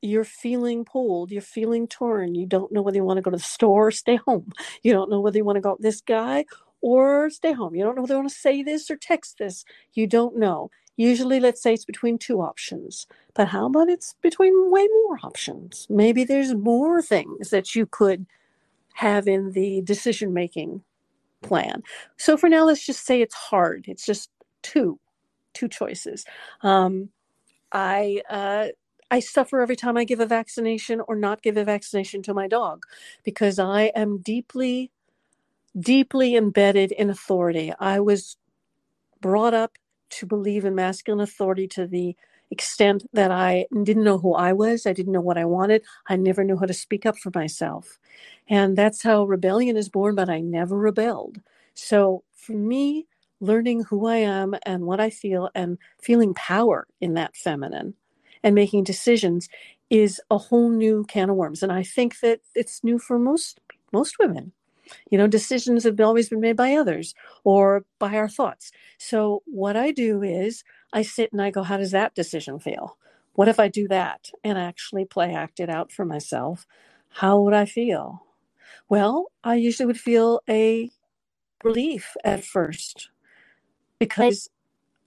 You're 0.00 0.24
feeling 0.24 0.84
pulled, 0.84 1.30
you're 1.32 1.42
feeling 1.42 1.88
torn, 1.88 2.34
you 2.34 2.46
don't 2.46 2.72
know 2.72 2.82
whether 2.82 2.96
you 2.96 3.04
want 3.04 3.18
to 3.18 3.22
go 3.22 3.30
to 3.30 3.36
the 3.36 3.42
store 3.42 3.88
or 3.88 3.90
stay 3.90 4.16
home. 4.16 4.52
You 4.82 4.92
don't 4.92 5.10
know 5.10 5.20
whether 5.20 5.36
you 5.36 5.44
want 5.44 5.56
to 5.56 5.60
go 5.60 5.72
with 5.72 5.82
this 5.82 6.00
guy 6.00 6.44
or 6.80 7.28
stay 7.30 7.52
home. 7.52 7.74
You 7.74 7.84
don't 7.84 7.96
know 7.96 8.02
whether 8.02 8.14
you 8.14 8.20
want 8.20 8.30
to 8.30 8.38
say 8.38 8.62
this 8.62 8.90
or 8.90 8.96
text 8.96 9.38
this. 9.38 9.64
You 9.94 10.06
don't 10.06 10.38
know. 10.38 10.70
Usually, 10.96 11.40
let's 11.40 11.62
say 11.62 11.74
it's 11.74 11.84
between 11.84 12.16
two 12.16 12.40
options, 12.40 13.06
but 13.34 13.48
how 13.48 13.66
about 13.66 13.90
it's 13.90 14.14
between 14.22 14.70
way 14.70 14.86
more 15.04 15.18
options? 15.22 15.86
Maybe 15.90 16.24
there's 16.24 16.54
more 16.54 17.02
things 17.02 17.50
that 17.50 17.74
you 17.74 17.84
could 17.86 18.24
have 18.94 19.28
in 19.28 19.52
the 19.52 19.82
decision 19.82 20.32
making 20.32 20.82
plan. 21.46 21.82
So 22.16 22.36
for 22.36 22.48
now, 22.48 22.64
let's 22.64 22.84
just 22.84 23.06
say 23.06 23.20
it's 23.22 23.34
hard. 23.34 23.86
It's 23.88 24.04
just 24.06 24.30
two, 24.62 24.98
two 25.54 25.68
choices. 25.68 26.24
Um, 26.62 27.10
I 27.72 28.22
uh, 28.30 28.68
I 29.10 29.20
suffer 29.20 29.60
every 29.60 29.76
time 29.76 29.96
I 29.96 30.04
give 30.04 30.20
a 30.20 30.26
vaccination 30.26 31.00
or 31.06 31.16
not 31.16 31.42
give 31.42 31.56
a 31.56 31.64
vaccination 31.64 32.22
to 32.22 32.34
my 32.34 32.48
dog 32.48 32.84
because 33.24 33.58
I 33.58 33.92
am 33.94 34.18
deeply, 34.18 34.90
deeply 35.78 36.36
embedded 36.36 36.92
in 36.92 37.10
authority. 37.10 37.72
I 37.78 38.00
was 38.00 38.36
brought 39.20 39.54
up 39.54 39.78
to 40.10 40.26
believe 40.26 40.64
in 40.64 40.74
masculine 40.74 41.20
authority 41.20 41.68
to 41.68 41.86
the 41.86 42.16
extent 42.50 43.06
that 43.12 43.30
I 43.30 43.66
didn't 43.82 44.04
know 44.04 44.18
who 44.18 44.34
I 44.34 44.52
was. 44.52 44.86
I 44.86 44.92
didn't 44.92 45.12
know 45.12 45.20
what 45.20 45.38
I 45.38 45.44
wanted. 45.44 45.82
I 46.08 46.16
never 46.16 46.44
knew 46.44 46.56
how 46.56 46.66
to 46.66 46.74
speak 46.74 47.06
up 47.06 47.18
for 47.18 47.30
myself. 47.34 47.98
And 48.48 48.76
that's 48.76 49.02
how 49.02 49.24
rebellion 49.24 49.76
is 49.76 49.88
born, 49.88 50.14
but 50.14 50.28
I 50.30 50.40
never 50.40 50.76
rebelled. 50.76 51.40
So 51.74 52.22
for 52.34 52.52
me, 52.52 53.06
learning 53.40 53.84
who 53.84 54.06
I 54.06 54.16
am 54.16 54.54
and 54.64 54.84
what 54.86 55.00
I 55.00 55.10
feel 55.10 55.50
and 55.54 55.78
feeling 56.00 56.34
power 56.34 56.86
in 57.00 57.14
that 57.14 57.36
feminine 57.36 57.94
and 58.42 58.54
making 58.54 58.84
decisions 58.84 59.48
is 59.90 60.20
a 60.30 60.38
whole 60.38 60.70
new 60.70 61.04
can 61.04 61.30
of 61.30 61.36
worms. 61.36 61.62
And 61.62 61.72
I 61.72 61.82
think 61.82 62.20
that 62.20 62.40
it's 62.54 62.82
new 62.82 62.98
for 62.98 63.18
most 63.18 63.60
most 63.92 64.18
women. 64.18 64.52
You 65.10 65.18
know, 65.18 65.26
decisions 65.26 65.84
have 65.84 66.00
always 66.00 66.28
been 66.28 66.40
made 66.40 66.56
by 66.56 66.74
others 66.74 67.14
or 67.44 67.84
by 67.98 68.14
our 68.14 68.28
thoughts. 68.28 68.70
So 68.98 69.42
what 69.46 69.76
I 69.76 69.90
do 69.90 70.22
is 70.22 70.62
I 70.92 71.02
sit 71.02 71.32
and 71.32 71.42
I 71.42 71.50
go, 71.50 71.62
how 71.62 71.76
does 71.76 71.90
that 71.90 72.14
decision 72.14 72.58
feel? 72.58 72.96
What 73.34 73.48
if 73.48 73.60
I 73.60 73.68
do 73.68 73.86
that 73.88 74.30
and 74.42 74.56
actually 74.58 75.04
play 75.04 75.34
act 75.34 75.60
it 75.60 75.68
out 75.68 75.92
for 75.92 76.04
myself? 76.04 76.66
How 77.08 77.40
would 77.40 77.54
I 77.54 77.66
feel? 77.66 78.22
Well, 78.88 79.26
I 79.42 79.56
usually 79.56 79.86
would 79.86 80.00
feel 80.00 80.40
a 80.48 80.90
relief 81.64 82.16
at 82.24 82.44
first 82.44 83.10
because 83.98 84.48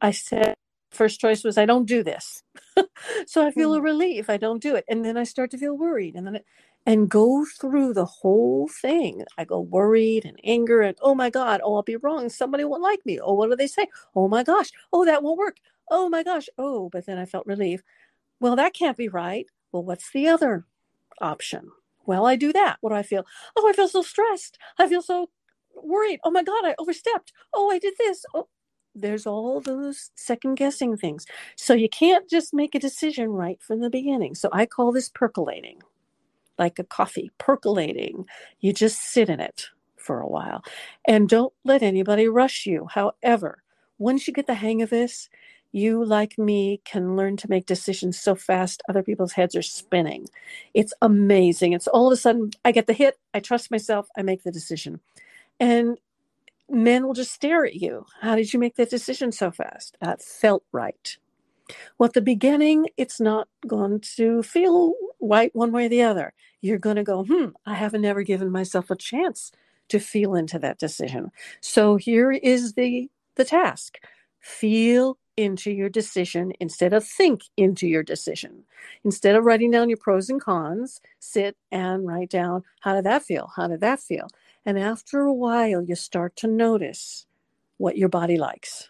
I 0.02 0.12
said 0.12 0.56
first 0.92 1.20
choice 1.20 1.44
was 1.44 1.58
I 1.58 1.66
don't 1.66 1.86
do 1.86 2.04
this. 2.04 2.44
so 3.26 3.46
I 3.46 3.52
feel 3.52 3.74
a 3.74 3.78
hmm. 3.78 3.86
relief. 3.86 4.30
I 4.30 4.38
don't 4.38 4.62
do 4.62 4.76
it. 4.76 4.86
And 4.90 5.06
then 5.06 5.18
I 5.18 5.24
start 5.24 5.52
to 5.52 5.58
feel 5.58 5.78
worried. 5.78 6.16
And 6.16 6.26
then 6.26 6.36
it, 6.38 6.46
and 6.90 7.10
go 7.10 7.46
through 7.62 7.94
the 7.96 8.06
whole 8.06 8.70
thing. 8.70 9.24
I 9.40 9.46
go 9.46 9.62
worried 9.62 10.26
and 10.26 10.40
anger 10.46 10.82
and 10.84 10.98
oh 11.04 11.16
my 11.16 11.32
God, 11.32 11.62
oh 11.66 11.78
I'll 11.78 11.84
be 11.84 11.98
wrong. 11.98 12.30
Somebody 12.30 12.66
won't 12.66 12.84
like 12.84 13.06
me. 13.08 13.20
Oh, 13.22 13.36
what 13.36 13.52
do 13.52 13.58
they 13.58 13.68
say? 13.68 13.88
Oh 14.18 14.30
my 14.30 14.44
gosh. 14.44 14.72
Oh, 14.94 15.06
that 15.06 15.24
won't 15.24 15.40
work. 15.40 15.58
Oh 15.92 16.10
my 16.10 16.24
gosh. 16.24 16.50
Oh, 16.60 16.90
but 16.92 17.08
then 17.08 17.20
I 17.20 17.26
felt 17.28 17.48
relief. 17.48 17.84
Well, 18.42 18.58
that 18.58 18.76
can't 18.76 18.98
be 18.98 19.10
right. 19.10 19.48
Well, 19.74 19.86
what's 19.86 20.12
the 20.12 20.30
other 20.30 20.68
option? 21.22 21.72
Well, 22.06 22.26
I 22.28 22.38
do 22.38 22.54
that. 22.54 22.78
What 22.82 22.92
do 22.92 22.98
I 22.98 23.04
feel? 23.04 23.26
Oh, 23.58 23.70
I 23.70 23.74
feel 23.74 23.90
so 23.90 24.04
stressed. 24.04 24.58
I 24.80 24.88
feel 24.90 25.04
so 25.04 25.30
worried. 25.76 26.20
Oh 26.26 26.32
my 26.32 26.44
God, 26.44 26.66
I 26.66 26.76
overstepped. 26.80 27.34
Oh, 27.54 27.72
I 27.72 27.80
did 27.80 27.96
this. 28.00 28.26
Oh, 28.36 28.48
there's 28.96 29.28
all 29.28 29.62
those 29.62 30.12
second 30.16 30.56
guessing 30.56 30.98
things. 30.98 31.26
So 31.58 31.74
you 31.76 31.90
can't 31.90 32.30
just 32.30 32.54
make 32.54 32.76
a 32.76 32.80
decision 32.80 33.30
right 33.32 33.62
from 33.62 33.82
the 33.82 33.90
beginning. 33.92 34.36
So 34.36 34.50
I 34.54 34.66
call 34.68 34.92
this 34.94 35.10
percolating, 35.10 35.80
like 36.60 36.80
a 36.80 36.84
coffee 36.84 37.32
percolating. 37.38 38.26
You 38.60 38.74
just 38.74 39.02
sit 39.02 39.30
in 39.30 39.40
it 39.40 39.68
for 39.98 40.20
a 40.20 40.28
while 40.28 40.64
and 41.08 41.30
don't 41.30 41.54
let 41.64 41.82
anybody 41.82 42.28
rush 42.28 42.66
you. 42.66 42.88
However, 42.92 43.64
once 43.98 44.28
you 44.28 44.34
get 44.34 44.48
the 44.48 44.54
hang 44.56 44.82
of 44.82 44.90
this, 44.90 45.30
you, 45.72 46.04
like 46.04 46.38
me, 46.38 46.82
can 46.84 47.16
learn 47.16 47.38
to 47.38 47.50
make 47.50 47.68
decisions 47.68 48.20
so 48.20 48.34
fast 48.34 48.82
other 48.90 49.04
people's 49.04 49.34
heads 49.34 49.56
are 49.56 49.62
spinning. 49.62 50.26
It's 50.74 50.94
amazing. 51.02 51.74
It's 51.74 51.88
all 51.88 52.08
of 52.08 52.14
a 52.14 52.18
sudden, 52.18 52.52
I 52.66 52.72
get 52.72 52.88
the 52.88 52.94
hit, 52.94 53.20
I 53.34 53.40
trust 53.40 53.70
myself, 53.70 54.08
I 54.18 54.24
make 54.24 54.44
the 54.44 54.52
decision. 54.52 55.00
And 55.60 56.00
men 56.70 57.06
will 57.06 57.14
just 57.14 57.34
stare 57.34 57.66
at 57.66 57.76
you. 57.76 58.06
How 58.22 58.36
did 58.36 58.52
you 58.52 58.60
make 58.60 58.76
that 58.78 58.90
decision 58.90 59.32
so 59.32 59.52
fast? 59.52 59.96
That 60.02 60.24
felt 60.24 60.64
right. 60.72 61.18
Well, 61.98 62.08
at 62.08 62.14
the 62.14 62.22
beginning, 62.22 62.88
it's 62.98 63.20
not 63.20 63.48
going 63.68 64.02
to 64.16 64.42
feel 64.42 64.94
right 65.22 65.54
one 65.56 65.72
way 65.72 65.86
or 65.86 65.90
the 65.90 66.02
other. 66.02 66.34
You're 66.62 66.78
going 66.78 66.98
to 66.98 67.04
go, 67.04 67.24
hmm, 67.24 67.48
I 67.66 67.76
haven't 67.76 68.06
ever 68.06 68.24
given 68.24 68.52
myself 68.52 68.90
a 68.90 68.96
chance 68.96 69.52
to 69.90 70.00
feel 70.00 70.36
into 70.36 70.60
that 70.60 70.80
decision. 70.80 71.32
So 71.62 71.96
here 71.96 72.32
is 72.32 72.74
the 72.74 73.10
the 73.36 73.46
task. 73.46 73.98
Feel 74.40 75.18
into 75.38 75.72
your 75.72 75.88
decision 75.88 76.52
instead 76.60 76.92
of 76.92 77.06
think 77.08 77.44
into 77.56 77.88
your 77.88 78.04
decision. 78.04 78.66
Instead 79.06 79.36
of 79.36 79.46
writing 79.46 79.72
down 79.72 79.88
your 79.88 79.98
pros 79.98 80.30
and 80.30 80.42
cons, 80.42 81.00
sit 81.20 81.56
and 81.72 82.06
write 82.06 82.30
down 82.30 82.64
how 82.82 82.94
did 82.94 83.06
that 83.06 83.24
feel? 83.24 83.50
How 83.56 83.68
did 83.68 83.80
that 83.82 84.02
feel? 84.02 84.28
And 84.66 84.78
after 84.78 85.22
a 85.22 85.34
while, 85.34 85.82
you 85.82 85.96
start 85.96 86.36
to 86.38 86.48
notice 86.48 87.26
what 87.78 87.98
your 87.98 88.10
body 88.10 88.38
likes. 88.38 88.90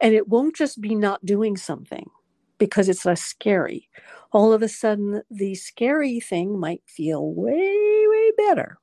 And 0.00 0.14
it 0.14 0.28
won't 0.28 0.56
just 0.56 0.80
be 0.80 0.96
not 0.96 1.24
doing 1.24 1.56
something 1.56 2.10
because 2.58 2.88
it's 2.88 3.04
less 3.04 3.22
scary. 3.22 3.88
All 4.32 4.52
of 4.52 4.62
a 4.62 4.68
sudden, 4.68 5.22
the 5.30 5.54
scary 5.54 6.20
thing 6.20 6.58
might 6.58 6.82
feel 6.86 7.32
way, 7.32 8.04
way 8.08 8.32
better. 8.36 8.78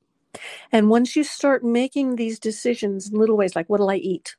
And 0.72 0.90
once 0.90 1.16
you 1.16 1.24
start 1.24 1.64
making 1.64 2.16
these 2.16 2.40
decisions 2.40 3.10
in 3.10 3.20
little 3.20 3.38
ways, 3.38 3.56
like 3.56 3.70
what 3.70 3.80
will 3.80 3.90
I 3.90 3.98
eat? 3.98 4.36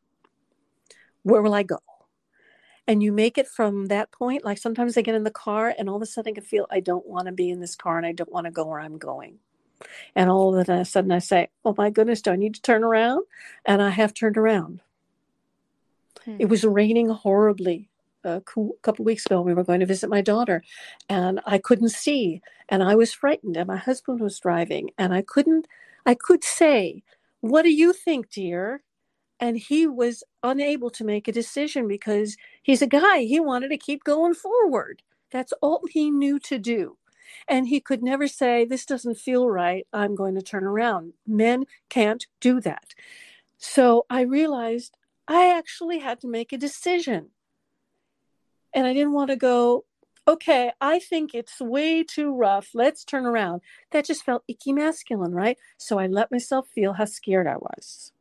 Where 1.22 1.42
will 1.42 1.55
I 1.55 1.62
go? 1.62 1.79
And 2.87 3.03
you 3.03 3.12
make 3.12 3.37
it 3.37 3.49
from 3.49 3.87
that 3.87 4.12
point. 4.12 4.44
Like 4.44 4.59
sometimes 4.59 4.96
I 4.96 5.03
get 5.03 5.14
in 5.14 5.25
the 5.25 5.31
car 5.31 5.75
and 5.77 5.88
all 5.88 5.96
of 5.96 6.03
a 6.03 6.07
sudden 6.07 6.31
I 6.31 6.35
can 6.35 6.44
feel 6.44 6.66
I 6.70 6.81
don't 6.81 7.07
want 7.07 7.27
to 7.27 7.33
be 7.33 7.51
in 7.51 7.61
this 7.61 7.75
car 7.75 7.99
and 7.99 8.07
I 8.07 8.12
don't 8.12 8.31
want 8.31 8.44
to 8.44 8.53
go 8.53 8.64
where 8.64 8.81
I'm 8.81 8.99
going. 8.99 9.38
And 10.14 10.31
all 10.31 10.57
of 10.57 10.68
a 10.68 10.85
sudden 10.85 11.12
I 11.12 11.18
say, 11.18 11.49
Oh 11.64 11.75
my 11.77 11.90
goodness, 11.90 12.22
do 12.22 12.31
I 12.31 12.37
need 12.37 12.55
to 12.55 12.62
turn 12.62 12.85
around? 12.85 13.25
And 13.64 13.83
I 13.83 13.90
have 13.90 14.14
turned 14.14 14.37
around. 14.37 14.81
Hmm. 16.25 16.37
It 16.38 16.49
was 16.49 16.64
raining 16.64 17.09
horribly 17.09 17.88
a 18.27 18.43
couple 18.83 19.05
weeks 19.05 19.27
ago. 19.27 19.41
We 19.41 19.55
were 19.55 19.65
going 19.65 19.81
to 19.81 19.87
visit 19.87 20.11
my 20.11 20.21
daughter 20.21 20.62
and 21.09 21.41
I 21.47 21.59
couldn't 21.59 21.91
see 21.91 22.43
and 22.69 22.83
I 22.83 22.95
was 22.95 23.12
frightened 23.12 23.57
and 23.57 23.69
my 23.69 23.77
husband 23.77 24.21
was 24.21 24.39
driving 24.41 24.91
and 24.99 25.15
I 25.15 25.23
couldn't, 25.23 25.67
I 26.05 26.15
could 26.15 26.45
say, 26.45 27.03
What 27.41 27.62
do 27.62 27.73
you 27.73 27.93
think, 27.93 28.31
dear? 28.31 28.83
And 29.39 29.59
he 29.59 29.87
was 29.87 30.25
unable 30.43 30.91
to 30.91 31.05
make 31.05 31.29
a 31.29 31.33
decision 31.33 31.89
because 31.89 32.37
he's 32.62 32.83
a 32.83 32.87
guy. 32.87 33.21
He 33.21 33.39
wanted 33.39 33.69
to 33.69 33.77
keep 33.77 34.03
going 34.05 34.35
forward. 34.35 35.03
That's 35.31 35.53
all 35.61 35.83
he 35.91 36.11
knew 36.11 36.39
to 36.41 36.59
do. 36.59 36.97
And 37.49 37.69
he 37.69 37.81
could 37.81 38.03
never 38.03 38.29
say, 38.29 38.65
This 38.65 38.87
doesn't 38.87 39.19
feel 39.19 39.49
right. 39.49 39.87
I'm 39.93 40.15
going 40.15 40.35
to 40.37 40.43
turn 40.43 40.65
around. 40.65 41.12
Men 41.27 41.65
can't 41.89 42.27
do 42.41 42.61
that. 42.61 42.95
So 43.59 44.07
I 44.11 44.23
realized 44.23 44.97
I 45.29 45.53
actually 45.57 45.99
had 45.99 46.21
to 46.21 46.29
make 46.29 46.53
a 46.53 46.59
decision. 46.59 47.31
And 48.77 48.87
I 48.87 48.93
didn't 48.93 49.15
want 49.15 49.31
to 49.31 49.37
go, 49.37 49.87
okay, 50.29 50.73
I 50.81 51.01
think 51.01 51.35
it's 51.35 51.61
way 51.61 52.05
too 52.05 52.33
rough. 52.33 52.71
Let's 52.75 53.05
turn 53.05 53.27
around. 53.27 53.62
That 53.91 54.05
just 54.05 54.25
felt 54.25 54.45
icky 54.47 54.73
masculine, 54.73 55.35
right? 55.35 55.59
So 55.79 55.99
I 55.99 56.07
let 56.07 56.31
myself 56.31 56.69
feel 56.69 56.93
how 56.93 57.07
scared 57.07 57.49
I 57.49 57.57
was. 57.57 58.12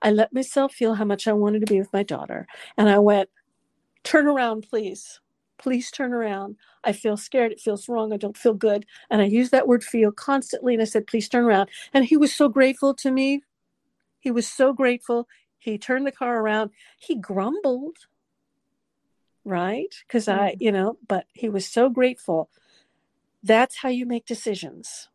I 0.00 0.10
let 0.10 0.32
myself 0.32 0.72
feel 0.72 0.94
how 0.94 1.04
much 1.04 1.28
I 1.28 1.34
wanted 1.34 1.60
to 1.66 1.72
be 1.72 1.78
with 1.78 1.92
my 1.92 2.04
daughter. 2.04 2.46
And 2.78 2.88
I 2.88 2.98
went, 3.00 3.28
turn 4.04 4.26
around, 4.26 4.66
please 4.70 5.20
please 5.58 5.90
turn 5.90 6.12
around. 6.12 6.56
I 6.84 6.92
feel 6.92 7.16
scared. 7.16 7.52
It 7.52 7.60
feels 7.60 7.88
wrong. 7.88 8.12
I 8.12 8.16
don't 8.16 8.36
feel 8.36 8.54
good. 8.54 8.86
And 9.10 9.20
I 9.22 9.24
use 9.24 9.50
that 9.50 9.68
word 9.68 9.82
feel 9.84 10.12
constantly. 10.12 10.74
And 10.74 10.82
I 10.82 10.86
said, 10.86 11.06
please 11.06 11.28
turn 11.28 11.44
around. 11.44 11.70
And 11.92 12.04
he 12.04 12.16
was 12.16 12.34
so 12.34 12.48
grateful 12.48 12.94
to 12.94 13.10
me. 13.10 13.42
He 14.20 14.30
was 14.30 14.48
so 14.48 14.72
grateful. 14.72 15.28
He 15.58 15.78
turned 15.78 16.06
the 16.06 16.12
car 16.12 16.40
around. 16.40 16.70
He 16.98 17.16
grumbled, 17.16 17.96
right? 19.46 19.94
Because 20.06 20.26
mm-hmm. 20.26 20.40
I, 20.40 20.56
you 20.60 20.72
know, 20.72 20.98
but 21.08 21.26
he 21.32 21.48
was 21.48 21.66
so 21.66 21.88
grateful. 21.88 22.50
That's 23.42 23.76
how 23.76 23.88
you 23.88 24.04
make 24.04 24.26
decisions 24.26 25.08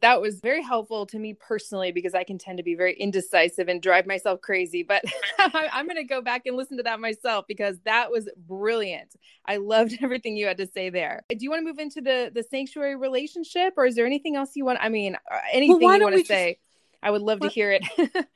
that 0.00 0.20
was 0.20 0.40
very 0.40 0.62
helpful 0.62 1.06
to 1.06 1.18
me 1.18 1.34
personally 1.34 1.90
because 1.90 2.14
I 2.14 2.22
can 2.22 2.38
tend 2.38 2.58
to 2.58 2.62
be 2.62 2.74
very 2.74 2.94
indecisive 2.94 3.68
and 3.68 3.80
drive 3.80 4.06
myself 4.06 4.40
crazy. 4.40 4.82
But 4.82 5.04
I'm 5.38 5.86
going 5.86 5.96
to 5.96 6.04
go 6.04 6.20
back 6.20 6.42
and 6.46 6.56
listen 6.56 6.76
to 6.76 6.82
that 6.82 7.00
myself 7.00 7.46
because 7.48 7.78
that 7.84 8.10
was 8.10 8.28
brilliant. 8.36 9.14
I 9.44 9.56
loved 9.56 9.98
everything 10.02 10.36
you 10.36 10.46
had 10.46 10.58
to 10.58 10.66
say 10.66 10.90
there. 10.90 11.24
Do 11.30 11.38
you 11.40 11.50
want 11.50 11.60
to 11.60 11.64
move 11.64 11.78
into 11.78 12.00
the 12.00 12.30
the 12.32 12.42
sanctuary 12.42 12.96
relationship, 12.96 13.74
or 13.76 13.86
is 13.86 13.94
there 13.94 14.06
anything 14.06 14.36
else 14.36 14.50
you 14.54 14.64
want? 14.64 14.78
I 14.80 14.90
mean, 14.90 15.16
uh, 15.30 15.38
anything 15.50 15.80
well, 15.80 15.96
you 15.96 16.02
want 16.02 16.16
to 16.16 16.24
say? 16.24 16.52
Just... 16.52 16.60
I 17.02 17.10
would 17.10 17.22
love 17.22 17.40
what? 17.40 17.48
to 17.48 17.54
hear 17.54 17.72
it. 17.72 17.82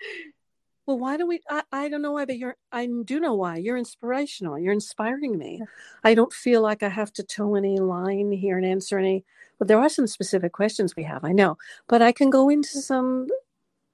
well, 0.90 0.98
why 0.98 1.16
don't 1.16 1.28
we? 1.28 1.40
I, 1.48 1.62
I 1.72 1.88
don't 1.88 2.02
know 2.02 2.12
why, 2.12 2.24
but 2.24 2.38
you're. 2.38 2.56
I 2.72 2.88
do 3.04 3.20
know 3.20 3.34
why. 3.34 3.56
You're 3.56 3.76
inspirational. 3.76 4.58
You're 4.58 4.72
inspiring 4.72 5.38
me. 5.38 5.62
I 6.04 6.14
don't 6.14 6.32
feel 6.32 6.62
like 6.62 6.82
I 6.82 6.88
have 6.88 7.12
to 7.14 7.22
toe 7.22 7.54
any 7.54 7.78
line 7.78 8.32
here 8.32 8.56
and 8.56 8.66
answer 8.66 8.98
any 8.98 9.24
but 9.60 9.68
there 9.68 9.78
are 9.78 9.90
some 9.90 10.06
specific 10.06 10.52
questions 10.52 10.96
we 10.96 11.04
have, 11.04 11.22
I 11.22 11.32
know. 11.32 11.58
But 11.86 12.00
I 12.00 12.12
can 12.12 12.30
go 12.30 12.48
into 12.48 12.80
some 12.80 13.28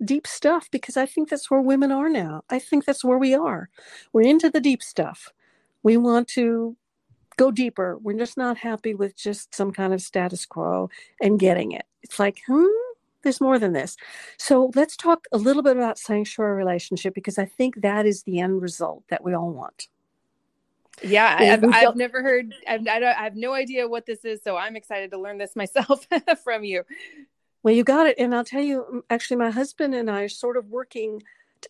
deep 0.04 0.26
stuff 0.26 0.70
because 0.70 0.96
I 0.96 1.06
think 1.06 1.28
that's 1.28 1.50
where 1.50 1.60
women 1.60 1.90
are 1.90 2.08
now. 2.08 2.44
I 2.48 2.60
think 2.60 2.84
that's 2.84 3.04
where 3.04 3.18
we 3.18 3.34
are. 3.34 3.68
We're 4.12 4.28
into 4.28 4.48
the 4.48 4.60
deep 4.60 4.80
stuff. 4.80 5.32
We 5.82 5.96
want 5.96 6.28
to 6.28 6.76
go 7.36 7.50
deeper. 7.50 7.98
We're 7.98 8.16
just 8.16 8.36
not 8.36 8.58
happy 8.58 8.94
with 8.94 9.16
just 9.16 9.54
some 9.56 9.72
kind 9.72 9.92
of 9.92 10.00
status 10.00 10.46
quo 10.46 10.88
and 11.20 11.38
getting 11.38 11.72
it. 11.72 11.84
It's 12.04 12.20
like, 12.20 12.42
hmm, 12.46 12.66
there's 13.26 13.40
more 13.40 13.58
than 13.58 13.72
this. 13.72 13.96
So 14.38 14.70
let's 14.74 14.96
talk 14.96 15.26
a 15.32 15.36
little 15.36 15.62
bit 15.62 15.76
about 15.76 15.98
sanctuary 15.98 16.56
relationship 16.56 17.12
because 17.12 17.38
I 17.38 17.44
think 17.44 17.82
that 17.82 18.06
is 18.06 18.22
the 18.22 18.38
end 18.38 18.62
result 18.62 19.02
that 19.08 19.24
we 19.24 19.34
all 19.34 19.50
want. 19.50 19.88
Yeah, 21.02 21.36
I've, 21.38 21.64
I've 21.64 21.96
never 21.96 22.22
heard, 22.22 22.54
I've, 22.66 22.86
I, 22.86 23.02
I 23.02 23.24
have 23.24 23.36
no 23.36 23.52
idea 23.52 23.86
what 23.86 24.06
this 24.06 24.24
is. 24.24 24.40
So 24.42 24.56
I'm 24.56 24.76
excited 24.76 25.10
to 25.10 25.18
learn 25.18 25.38
this 25.38 25.54
myself 25.56 26.06
from 26.44 26.64
you. 26.64 26.84
Well, 27.62 27.74
you 27.74 27.84
got 27.84 28.06
it. 28.06 28.16
And 28.18 28.34
I'll 28.34 28.44
tell 28.44 28.62
you, 28.62 29.04
actually, 29.10 29.38
my 29.38 29.50
husband 29.50 29.94
and 29.94 30.10
I 30.10 30.22
are 30.22 30.28
sort 30.28 30.56
of 30.56 30.70
working 30.70 31.22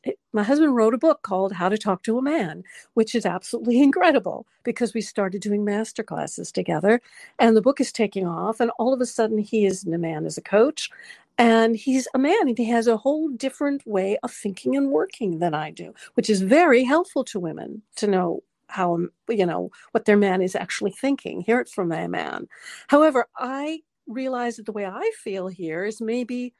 eh, 0.05 0.13
my 0.33 0.43
husband 0.43 0.77
wrote 0.77 0.95
a 0.95 0.99
book 0.99 1.23
called 1.23 1.53
How 1.53 1.69
to 1.69 1.79
Talk 1.79 2.03
to 2.03 2.19
a 2.19 2.23
Man, 2.23 2.63
which 2.95 3.15
is 3.15 3.25
absolutely 3.25 3.81
incredible 3.83 4.47
because 4.63 4.95
we 4.95 5.01
started 5.01 5.41
doing 5.41 5.65
master 5.65 6.03
classes 6.03 6.53
together 6.53 7.01
and 7.39 7.57
the 7.57 7.63
book 7.63 7.81
is 7.81 7.91
taking 7.91 8.27
off. 8.27 8.61
And 8.61 8.71
all 8.79 8.93
of 8.93 9.01
a 9.01 9.07
sudden, 9.07 9.39
he 9.39 9.65
is 9.65 9.87
a 9.87 9.99
man 9.99 10.27
as 10.27 10.37
a 10.37 10.43
coach 10.43 10.91
and 11.39 11.77
he's 11.77 12.09
a 12.15 12.19
man 12.19 12.49
and 12.49 12.57
he 12.57 12.65
has 12.67 12.87
a 12.87 12.97
whole 12.97 13.29
different 13.29 13.87
way 13.87 14.19
of 14.23 14.33
thinking 14.33 14.77
and 14.77 14.91
working 14.91 15.39
than 15.39 15.55
I 15.55 15.71
do, 15.71 15.95
which 16.15 16.31
is 16.31 16.41
very 16.41 16.85
helpful 16.85 17.25
to 17.25 17.41
women 17.41 17.83
to 17.97 18.07
know 18.07 18.43
how, 18.69 18.99
you 19.29 19.47
know, 19.47 19.71
what 19.93 20.07
their 20.07 20.17
man 20.17 20.43
is 20.43 20.55
actually 20.55 20.93
thinking, 20.93 21.41
hear 21.41 21.61
it 21.61 21.69
from 21.69 21.93
a 21.93 22.09
man. 22.09 22.49
However, 22.89 23.27
I 23.37 23.83
realize 24.07 24.57
that 24.57 24.67
the 24.67 24.73
way 24.73 24.87
I 24.87 25.11
feel 25.23 25.49
here 25.49 25.85
is 25.85 26.01
maybe 26.01 26.55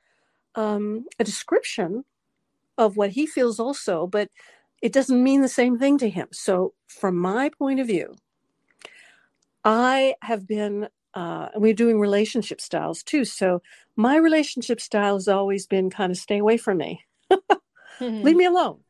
um, 0.55 1.07
a 1.19 1.25
description 1.25 2.05
of 2.79 2.97
what 2.97 3.11
he 3.11 3.27
feels 3.27 3.59
also, 3.59 4.07
but 4.07 4.31
it 4.83 4.93
doesn't 4.93 5.23
mean 5.23 5.41
the 5.41 5.49
same 5.49 5.79
thing 5.79 5.99
to 5.99 6.09
him. 6.09 6.29
So, 6.33 6.75
from 6.87 7.17
my 7.17 7.51
point 7.59 7.81
of 7.81 7.87
view, 7.87 8.15
I 9.65 10.15
have 10.23 10.47
been, 10.47 10.89
uh, 11.17 11.49
we're 11.55 11.75
doing 11.75 11.99
relationship 11.99 12.61
styles 12.61 13.03
too. 13.03 13.25
So, 13.25 13.63
my 13.97 14.17
relationship 14.17 14.81
style 14.81 15.15
has 15.15 15.29
always 15.29 15.67
been 15.67 15.89
kind 15.89 16.13
of 16.13 16.19
stay 16.19 16.39
away 16.39 16.59
from 16.59 16.77
me, 16.77 17.01
mm-hmm. 17.33 18.23
leave 18.23 18.37
me 18.37 18.45
alone. 18.45 18.81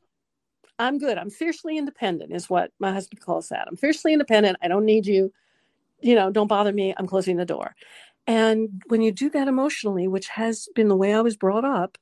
I'm 0.78 0.98
good. 0.98 1.16
I'm 1.16 1.30
fiercely 1.30 1.78
independent, 1.78 2.32
is 2.32 2.50
what 2.50 2.72
my 2.80 2.92
husband 2.92 3.20
calls 3.20 3.48
that. 3.48 3.68
I'm 3.68 3.76
fiercely 3.76 4.12
independent. 4.12 4.58
I 4.60 4.68
don't 4.68 4.84
need 4.84 5.06
you. 5.06 5.32
You 6.00 6.16
know, 6.16 6.30
don't 6.30 6.48
bother 6.48 6.72
me. 6.72 6.94
I'm 6.96 7.06
closing 7.06 7.36
the 7.36 7.46
door. 7.46 7.74
And 8.26 8.82
when 8.88 9.02
you 9.02 9.12
do 9.12 9.30
that 9.30 9.48
emotionally, 9.48 10.08
which 10.08 10.28
has 10.28 10.68
been 10.74 10.88
the 10.88 10.96
way 10.96 11.14
I 11.14 11.20
was 11.20 11.36
brought 11.36 11.64
up, 11.64 11.96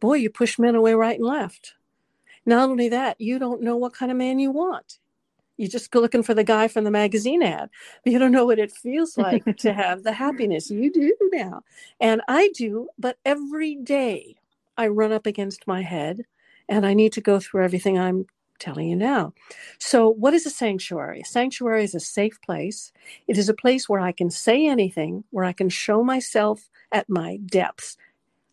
boy, 0.00 0.14
you 0.14 0.30
push 0.30 0.58
men 0.58 0.74
away 0.74 0.94
right 0.94 1.18
and 1.18 1.28
left. 1.28 1.74
Not 2.46 2.70
only 2.70 2.88
that, 2.88 3.20
you 3.20 3.38
don't 3.38 3.62
know 3.62 3.76
what 3.76 3.92
kind 3.92 4.10
of 4.10 4.16
man 4.16 4.38
you 4.38 4.50
want. 4.50 4.98
You 5.58 5.68
just 5.68 5.90
go 5.90 6.00
looking 6.00 6.22
for 6.22 6.34
the 6.34 6.44
guy 6.44 6.68
from 6.68 6.84
the 6.84 6.90
magazine 6.90 7.42
ad, 7.42 7.68
but 8.02 8.12
you 8.12 8.18
don't 8.18 8.32
know 8.32 8.46
what 8.46 8.58
it 8.58 8.72
feels 8.72 9.18
like 9.18 9.44
to 9.58 9.72
have 9.74 10.04
the 10.04 10.12
happiness 10.12 10.70
you 10.70 10.90
do 10.90 11.12
now. 11.32 11.62
And 12.00 12.22
I 12.28 12.50
do, 12.54 12.88
but 12.98 13.18
every 13.26 13.74
day 13.74 14.36
I 14.78 14.86
run 14.86 15.12
up 15.12 15.26
against 15.26 15.66
my 15.66 15.82
head 15.82 16.24
and 16.68 16.86
I 16.86 16.94
need 16.94 17.12
to 17.14 17.20
go 17.20 17.40
through 17.40 17.64
everything 17.64 17.98
I'm 17.98 18.26
telling 18.58 18.88
you 18.88 18.96
now. 18.96 19.32
So, 19.78 20.08
what 20.08 20.34
is 20.34 20.46
a 20.46 20.50
sanctuary? 20.50 21.20
A 21.20 21.24
sanctuary 21.24 21.84
is 21.84 21.94
a 21.94 22.00
safe 22.00 22.40
place. 22.42 22.92
It 23.26 23.38
is 23.38 23.48
a 23.48 23.54
place 23.54 23.88
where 23.88 24.00
I 24.00 24.12
can 24.12 24.30
say 24.30 24.66
anything, 24.66 25.24
where 25.30 25.44
I 25.44 25.52
can 25.52 25.68
show 25.68 26.02
myself 26.02 26.68
at 26.92 27.08
my 27.08 27.38
depths. 27.46 27.96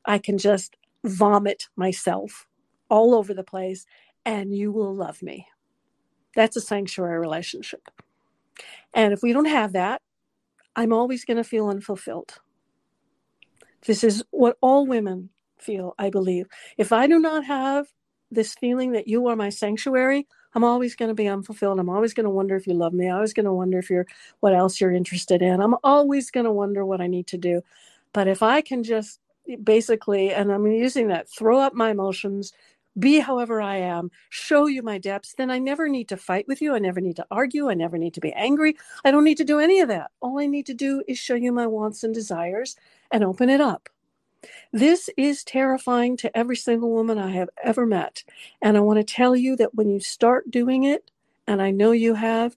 I 0.05 0.17
can 0.17 0.37
just 0.37 0.75
vomit 1.03 1.67
myself 1.75 2.47
all 2.89 3.15
over 3.15 3.33
the 3.33 3.43
place, 3.43 3.85
and 4.25 4.55
you 4.55 4.71
will 4.71 4.93
love 4.93 5.21
me. 5.21 5.47
That's 6.35 6.55
a 6.55 6.61
sanctuary 6.61 7.19
relationship. 7.19 7.89
And 8.93 9.13
if 9.13 9.21
we 9.23 9.33
don't 9.33 9.45
have 9.45 9.73
that, 9.73 10.01
I'm 10.75 10.93
always 10.93 11.25
going 11.25 11.37
to 11.37 11.43
feel 11.43 11.69
unfulfilled. 11.69 12.35
This 13.85 14.03
is 14.03 14.23
what 14.31 14.57
all 14.61 14.85
women 14.85 15.29
feel, 15.57 15.95
I 15.97 16.09
believe. 16.09 16.47
If 16.77 16.91
I 16.91 17.07
do 17.07 17.19
not 17.19 17.45
have 17.45 17.87
this 18.31 18.55
feeling 18.55 18.91
that 18.93 19.07
you 19.07 19.27
are 19.27 19.35
my 19.35 19.49
sanctuary, 19.49 20.27
I'm 20.53 20.63
always 20.63 20.95
going 20.95 21.09
to 21.09 21.15
be 21.15 21.27
unfulfilled. 21.27 21.79
I'm 21.79 21.89
always 21.89 22.13
going 22.13 22.23
to 22.23 22.29
wonder 22.29 22.55
if 22.55 22.65
you 22.65 22.73
love 22.73 22.93
me. 22.93 23.07
I'm 23.07 23.15
always 23.15 23.33
going 23.33 23.45
to 23.45 23.53
wonder 23.53 23.77
if 23.77 23.89
you're 23.89 24.07
what 24.39 24.53
else 24.53 24.79
you're 24.79 24.91
interested 24.91 25.41
in. 25.41 25.61
I'm 25.61 25.75
always 25.83 26.31
going 26.31 26.45
to 26.45 26.51
wonder 26.51 26.85
what 26.85 27.01
I 27.01 27.07
need 27.07 27.27
to 27.27 27.37
do. 27.37 27.61
But 28.13 28.27
if 28.27 28.41
I 28.41 28.61
can 28.61 28.83
just 28.83 29.19
basically, 29.63 30.33
and 30.33 30.51
I'm 30.51 30.65
using 30.65 31.09
that, 31.09 31.29
throw 31.29 31.59
up 31.59 31.73
my 31.73 31.91
emotions, 31.91 32.53
be 32.97 33.19
however 33.19 33.61
I 33.61 33.77
am, 33.77 34.11
show 34.29 34.67
you 34.67 34.81
my 34.81 34.97
depths, 34.97 35.33
then 35.37 35.51
I 35.51 35.59
never 35.59 35.87
need 35.87 36.07
to 36.09 36.17
fight 36.17 36.47
with 36.47 36.61
you. 36.61 36.75
I 36.75 36.79
never 36.79 37.01
need 37.01 37.17
to 37.17 37.27
argue. 37.31 37.69
I 37.69 37.73
never 37.73 37.97
need 37.97 38.13
to 38.13 38.21
be 38.21 38.33
angry. 38.33 38.77
I 39.03 39.11
don't 39.11 39.23
need 39.23 39.37
to 39.37 39.43
do 39.43 39.59
any 39.59 39.79
of 39.81 39.89
that. 39.89 40.11
All 40.21 40.39
I 40.39 40.45
need 40.45 40.65
to 40.67 40.73
do 40.73 41.03
is 41.07 41.19
show 41.19 41.35
you 41.35 41.51
my 41.51 41.67
wants 41.67 42.03
and 42.03 42.13
desires 42.13 42.75
and 43.11 43.23
open 43.23 43.49
it 43.49 43.61
up. 43.61 43.89
This 44.71 45.09
is 45.17 45.43
terrifying 45.43 46.17
to 46.17 46.37
every 46.37 46.55
single 46.55 46.91
woman 46.91 47.17
I 47.17 47.31
have 47.31 47.49
ever 47.63 47.85
met. 47.85 48.23
And 48.61 48.77
I 48.77 48.81
want 48.81 48.99
to 48.99 49.03
tell 49.03 49.35
you 49.35 49.55
that 49.57 49.75
when 49.75 49.89
you 49.89 49.99
start 49.99 50.51
doing 50.51 50.83
it, 50.83 51.11
and 51.47 51.61
I 51.61 51.71
know 51.71 51.91
you 51.91 52.13
have, 52.15 52.55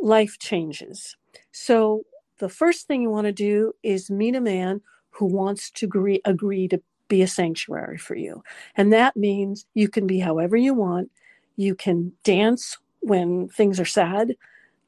life 0.00 0.38
changes. 0.38 1.16
So, 1.52 2.04
the 2.38 2.48
first 2.48 2.86
thing 2.86 3.02
you 3.02 3.10
want 3.10 3.26
to 3.26 3.32
do 3.32 3.72
is 3.82 4.10
meet 4.10 4.36
a 4.36 4.40
man 4.40 4.80
who 5.10 5.26
wants 5.26 5.72
to 5.72 5.86
agree, 5.86 6.20
agree 6.24 6.68
to 6.68 6.80
be 7.08 7.22
a 7.22 7.26
sanctuary 7.26 7.98
for 7.98 8.14
you. 8.14 8.42
And 8.76 8.92
that 8.92 9.16
means 9.16 9.66
you 9.74 9.88
can 9.88 10.06
be 10.06 10.20
however 10.20 10.56
you 10.56 10.74
want. 10.74 11.10
You 11.56 11.74
can 11.74 12.12
dance 12.22 12.78
when 13.00 13.48
things 13.48 13.80
are 13.80 13.84
sad. 13.84 14.36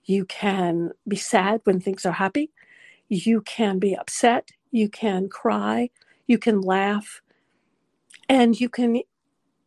You 0.05 0.25
can 0.25 0.91
be 1.07 1.17
sad 1.17 1.61
when 1.65 1.81
things 1.81 2.07
are 2.07 2.13
happy. 2.13 2.51
You 3.09 3.41
can 3.43 3.79
be 3.79 3.97
upset. 3.97 4.51
You 4.71 4.89
can 4.89 5.29
cry. 5.29 5.91
You 6.27 6.39
can 6.39 6.61
laugh. 6.61 7.23
And 8.29 8.59
you 8.59 8.69
can 8.69 9.03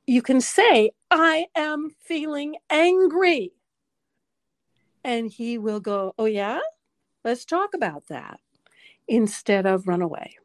you 0.05 0.21
can 0.21 0.41
say, 0.41 0.91
I 1.11 1.47
am 1.55 1.91
feeling 1.99 2.57
angry. 2.69 3.53
And 5.03 5.31
he 5.31 5.57
will 5.57 5.79
go, 5.79 6.13
Oh, 6.17 6.25
yeah? 6.25 6.59
Let's 7.23 7.45
talk 7.45 7.73
about 7.73 8.07
that 8.07 8.39
instead 9.07 9.65
of 9.65 9.87
run 9.87 10.01
away. 10.01 10.35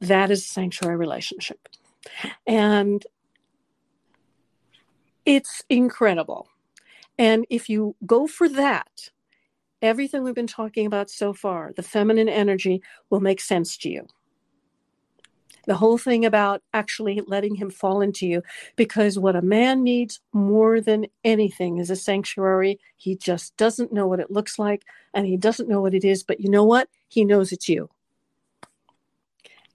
That 0.00 0.30
is 0.30 0.40
a 0.40 0.48
sanctuary 0.48 0.96
relationship. 0.96 1.68
And 2.46 3.04
it's 5.26 5.62
incredible. 5.68 6.48
And 7.18 7.44
if 7.50 7.68
you 7.68 7.94
go 8.06 8.26
for 8.26 8.48
that, 8.48 9.10
everything 9.82 10.22
we've 10.22 10.34
been 10.34 10.46
talking 10.46 10.86
about 10.86 11.10
so 11.10 11.32
far, 11.32 11.72
the 11.76 11.82
feminine 11.82 12.28
energy 12.28 12.82
will 13.10 13.20
make 13.20 13.40
sense 13.40 13.76
to 13.78 13.90
you. 13.90 14.06
The 15.66 15.76
whole 15.76 15.98
thing 15.98 16.24
about 16.24 16.62
actually 16.72 17.20
letting 17.26 17.54
him 17.54 17.70
fall 17.70 18.00
into 18.00 18.26
you, 18.26 18.42
because 18.76 19.18
what 19.18 19.36
a 19.36 19.42
man 19.42 19.82
needs 19.82 20.20
more 20.32 20.80
than 20.80 21.06
anything 21.22 21.76
is 21.76 21.90
a 21.90 21.96
sanctuary. 21.96 22.80
He 22.96 23.14
just 23.14 23.54
doesn't 23.58 23.92
know 23.92 24.06
what 24.06 24.20
it 24.20 24.30
looks 24.30 24.58
like 24.58 24.84
and 25.12 25.26
he 25.26 25.36
doesn't 25.36 25.68
know 25.68 25.82
what 25.82 25.94
it 25.94 26.04
is, 26.04 26.22
but 26.22 26.40
you 26.40 26.48
know 26.48 26.64
what? 26.64 26.88
He 27.08 27.26
knows 27.26 27.52
it's 27.52 27.68
you 27.68 27.90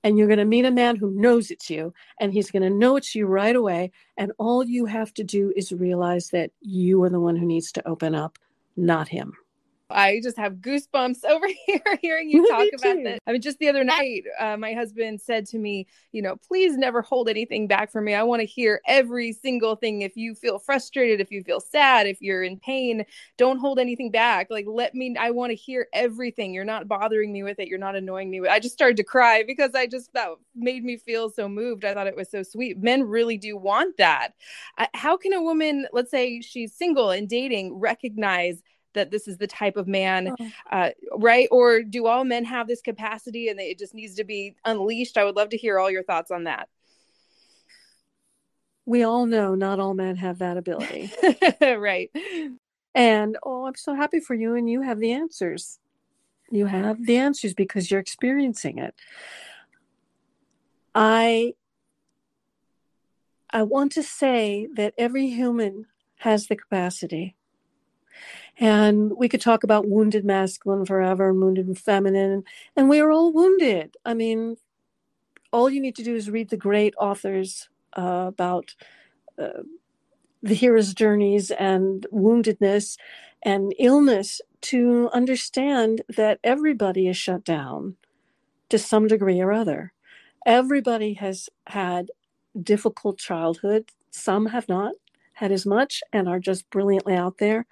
and 0.06 0.20
you're 0.20 0.28
going 0.28 0.38
to 0.38 0.46
meet 0.46 0.66
a 0.66 0.72
man 0.72 0.96
who 0.96 1.10
knows 1.10 1.50
it's 1.50 1.68
you 1.68 1.92
and 2.20 2.32
he's 2.32 2.52
going 2.52 2.62
to 2.62 2.70
know 2.70 2.96
it's 2.96 3.16
you 3.16 3.26
right 3.26 3.56
away 3.56 3.92
and 4.18 4.32
all 4.38 4.64
you 4.64 4.86
have 4.86 5.12
to 5.16 5.24
do 5.24 5.52
is 5.56 5.72
realize 5.74 6.30
that 6.30 6.52
you 6.62 7.02
are 7.02 7.10
the 7.10 7.20
one 7.20 7.36
who 7.36 7.46
needs 7.46 7.72
to 7.72 7.86
open 7.88 8.14
up 8.14 8.38
not 8.78 9.08
him 9.08 9.34
I 9.90 10.20
just 10.24 10.38
have 10.38 10.56
goosebumps 10.56 11.24
over 11.30 11.48
here 11.66 12.00
hearing 12.02 12.30
you 12.30 12.48
talk 12.50 12.68
about 12.74 13.04
this. 13.04 13.20
I 13.28 13.32
mean, 13.32 13.42
just 13.42 13.60
the 13.60 13.70
other 13.70 13.84
night, 13.84 14.24
uh, 14.40 14.58
my 14.58 14.74
husband 14.74 15.22
said 15.22 15.46
to 15.48 15.58
me, 15.58 15.88
you 16.12 16.22
know, 16.22 16.36
please 16.36 16.78
never 16.78 17.02
hold 17.02 17.30
anything 17.30 17.68
back 17.68 17.92
from 17.92 18.06
me. 18.06 18.14
I 18.14 18.24
want 18.24 18.42
to 18.42 18.46
hear 18.46 18.82
every 18.88 19.32
single 19.32 19.76
thing. 19.76 20.02
If 20.02 20.16
you 20.16 20.36
feel 20.36 20.60
frustrated, 20.60 21.22
if 21.22 21.32
you 21.32 21.44
feel 21.44 21.60
sad, 21.60 22.08
if 22.08 22.22
you're 22.22 22.44
in 22.44 22.58
pain, 22.58 23.06
don't 23.38 23.60
hold 23.60 23.80
anything 23.80 24.12
back. 24.12 24.48
Like, 24.50 24.66
let 24.68 24.96
me, 24.96 25.16
I 25.20 25.32
want 25.32 25.52
to 25.52 25.56
hear 25.56 25.88
everything. 25.94 26.54
You're 26.54 26.66
not 26.66 26.88
bothering 26.88 27.32
me 27.32 27.44
with 27.44 27.60
it. 27.60 27.68
You're 27.68 27.80
not 27.80 27.96
annoying 27.96 28.30
me 28.30 28.42
with 28.42 28.50
I 28.50 28.60
just 28.60 28.74
started 28.74 28.98
to 28.98 29.04
cry 29.04 29.44
because 29.46 29.76
I 29.76 29.88
just, 29.88 30.12
that 30.14 30.30
made 30.56 30.84
me 30.84 30.98
feel 30.98 31.30
so 31.30 31.48
moved. 31.48 31.86
I 31.86 31.94
thought 31.94 32.08
it 32.08 32.16
was 32.16 32.30
so 32.30 32.44
sweet. 32.44 32.82
Men 32.82 33.04
really 33.04 33.38
do 33.38 33.58
want 33.58 33.98
that. 33.98 34.30
Uh, 34.78 34.88
how 34.94 35.18
can 35.18 35.34
a 35.34 35.42
woman, 35.42 35.88
let's 35.94 36.12
say 36.12 36.42
she's 36.42 36.74
single 36.74 37.12
and 37.12 37.30
dating, 37.30 37.74
recognize 37.80 38.62
that 38.96 39.12
this 39.12 39.28
is 39.28 39.38
the 39.38 39.48
type 39.48 39.78
of 39.78 39.88
man 39.88 40.36
oh. 40.40 40.48
uh, 40.72 40.90
right? 41.18 41.48
Or 41.52 41.84
do 41.84 42.08
all 42.08 42.24
men 42.24 42.44
have 42.46 42.68
this 42.68 42.82
capacity 42.82 43.50
and 43.50 43.60
it 43.60 43.78
just 43.78 43.94
needs 43.94 44.16
to 44.16 44.24
be 44.24 44.56
unleashed? 44.66 45.18
I 45.18 45.24
would 45.24 45.36
love 45.36 45.50
to 45.50 45.58
hear 45.58 45.80
all 45.80 45.92
your 45.92 46.04
thoughts 46.04 46.32
on 46.32 46.46
that. 46.46 46.68
We 48.86 49.04
all 49.04 49.26
know 49.26 49.56
not 49.56 49.80
all 49.80 49.94
men 49.94 50.16
have 50.18 50.40
that 50.40 50.58
ability. 50.58 51.12
Right. 51.62 52.12
And 52.94 53.38
oh 53.44 53.66
i'm 53.66 53.76
so 53.76 53.94
happy 53.94 54.20
for 54.20 54.34
you 54.34 54.56
and 54.56 54.70
you 54.70 54.82
have 54.82 55.00
the 55.00 55.12
answers. 55.12 55.80
You 56.50 56.66
have 56.68 57.06
the 57.06 57.18
answers 57.18 57.54
because 57.54 57.90
you're 57.90 58.00
experiencing 58.00 58.78
it. 58.80 58.96
I 60.94 61.54
i 63.50 63.64
want 63.64 63.92
to 63.94 64.04
say 64.04 64.68
that 64.76 64.94
every 64.98 65.30
human 65.30 65.86
has 66.20 66.48
the 66.48 66.56
capacity 66.56 67.36
and 68.58 69.12
we 69.18 69.28
could 69.28 69.42
talk 69.42 69.64
about 69.64 69.88
wounded 69.88 70.26
masculine 70.26 70.86
forever 70.86 71.30
and 71.30 71.42
wounded 71.42 71.78
feminine. 71.78 72.44
And 72.76 72.90
we 72.90 73.00
are 73.00 73.12
all 73.12 73.34
wounded. 73.34 73.96
I 74.06 74.14
mean, 74.14 74.58
all 75.52 75.70
you 75.70 75.82
need 75.82 75.96
to 75.96 76.04
do 76.04 76.16
is 76.16 76.30
read 76.30 76.50
the 76.50 76.58
great 76.58 76.94
authors 76.98 77.70
uh, 77.98 78.26
about 78.28 78.76
uh, 79.42 79.64
the 80.42 80.54
hero's 80.54 80.94
journeys 80.94 81.52
and 81.52 82.06
woundedness 82.14 82.98
and 83.44 83.74
illness 83.80 84.42
to 84.62 85.10
understand 85.14 86.02
that 86.16 86.40
everybody 86.44 87.08
is 87.08 87.18
shut 87.18 87.44
down 87.44 87.96
to 88.70 88.78
some 88.80 89.08
degree 89.08 89.40
or 89.40 89.52
other. 89.52 89.94
Everybody 90.46 91.14
has 91.14 91.50
had 91.68 92.10
difficult 92.62 93.18
childhood. 93.18 93.90
Some 94.12 94.48
have 94.48 94.70
not 94.70 94.96
had 95.36 95.52
as 95.52 95.66
much 95.66 96.02
and 96.12 96.28
are 96.28 96.40
just 96.40 96.70
brilliantly 96.70 97.14
out 97.14 97.38
there. 97.38 97.66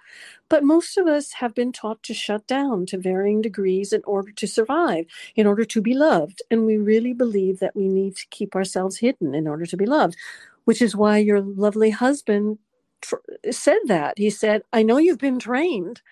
But 0.48 0.62
most 0.62 0.96
of 0.96 1.06
us 1.06 1.32
have 1.32 1.54
been 1.54 1.72
taught 1.72 2.02
to 2.04 2.14
shut 2.14 2.46
down 2.46 2.86
to 2.86 2.98
varying 2.98 3.42
degrees 3.42 3.92
in 3.92 4.02
order 4.04 4.32
to 4.32 4.46
survive, 4.46 5.06
in 5.34 5.46
order 5.46 5.64
to 5.64 5.80
be 5.80 5.94
loved. 5.94 6.42
And 6.50 6.66
we 6.66 6.76
really 6.76 7.12
believe 7.12 7.58
that 7.60 7.74
we 7.74 7.88
need 7.88 8.16
to 8.16 8.26
keep 8.30 8.54
ourselves 8.54 8.98
hidden 8.98 9.34
in 9.34 9.48
order 9.48 9.66
to 9.66 9.76
be 9.76 9.86
loved, 9.86 10.16
which 10.64 10.80
is 10.80 10.94
why 10.94 11.18
your 11.18 11.40
lovely 11.40 11.90
husband 11.90 12.58
tr- 13.00 13.16
said 13.50 13.80
that. 13.86 14.18
He 14.18 14.30
said, 14.30 14.62
I 14.72 14.82
know 14.82 14.98
you've 14.98 15.18
been 15.18 15.38
trained 15.38 16.02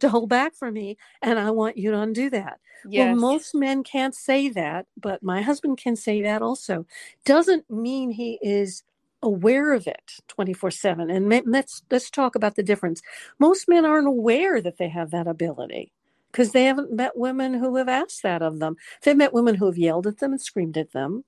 to 0.00 0.08
hold 0.08 0.28
back 0.28 0.54
from 0.54 0.74
me, 0.74 0.96
and 1.22 1.38
I 1.38 1.50
want 1.50 1.78
you 1.78 1.90
to 1.92 2.00
undo 2.00 2.28
that. 2.30 2.60
Yes. 2.88 3.06
Well, 3.06 3.16
most 3.16 3.54
men 3.54 3.82
can't 3.82 4.14
say 4.14 4.48
that, 4.50 4.86
but 4.96 5.22
my 5.22 5.42
husband 5.42 5.78
can 5.78 5.96
say 5.96 6.22
that 6.22 6.42
also. 6.42 6.86
Doesn't 7.24 7.70
mean 7.70 8.10
he 8.10 8.38
is 8.42 8.82
aware 9.22 9.72
of 9.72 9.86
it 9.86 10.20
24/7 10.28 11.10
and 11.10 11.50
let's 11.50 11.82
let's 11.90 12.10
talk 12.10 12.34
about 12.34 12.54
the 12.54 12.62
difference. 12.62 13.02
Most 13.38 13.68
men 13.68 13.84
aren't 13.84 14.06
aware 14.06 14.60
that 14.60 14.78
they 14.78 14.88
have 14.88 15.10
that 15.10 15.26
ability 15.26 15.92
because 16.30 16.52
they 16.52 16.64
haven't 16.64 16.92
met 16.92 17.16
women 17.16 17.54
who 17.54 17.76
have 17.76 17.88
asked 17.88 18.22
that 18.22 18.42
of 18.42 18.58
them. 18.58 18.76
They've 19.02 19.16
met 19.16 19.32
women 19.32 19.56
who 19.56 19.66
have 19.66 19.78
yelled 19.78 20.06
at 20.06 20.18
them 20.18 20.32
and 20.32 20.40
screamed 20.40 20.76
at 20.76 20.92
them 20.92 21.24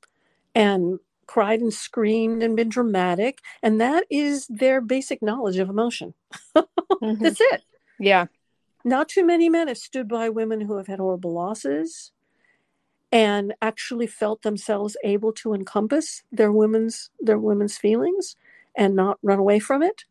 and 0.54 1.00
cried 1.26 1.60
and 1.60 1.72
screamed 1.72 2.42
and 2.42 2.56
been 2.56 2.68
dramatic 2.68 3.40
and 3.62 3.80
that 3.80 4.04
is 4.10 4.46
their 4.48 4.80
basic 4.80 5.22
knowledge 5.22 5.58
of 5.58 5.68
emotion. 5.68 6.14
Mm-hmm. 7.02 7.24
that's 7.24 7.40
it. 7.40 7.62
Yeah. 7.98 8.26
Not 8.84 9.08
too 9.08 9.24
many 9.24 9.48
men 9.48 9.68
have 9.68 9.78
stood 9.78 10.06
by 10.06 10.28
women 10.28 10.60
who 10.60 10.76
have 10.76 10.86
had 10.86 10.98
horrible 10.98 11.32
losses 11.32 12.12
and 13.12 13.54
actually 13.60 14.06
felt 14.06 14.42
themselves 14.42 14.96
able 15.04 15.32
to 15.32 15.52
encompass 15.52 16.22
their 16.30 16.52
women's 16.52 17.10
their 17.20 17.38
women's 17.38 17.76
feelings 17.76 18.36
and 18.76 18.94
not 18.94 19.18
run 19.22 19.38
away 19.38 19.58
from 19.58 19.82
it. 19.82 20.04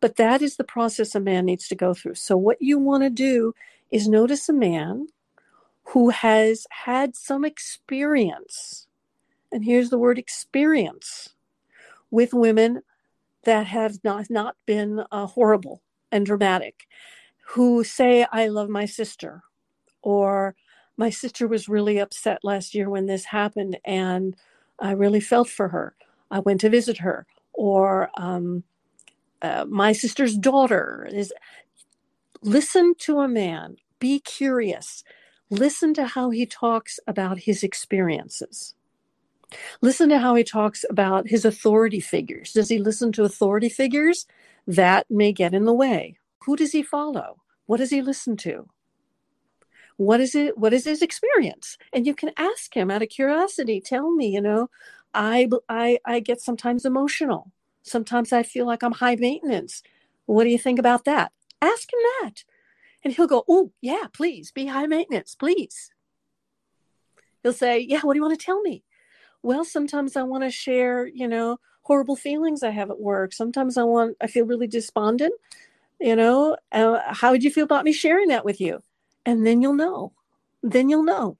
But 0.00 0.16
that 0.16 0.42
is 0.42 0.56
the 0.56 0.64
process 0.64 1.14
a 1.14 1.20
man 1.20 1.44
needs 1.44 1.68
to 1.68 1.74
go 1.74 1.94
through. 1.94 2.14
So 2.14 2.36
what 2.36 2.60
you 2.60 2.78
want 2.78 3.02
to 3.02 3.10
do 3.10 3.54
is 3.90 4.08
notice 4.08 4.48
a 4.48 4.54
man 4.54 5.08
who 5.88 6.10
has 6.10 6.66
had 6.70 7.14
some 7.16 7.44
experience 7.44 8.86
and 9.52 9.64
here's 9.64 9.90
the 9.90 9.98
word 9.98 10.18
experience 10.18 11.34
with 12.10 12.32
women 12.32 12.80
that 13.44 13.66
have 13.66 13.98
not, 14.02 14.30
not 14.30 14.56
been 14.66 15.04
uh, 15.12 15.26
horrible 15.26 15.82
and 16.10 16.24
dramatic 16.24 16.86
who 17.48 17.84
say 17.84 18.26
i 18.32 18.48
love 18.48 18.68
my 18.68 18.86
sister 18.86 19.42
or 20.02 20.54
my 21.02 21.10
sister 21.10 21.48
was 21.48 21.68
really 21.68 21.98
upset 21.98 22.38
last 22.44 22.76
year 22.76 22.88
when 22.88 23.06
this 23.06 23.24
happened, 23.24 23.76
and 23.84 24.36
I 24.78 24.92
really 24.92 25.18
felt 25.18 25.48
for 25.48 25.66
her. 25.70 25.96
I 26.30 26.38
went 26.38 26.60
to 26.60 26.70
visit 26.70 26.98
her. 26.98 27.26
Or 27.54 28.08
um, 28.16 28.62
uh, 29.42 29.64
my 29.68 29.92
sister's 29.92 30.36
daughter 30.36 31.08
is. 31.12 31.32
Listen 32.40 32.94
to 32.98 33.18
a 33.18 33.26
man. 33.26 33.78
Be 33.98 34.20
curious. 34.20 35.02
Listen 35.50 35.92
to 35.94 36.06
how 36.06 36.30
he 36.30 36.46
talks 36.46 37.00
about 37.08 37.36
his 37.40 37.64
experiences. 37.64 38.76
Listen 39.80 40.08
to 40.08 40.20
how 40.20 40.36
he 40.36 40.44
talks 40.44 40.84
about 40.88 41.26
his 41.26 41.44
authority 41.44 42.00
figures. 42.00 42.52
Does 42.52 42.68
he 42.68 42.78
listen 42.78 43.10
to 43.12 43.24
authority 43.24 43.68
figures? 43.68 44.26
That 44.68 45.10
may 45.10 45.32
get 45.32 45.52
in 45.52 45.64
the 45.64 45.74
way. 45.74 46.18
Who 46.44 46.54
does 46.54 46.70
he 46.70 46.84
follow? 46.84 47.42
What 47.66 47.78
does 47.78 47.90
he 47.90 48.02
listen 48.02 48.36
to? 48.48 48.68
What 49.96 50.20
is 50.20 50.34
it 50.34 50.56
what 50.58 50.72
is 50.72 50.84
his 50.84 51.02
experience? 51.02 51.76
And 51.92 52.06
you 52.06 52.14
can 52.14 52.30
ask 52.36 52.74
him 52.74 52.90
out 52.90 53.02
of 53.02 53.08
curiosity 53.08 53.80
tell 53.80 54.10
me 54.12 54.28
you 54.28 54.40
know 54.40 54.70
i 55.14 55.48
i 55.68 55.98
i 56.04 56.20
get 56.20 56.40
sometimes 56.40 56.84
emotional. 56.84 57.52
Sometimes 57.82 58.32
i 58.32 58.42
feel 58.42 58.66
like 58.66 58.82
i'm 58.82 58.92
high 58.92 59.16
maintenance. 59.16 59.82
What 60.26 60.44
do 60.44 60.50
you 60.50 60.58
think 60.58 60.78
about 60.78 61.04
that? 61.04 61.32
Ask 61.60 61.92
him 61.92 61.98
that. 62.22 62.44
And 63.04 63.14
he'll 63.14 63.26
go 63.26 63.44
oh 63.48 63.72
yeah 63.80 64.06
please 64.12 64.50
be 64.52 64.66
high 64.66 64.86
maintenance 64.86 65.34
please. 65.34 65.90
He'll 67.42 67.52
say 67.52 67.78
yeah 67.80 68.00
what 68.00 68.14
do 68.14 68.18
you 68.18 68.22
want 68.22 68.38
to 68.38 68.44
tell 68.44 68.60
me? 68.62 68.84
Well 69.42 69.64
sometimes 69.64 70.16
i 70.16 70.22
want 70.22 70.44
to 70.44 70.50
share 70.50 71.06
you 71.06 71.28
know 71.28 71.58
horrible 71.82 72.16
feelings 72.16 72.62
i 72.62 72.70
have 72.70 72.90
at 72.90 73.00
work. 73.00 73.32
Sometimes 73.32 73.76
i 73.76 73.82
want 73.82 74.16
i 74.20 74.26
feel 74.26 74.46
really 74.46 74.66
despondent 74.66 75.34
you 76.00 76.16
know 76.16 76.56
uh, 76.72 77.00
how 77.12 77.30
would 77.30 77.44
you 77.44 77.50
feel 77.50 77.64
about 77.64 77.84
me 77.84 77.92
sharing 77.92 78.28
that 78.28 78.44
with 78.44 78.60
you 78.60 78.82
and 79.24 79.46
then 79.46 79.62
you'll 79.62 79.74
know. 79.74 80.12
Then 80.62 80.88
you'll 80.88 81.04
know. 81.04 81.38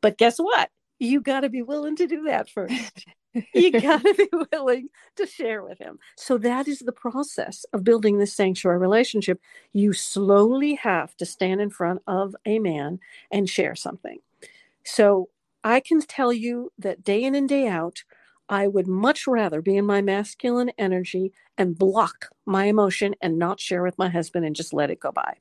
But 0.00 0.18
guess 0.18 0.38
what? 0.38 0.70
You 0.98 1.20
got 1.20 1.40
to 1.40 1.48
be 1.48 1.62
willing 1.62 1.96
to 1.96 2.06
do 2.06 2.22
that 2.24 2.48
first. 2.48 3.06
you 3.54 3.70
got 3.72 4.02
to 4.02 4.14
be 4.14 4.28
willing 4.52 4.88
to 5.16 5.26
share 5.26 5.62
with 5.62 5.78
him. 5.78 5.98
So 6.16 6.38
that 6.38 6.68
is 6.68 6.80
the 6.80 6.92
process 6.92 7.66
of 7.72 7.84
building 7.84 8.18
this 8.18 8.34
sanctuary 8.34 8.78
relationship. 8.78 9.40
You 9.72 9.92
slowly 9.92 10.74
have 10.74 11.16
to 11.16 11.26
stand 11.26 11.60
in 11.60 11.70
front 11.70 12.02
of 12.06 12.34
a 12.46 12.58
man 12.58 13.00
and 13.30 13.48
share 13.48 13.74
something. 13.74 14.18
So 14.84 15.28
I 15.64 15.80
can 15.80 16.00
tell 16.00 16.32
you 16.32 16.72
that 16.78 17.02
day 17.02 17.24
in 17.24 17.34
and 17.34 17.48
day 17.48 17.66
out, 17.66 18.04
I 18.48 18.68
would 18.68 18.86
much 18.86 19.26
rather 19.26 19.60
be 19.60 19.76
in 19.76 19.84
my 19.84 20.00
masculine 20.00 20.70
energy 20.78 21.32
and 21.58 21.76
block 21.76 22.28
my 22.44 22.66
emotion 22.66 23.14
and 23.20 23.38
not 23.38 23.58
share 23.58 23.82
with 23.82 23.98
my 23.98 24.08
husband 24.08 24.46
and 24.46 24.54
just 24.54 24.72
let 24.72 24.90
it 24.90 25.00
go 25.00 25.10
by. 25.10 25.38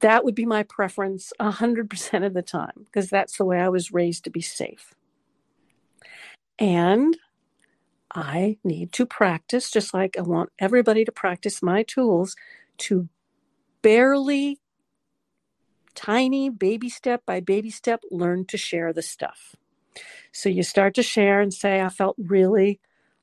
That 0.00 0.24
would 0.24 0.34
be 0.34 0.46
my 0.46 0.62
preference 0.62 1.32
100% 1.40 2.26
of 2.26 2.34
the 2.34 2.42
time 2.42 2.86
because 2.86 3.08
that's 3.08 3.36
the 3.36 3.44
way 3.44 3.60
I 3.60 3.68
was 3.68 3.92
raised 3.92 4.24
to 4.24 4.30
be 4.30 4.40
safe. 4.40 4.94
And 6.58 7.16
I 8.14 8.58
need 8.62 8.92
to 8.92 9.06
practice, 9.06 9.70
just 9.70 9.94
like 9.94 10.18
I 10.18 10.22
want 10.22 10.50
everybody 10.58 11.04
to 11.04 11.12
practice 11.12 11.62
my 11.62 11.82
tools 11.82 12.36
to 12.78 13.08
barely, 13.80 14.60
tiny 15.94 16.50
baby 16.50 16.88
step 16.88 17.24
by 17.24 17.40
baby 17.40 17.70
step, 17.70 18.02
learn 18.10 18.44
to 18.46 18.58
share 18.58 18.92
the 18.92 19.02
stuff. 19.02 19.56
So 20.32 20.48
you 20.48 20.62
start 20.62 20.94
to 20.94 21.02
share 21.02 21.40
and 21.40 21.52
say, 21.52 21.80
I 21.80 21.88
felt 21.88 22.16
really 22.18 22.80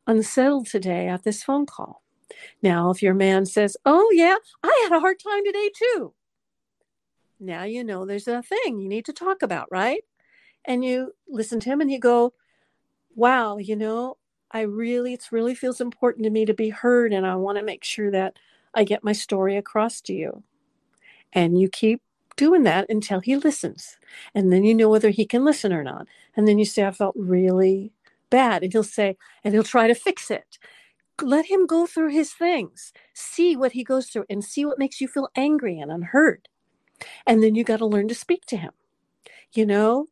unsettled 0.08 0.68
today 0.68 1.08
at 1.08 1.24
this 1.24 1.43
phone 1.43 1.66
call. 1.66 2.04
Now, 2.62 2.89
if 2.89 3.02
your 3.02 3.14
man 3.14 3.45
says, 3.45 3.78
Oh, 3.86 4.10
yeah, 4.14 4.36
I 4.64 4.80
had 4.84 4.95
a 4.95 5.00
hard 5.00 5.18
time 5.20 5.43
today 5.45 5.70
too, 5.76 6.14
now 7.40 7.64
you 7.64 7.84
know 7.84 8.06
there's 8.06 8.28
a 8.28 8.42
thing 8.42 8.80
you 8.80 8.90
need 8.90 9.06
to 9.06 9.14
talk 9.14 9.42
about, 9.42 9.72
right? 9.72 10.04
And 10.66 10.84
you 10.84 11.14
listen 11.28 11.60
to 11.62 11.70
him 11.70 11.82
and 11.82 11.92
you 11.92 12.00
go, 12.00 12.34
wow, 13.16 13.58
you 13.58 13.76
know, 13.76 14.18
I 14.52 14.62
really, 14.62 15.14
it 15.14 15.28
really 15.32 15.56
feels 15.56 15.82
important 15.82 16.24
to 16.24 16.30
me 16.30 16.46
to 16.46 16.54
be 16.54 16.70
heard. 16.70 17.14
And 17.14 17.26
I 17.26 17.36
want 17.36 17.58
to 17.58 17.64
make 17.64 17.84
sure 17.84 18.12
that 18.12 18.38
I 18.74 18.84
get 18.84 19.04
my 19.04 19.14
story 19.14 19.58
across 19.58 20.02
to 20.02 20.14
you. 20.14 20.44
And 21.34 21.60
you 21.60 21.70
keep 21.70 22.02
doing 22.36 22.64
that 22.64 22.90
until 22.90 23.20
he 23.20 23.36
listens. 23.36 23.98
And 24.34 24.52
then 24.52 24.64
you 24.64 24.74
know 24.74 24.90
whether 24.90 25.10
he 25.10 25.26
can 25.26 25.44
listen 25.46 25.74
or 25.74 25.84
not. 25.84 26.08
And 26.36 26.48
then 26.48 26.58
you 26.58 26.66
say, 26.66 26.86
I 26.86 26.92
felt 26.92 27.16
really 27.18 27.92
bad. 28.30 28.64
And 28.64 28.72
he'll 28.72 28.84
say, 28.84 29.18
and 29.44 29.54
he'll 29.54 29.64
try 29.64 29.88
to 29.88 29.96
fix 29.96 30.32
it. 30.32 30.58
Let 31.22 31.48
him 31.48 31.68
go 31.68 31.86
through 31.86 32.10
his 32.10 32.32
things, 32.32 32.94
see 33.14 33.58
what 33.58 33.74
he 33.74 33.84
goes 33.84 34.08
through, 34.08 34.26
and 34.30 34.44
see 34.44 34.66
what 34.66 34.80
makes 34.80 35.02
you 35.02 35.08
feel 35.08 35.30
angry 35.36 35.78
and 35.80 35.92
unheard. 35.92 36.48
And 37.26 37.41
then 37.41 37.56
you 37.56 37.64
got 37.64 37.78
to 37.78 37.86
learn 37.86 38.08
to 38.10 38.16
speak 38.16 38.45
to 38.47 38.58
him. 38.58 38.72
You 39.54 39.66
know, 39.66 40.08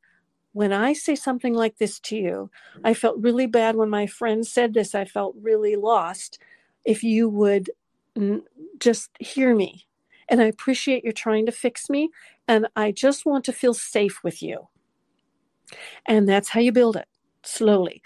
when 0.54 0.74
I 0.74 0.94
say 0.94 1.16
something 1.16 1.54
like 1.54 1.78
this 1.78 2.00
to 2.02 2.16
you, 2.16 2.50
I 2.84 2.94
felt 2.94 3.22
really 3.22 3.46
bad 3.46 3.76
when 3.76 3.90
my 3.90 4.08
friend 4.08 4.46
said 4.46 4.74
this. 4.74 4.96
I 4.96 5.06
felt 5.06 5.36
really 5.40 5.76
lost. 5.76 6.40
If 6.86 7.04
you 7.04 7.30
would 7.30 7.70
just 8.80 9.12
hear 9.20 9.56
me, 9.56 9.86
and 10.30 10.42
I 10.42 10.46
appreciate 10.46 11.04
you're 11.04 11.14
trying 11.14 11.46
to 11.46 11.52
fix 11.52 11.90
me, 11.90 12.10
and 12.48 12.68
I 12.76 12.92
just 12.92 13.26
want 13.26 13.46
to 13.46 13.54
feel 13.54 13.74
safe 13.74 14.24
with 14.24 14.42
you. 14.42 14.68
And 16.06 16.28
that's 16.28 16.50
how 16.50 16.60
you 16.60 16.72
build 16.72 16.96
it 16.96 17.08
slowly. 17.44 18.02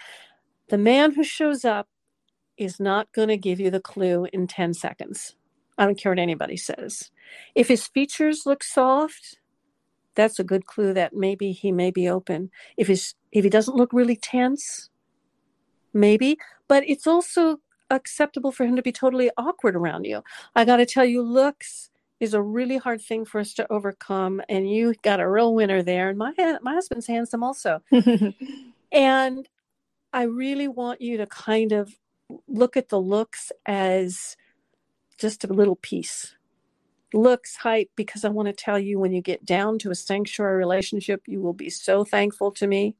The 0.68 0.78
man 0.78 1.12
who 1.12 1.24
shows 1.24 1.64
up 1.64 1.88
is 2.58 2.78
not 2.78 3.12
going 3.12 3.28
to 3.28 3.36
give 3.36 3.60
you 3.60 3.70
the 3.70 3.80
clue 3.80 4.26
in 4.32 4.46
10 4.46 4.74
seconds. 4.74 5.36
I 5.78 5.84
don't 5.84 5.98
care 5.98 6.12
what 6.12 6.18
anybody 6.18 6.56
says. 6.56 7.10
If 7.54 7.68
his 7.68 7.86
features 7.86 8.46
look 8.46 8.62
soft, 8.62 9.38
that's 10.14 10.38
a 10.38 10.44
good 10.44 10.66
clue 10.66 10.92
that 10.94 11.14
maybe 11.14 11.52
he 11.52 11.72
may 11.72 11.90
be 11.90 12.08
open. 12.08 12.50
If 12.76 12.88
his 12.88 13.14
if 13.32 13.44
he 13.44 13.50
doesn't 13.50 13.76
look 13.76 13.92
really 13.92 14.16
tense, 14.16 14.90
maybe, 15.94 16.38
but 16.68 16.84
it's 16.86 17.06
also 17.06 17.58
acceptable 17.90 18.52
for 18.52 18.64
him 18.64 18.76
to 18.76 18.82
be 18.82 18.92
totally 18.92 19.30
awkward 19.36 19.76
around 19.76 20.04
you. 20.04 20.22
I 20.54 20.64
got 20.64 20.76
to 20.76 20.86
tell 20.86 21.04
you 21.04 21.22
looks 21.22 21.90
is 22.22 22.34
a 22.34 22.42
really 22.42 22.76
hard 22.76 23.02
thing 23.02 23.24
for 23.24 23.40
us 23.40 23.52
to 23.52 23.70
overcome. 23.70 24.40
And 24.48 24.70
you 24.70 24.94
got 25.02 25.18
a 25.18 25.28
real 25.28 25.54
winner 25.54 25.82
there. 25.82 26.08
And 26.08 26.16
my, 26.16 26.32
my 26.62 26.74
husband's 26.74 27.08
handsome 27.08 27.42
also. 27.42 27.82
and 28.92 29.48
I 30.12 30.22
really 30.22 30.68
want 30.68 31.00
you 31.00 31.16
to 31.16 31.26
kind 31.26 31.72
of 31.72 31.96
look 32.46 32.76
at 32.76 32.90
the 32.90 33.00
looks 33.00 33.50
as 33.66 34.36
just 35.18 35.44
a 35.44 35.52
little 35.52 35.76
piece. 35.76 36.34
Looks, 37.14 37.56
hype 37.56 37.90
because 37.96 38.24
I 38.24 38.30
want 38.30 38.46
to 38.46 38.52
tell 38.52 38.78
you 38.78 38.98
when 38.98 39.12
you 39.12 39.20
get 39.20 39.44
down 39.44 39.78
to 39.80 39.90
a 39.90 39.94
sanctuary 39.94 40.56
relationship, 40.56 41.22
you 41.26 41.40
will 41.40 41.52
be 41.52 41.70
so 41.70 42.04
thankful 42.04 42.52
to 42.52 42.66
me. 42.66 42.96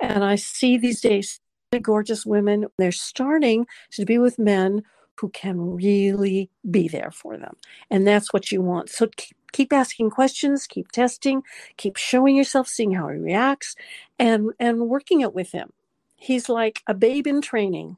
And 0.00 0.24
I 0.24 0.34
see 0.34 0.76
these 0.76 1.00
days 1.00 1.40
gorgeous 1.76 2.24
women, 2.24 2.66
they're 2.78 2.90
starting 2.90 3.66
to 3.92 4.06
be 4.06 4.16
with 4.16 4.38
men 4.38 4.82
who 5.16 5.28
can 5.28 5.74
really 5.74 6.48
be 6.70 6.88
there 6.88 7.10
for 7.10 7.36
them. 7.36 7.56
And 7.90 8.06
that's 8.06 8.32
what 8.32 8.50
you 8.50 8.62
want. 8.62 8.88
So 8.88 9.08
keep, 9.16 9.36
keep 9.52 9.72
asking 9.72 10.10
questions, 10.10 10.66
keep 10.66 10.90
testing, 10.92 11.42
keep 11.76 11.96
showing 11.96 12.36
yourself, 12.36 12.68
seeing 12.68 12.92
how 12.92 13.08
he 13.08 13.18
reacts, 13.18 13.74
and, 14.18 14.52
and 14.58 14.88
working 14.88 15.20
it 15.20 15.34
with 15.34 15.52
him. 15.52 15.72
He's 16.16 16.48
like 16.48 16.82
a 16.86 16.94
babe 16.94 17.26
in 17.26 17.42
training. 17.42 17.96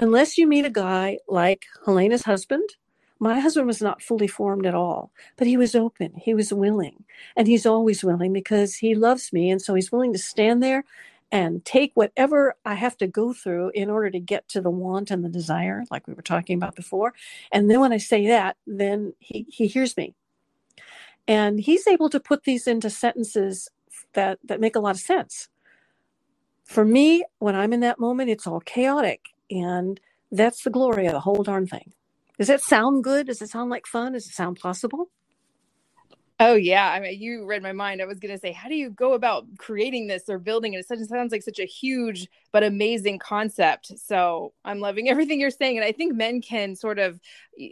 Unless 0.00 0.38
you 0.38 0.46
meet 0.46 0.64
a 0.64 0.70
guy 0.70 1.18
like 1.26 1.66
Helena's 1.84 2.22
husband, 2.22 2.76
my 3.18 3.40
husband 3.40 3.66
was 3.66 3.82
not 3.82 4.00
fully 4.00 4.28
formed 4.28 4.64
at 4.64 4.74
all, 4.74 5.10
but 5.36 5.48
he 5.48 5.56
was 5.56 5.74
open. 5.74 6.12
He 6.14 6.34
was 6.34 6.52
willing. 6.52 7.04
And 7.36 7.48
he's 7.48 7.66
always 7.66 8.04
willing 8.04 8.32
because 8.32 8.76
he 8.76 8.94
loves 8.94 9.32
me. 9.32 9.50
And 9.50 9.60
so 9.60 9.74
he's 9.74 9.90
willing 9.90 10.12
to 10.12 10.18
stand 10.18 10.62
there 10.62 10.84
and 11.32 11.64
take 11.64 11.90
whatever 11.94 12.54
I 12.64 12.74
have 12.74 12.96
to 12.98 13.08
go 13.08 13.32
through 13.32 13.72
in 13.74 13.90
order 13.90 14.08
to 14.10 14.20
get 14.20 14.48
to 14.50 14.60
the 14.60 14.70
want 14.70 15.10
and 15.10 15.24
the 15.24 15.28
desire, 15.28 15.84
like 15.90 16.06
we 16.06 16.14
were 16.14 16.22
talking 16.22 16.56
about 16.56 16.76
before. 16.76 17.12
And 17.50 17.68
then 17.68 17.80
when 17.80 17.92
I 17.92 17.98
say 17.98 18.28
that, 18.28 18.56
then 18.66 19.14
he, 19.18 19.46
he 19.48 19.66
hears 19.66 19.96
me. 19.96 20.14
And 21.26 21.58
he's 21.58 21.88
able 21.88 22.08
to 22.10 22.20
put 22.20 22.44
these 22.44 22.68
into 22.68 22.88
sentences 22.88 23.68
that, 24.12 24.38
that 24.44 24.60
make 24.60 24.76
a 24.76 24.80
lot 24.80 24.94
of 24.94 25.00
sense. 25.00 25.48
For 26.64 26.84
me, 26.84 27.24
when 27.40 27.56
I'm 27.56 27.72
in 27.72 27.80
that 27.80 27.98
moment, 27.98 28.30
it's 28.30 28.46
all 28.46 28.60
chaotic. 28.60 29.22
And 29.50 30.00
that's 30.30 30.62
the 30.62 30.70
glory 30.70 31.06
of 31.06 31.12
the 31.12 31.20
whole 31.20 31.42
darn 31.42 31.66
thing. 31.66 31.92
Does 32.38 32.48
that 32.48 32.62
sound 32.62 33.02
good? 33.02 33.26
Does 33.26 33.42
it 33.42 33.48
sound 33.48 33.70
like 33.70 33.86
fun? 33.86 34.12
Does 34.12 34.26
it 34.26 34.34
sound 34.34 34.60
possible? 34.60 35.10
Oh 36.40 36.54
yeah, 36.54 36.88
I 36.88 37.00
mean, 37.00 37.20
you 37.20 37.44
read 37.46 37.64
my 37.64 37.72
mind. 37.72 38.00
I 38.00 38.04
was 38.04 38.20
to 38.20 38.38
say, 38.38 38.52
how 38.52 38.68
do 38.68 38.76
you 38.76 38.90
go 38.90 39.14
about 39.14 39.46
creating 39.58 40.06
this 40.06 40.28
or 40.28 40.38
building 40.38 40.74
it? 40.74 40.86
It 40.88 41.08
sounds 41.08 41.32
like 41.32 41.42
such 41.42 41.58
a 41.58 41.64
huge 41.64 42.28
but 42.52 42.62
amazing 42.62 43.18
concept. 43.18 43.92
So 43.98 44.52
I'm 44.64 44.80
loving 44.80 45.08
everything 45.10 45.40
you're 45.40 45.50
saying, 45.50 45.78
and 45.78 45.84
I 45.84 45.92
think 45.92 46.14
men 46.14 46.40
can 46.40 46.76
sort 46.76 46.98
of 46.98 47.20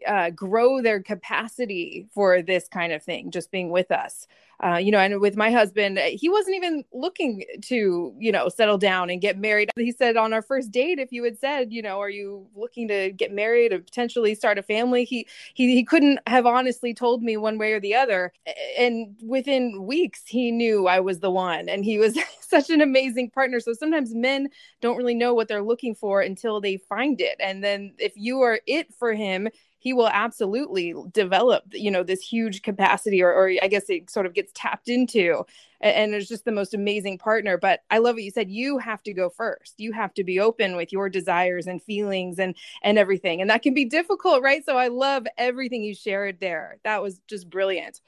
uh, 0.06 0.30
grow 0.30 0.82
their 0.82 1.02
capacity 1.02 2.06
for 2.12 2.42
this 2.42 2.68
kind 2.68 2.92
of 2.92 3.02
thing, 3.02 3.30
just 3.30 3.50
being 3.50 3.70
with 3.70 3.90
us 3.90 4.26
uh, 4.64 4.76
you 4.76 4.90
know, 4.90 4.98
and 4.98 5.20
with 5.20 5.36
my 5.36 5.50
husband, 5.50 5.98
he 5.98 6.28
wasn't 6.30 6.56
even 6.56 6.82
looking 6.92 7.44
to, 7.60 8.14
you 8.18 8.32
know, 8.32 8.48
settle 8.48 8.78
down 8.78 9.10
and 9.10 9.20
get 9.20 9.38
married. 9.38 9.70
He 9.76 9.92
said 9.92 10.16
on 10.16 10.32
our 10.32 10.40
first 10.40 10.70
date, 10.70 10.98
if 10.98 11.12
you 11.12 11.22
had 11.24 11.38
said, 11.38 11.72
you 11.72 11.82
know, 11.82 12.00
are 12.00 12.08
you 12.08 12.46
looking 12.54 12.88
to 12.88 13.12
get 13.12 13.32
married 13.32 13.72
and 13.72 13.84
potentially 13.84 14.34
start 14.34 14.56
a 14.56 14.62
family? 14.62 15.04
He 15.04 15.26
he 15.52 15.74
he 15.74 15.84
couldn't 15.84 16.20
have 16.26 16.46
honestly 16.46 16.94
told 16.94 17.22
me 17.22 17.36
one 17.36 17.58
way 17.58 17.72
or 17.74 17.80
the 17.80 17.94
other. 17.94 18.32
And 18.78 19.14
within 19.22 19.84
weeks, 19.84 20.22
he 20.24 20.50
knew 20.50 20.86
I 20.86 21.00
was 21.00 21.20
the 21.20 21.30
one, 21.30 21.68
and 21.68 21.84
he 21.84 21.98
was 21.98 22.18
such 22.40 22.70
an 22.70 22.80
amazing 22.80 23.30
partner. 23.30 23.60
So 23.60 23.74
sometimes 23.74 24.14
men 24.14 24.48
don't 24.80 24.96
really 24.96 25.14
know 25.14 25.34
what 25.34 25.48
they're 25.48 25.62
looking 25.62 25.94
for 25.94 26.20
until 26.20 26.60
they 26.60 26.76
find 26.76 27.20
it, 27.20 27.36
and 27.40 27.62
then 27.62 27.94
if 27.98 28.12
you 28.16 28.40
are 28.40 28.60
it 28.66 28.92
for 28.94 29.14
him, 29.14 29.48
he 29.86 29.92
will 29.92 30.08
absolutely 30.08 30.94
develop 31.12 31.62
you 31.70 31.92
know 31.92 32.02
this 32.02 32.20
huge 32.20 32.62
capacity 32.62 33.22
or, 33.22 33.32
or 33.32 33.52
i 33.62 33.68
guess 33.68 33.88
it 33.88 34.10
sort 34.10 34.26
of 34.26 34.34
gets 34.34 34.50
tapped 34.52 34.88
into. 34.88 35.44
And, 35.80 36.12
it's 36.12 36.28
just 36.28 36.44
the 36.44 36.50
most 36.50 36.74
amazing 36.74 37.18
partner. 37.18 37.56
But 37.56 37.82
i 37.88 37.98
love 37.98 38.16
what 38.16 38.24
you 38.24 38.32
said. 38.32 38.50
You 38.50 38.78
have 38.78 39.00
to 39.04 39.12
go 39.12 39.28
first. 39.28 39.74
You 39.76 39.92
have 39.92 40.12
to 40.14 40.24
be 40.24 40.40
open 40.40 40.74
with 40.74 40.90
your 40.90 41.08
desires 41.08 41.68
and 41.68 41.80
feelings 41.80 42.40
and 42.40 42.56
and 42.82 42.98
everything. 42.98 43.40
And 43.40 43.50
that 43.50 43.62
can 43.62 43.74
be 43.74 43.84
difficult 43.84 44.42
right? 44.42 44.64
So 44.64 44.76
i 44.76 44.88
love 44.88 45.26
everything 45.38 45.84
you 45.84 45.94
shared 45.94 46.40
there. 46.40 46.78
That 46.82 47.00
was 47.00 47.20
just 47.28 47.48
brilliant. 47.48 48.00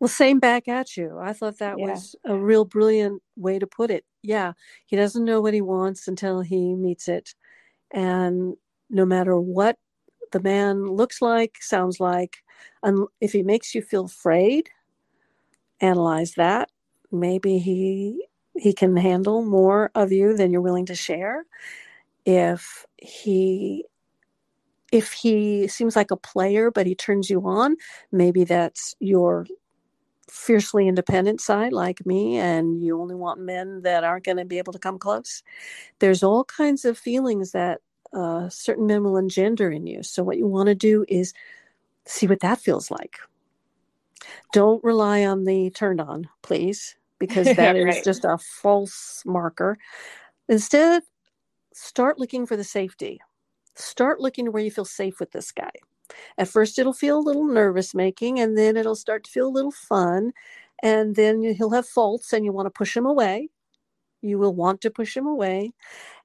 Well 0.00 0.08
same 0.08 0.40
back 0.40 0.66
at 0.66 0.96
you. 0.96 1.16
I 1.16 1.32
thought 1.32 1.58
that 1.58 1.78
yeah. 1.78 1.90
was 1.90 2.16
a 2.24 2.36
real 2.36 2.64
brilliant 2.64 3.22
way 3.36 3.60
to 3.60 3.68
put 3.68 3.92
it 3.92 4.04
yeah 4.22 4.52
he 4.86 4.96
doesn't 4.96 5.24
know 5.24 5.40
what 5.40 5.54
he 5.54 5.60
wants 5.60 6.08
until 6.08 6.40
he 6.40 6.74
meets 6.74 7.08
it 7.08 7.34
and 7.92 8.56
no 8.90 9.04
matter 9.04 9.38
what 9.38 9.76
the 10.32 10.40
man 10.40 10.84
looks 10.86 11.22
like, 11.22 11.56
sounds 11.60 12.00
like. 12.00 12.38
And 12.82 13.06
if 13.20 13.32
he 13.32 13.42
makes 13.42 13.74
you 13.74 13.82
feel 13.82 14.04
afraid, 14.06 14.70
analyze 15.80 16.34
that. 16.36 16.70
Maybe 17.10 17.58
he 17.58 18.26
he 18.56 18.72
can 18.72 18.96
handle 18.96 19.44
more 19.44 19.90
of 19.94 20.12
you 20.12 20.36
than 20.36 20.52
you're 20.52 20.60
willing 20.60 20.86
to 20.86 20.94
share. 20.94 21.44
If 22.24 22.86
he 22.98 23.84
if 24.92 25.12
he 25.12 25.68
seems 25.68 25.94
like 25.96 26.10
a 26.10 26.16
player 26.16 26.70
but 26.70 26.86
he 26.86 26.94
turns 26.94 27.30
you 27.30 27.40
on, 27.46 27.76
maybe 28.12 28.44
that's 28.44 28.94
your 29.00 29.46
fiercely 30.30 30.86
independent 30.86 31.40
side 31.40 31.72
like 31.72 32.06
me 32.06 32.38
and 32.38 32.82
you 32.82 33.00
only 33.00 33.14
want 33.14 33.40
men 33.40 33.82
that 33.82 34.04
aren't 34.04 34.24
going 34.24 34.36
to 34.36 34.44
be 34.44 34.58
able 34.58 34.72
to 34.72 34.78
come 34.78 34.98
close. 34.98 35.42
There's 35.98 36.22
all 36.22 36.44
kinds 36.44 36.84
of 36.84 36.96
feelings 36.96 37.52
that 37.52 37.80
uh, 38.12 38.48
certain 38.48 38.86
men 38.86 39.04
will 39.04 39.16
engender 39.16 39.70
in 39.70 39.86
you. 39.86 40.02
So, 40.02 40.22
what 40.22 40.38
you 40.38 40.46
want 40.46 40.68
to 40.68 40.74
do 40.74 41.04
is 41.08 41.32
see 42.06 42.26
what 42.26 42.40
that 42.40 42.60
feels 42.60 42.90
like. 42.90 43.16
Don't 44.52 44.82
rely 44.82 45.24
on 45.24 45.44
the 45.44 45.70
turned 45.70 46.00
on, 46.00 46.28
please, 46.42 46.96
because 47.18 47.54
that 47.54 47.72
right. 47.72 47.88
is 47.88 48.04
just 48.04 48.24
a 48.24 48.38
false 48.38 49.22
marker. 49.26 49.78
Instead, 50.48 51.02
start 51.72 52.18
looking 52.18 52.46
for 52.46 52.56
the 52.56 52.64
safety. 52.64 53.20
Start 53.76 54.20
looking 54.20 54.50
where 54.50 54.62
you 54.62 54.70
feel 54.70 54.84
safe 54.84 55.20
with 55.20 55.30
this 55.30 55.52
guy. 55.52 55.70
At 56.38 56.48
first, 56.48 56.78
it'll 56.78 56.92
feel 56.92 57.18
a 57.18 57.20
little 57.20 57.46
nervous 57.46 57.94
making, 57.94 58.40
and 58.40 58.56
then 58.58 58.76
it'll 58.76 58.96
start 58.96 59.24
to 59.24 59.30
feel 59.30 59.48
a 59.48 59.50
little 59.50 59.72
fun. 59.72 60.32
And 60.82 61.16
then 61.16 61.42
he'll 61.42 61.70
have 61.72 61.86
faults, 61.88 62.32
and 62.32 62.44
you 62.44 62.52
want 62.52 62.66
to 62.66 62.70
push 62.70 62.96
him 62.96 63.06
away. 63.06 63.48
You 64.22 64.38
will 64.38 64.54
want 64.54 64.80
to 64.82 64.90
push 64.90 65.16
him 65.16 65.26
away 65.26 65.72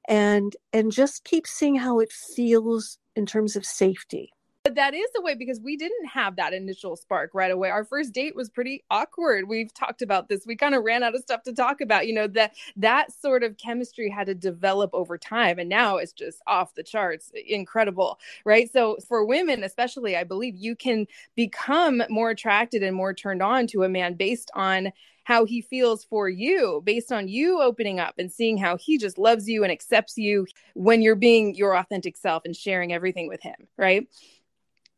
and 0.10 0.56
and 0.74 0.92
just 0.92 1.26
keep 1.26 1.48
seeing 1.48 1.76
how 1.78 2.00
it 2.02 2.12
feels 2.14 3.00
in 3.16 3.26
terms 3.28 3.56
of 3.58 3.66
safety 3.66 4.32
but 4.66 4.76
that 4.76 4.95
is 4.95 5.07
the 5.16 5.22
way 5.22 5.36
because 5.36 5.61
we 5.61 5.78
didn't 5.78 6.07
have 6.07 6.38
that 6.38 6.53
initial 6.53 6.97
spark 6.97 7.32
right 7.36 7.51
away. 7.51 7.70
Our 7.72 7.86
first 7.86 8.13
date 8.13 8.36
was 8.36 8.49
pretty 8.49 8.84
awkward. 8.91 9.49
We've 9.49 9.74
talked 9.74 10.03
about 10.03 10.30
this. 10.30 10.45
We 10.47 10.57
kind 10.57 10.76
of 10.76 10.84
ran 10.86 11.03
out 11.03 11.16
of 11.16 11.22
stuff 11.24 11.43
to 11.45 11.53
talk 11.53 11.82
about 11.82 12.07
you 12.07 12.16
know 12.16 12.28
that 12.30 12.55
that 12.78 13.13
sort 13.13 13.43
of 13.43 13.57
chemistry 13.57 14.09
had 14.09 14.28
to 14.28 14.36
develop 14.36 14.91
over 14.93 15.20
time 15.20 15.59
and 15.59 15.70
now 15.70 15.97
it's 15.97 16.13
just 16.13 16.41
off 16.47 16.76
the 16.76 16.84
charts. 16.84 17.32
Incredible 17.47 18.20
right? 18.45 18.72
So 18.74 18.97
for 19.07 19.26
women 19.26 19.63
especially 19.63 20.18
i 20.18 20.24
believe 20.26 20.55
you 20.57 20.76
can 20.76 21.07
become 21.36 22.03
more 22.09 22.32
attracted 22.32 22.84
and 22.84 22.95
more 22.95 23.13
turned 23.13 23.43
on 23.43 23.68
to 23.68 23.84
a 23.84 23.89
man 23.89 24.16
based 24.16 24.51
on 24.55 24.91
how 25.26 25.45
he 25.45 25.61
feels 25.61 26.03
for 26.05 26.30
you 26.30 26.82
based 26.86 27.11
on 27.11 27.28
you 27.30 27.61
opening 27.61 27.99
up 27.99 28.16
and 28.20 28.32
seeing 28.32 28.57
how 28.57 28.78
he 28.78 28.97
just 28.97 29.18
loves 29.18 29.49
you 29.49 29.63
and 29.63 29.72
accepts 29.72 30.18
you 30.18 30.47
when 30.76 31.01
you're 31.01 31.16
being 31.16 31.55
your 31.55 31.78
authentic 31.78 32.18
self 32.18 32.43
and 32.45 32.55
sharing 32.55 32.93
everything 32.93 33.28
with 33.28 33.41
him, 33.41 33.55
right? 33.78 34.07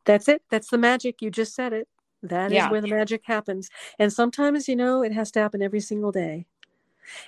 That's 0.07 0.27
it. 0.27 0.41
That's 0.49 0.69
the 0.69 0.79
magic. 0.79 1.21
You 1.21 1.29
just 1.29 1.53
said 1.53 1.73
it. 1.73 1.87
That 2.23 2.47
is 2.47 2.55
yeah. 2.55 2.71
where 2.71 2.81
the 2.81 2.87
magic 2.87 3.21
happens. 3.25 3.69
And 3.99 4.11
sometimes, 4.11 4.67
you 4.67 4.75
know, 4.75 5.03
it 5.03 5.13
has 5.13 5.29
to 5.33 5.39
happen 5.39 5.61
every 5.61 5.79
single 5.79 6.11
day. 6.11 6.47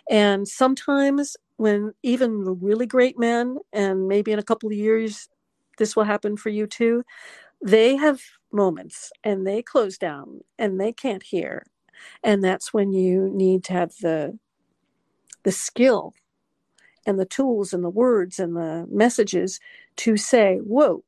And 0.10 0.48
sometimes, 0.48 1.38
when 1.58 1.94
even 2.02 2.44
the 2.44 2.54
really 2.54 2.88
great 2.88 3.20
men, 3.20 3.58
and 3.72 4.08
maybe 4.08 4.32
in 4.32 4.40
a 4.40 4.44
couple 4.44 4.70
of 4.70 4.76
years, 4.76 5.30
this 5.78 5.96
will 5.96 6.06
happen 6.06 6.36
for 6.36 6.50
you 6.50 6.66
too, 6.66 7.04
they 7.64 7.96
have 7.96 8.20
moments 8.52 9.12
and 9.24 9.46
they 9.46 9.62
close 9.62 9.98
down 9.98 10.42
and 10.58 10.82
they 10.82 10.92
can't 10.92 11.22
hear 11.22 11.64
and 12.24 12.44
that's 12.44 12.74
when 12.74 12.92
you 12.92 13.30
need 13.34 13.64
to 13.64 13.74
have 13.74 13.94
the 14.02 14.38
the 15.44 15.52
skill 15.52 16.14
and 17.06 17.20
the 17.20 17.26
tools 17.26 17.74
and 17.74 17.84
the 17.84 17.90
words 17.90 18.40
and 18.40 18.56
the 18.56 18.86
messages 18.90 19.60
to 19.96 20.18
say 20.18 20.58
whoa 20.58 21.04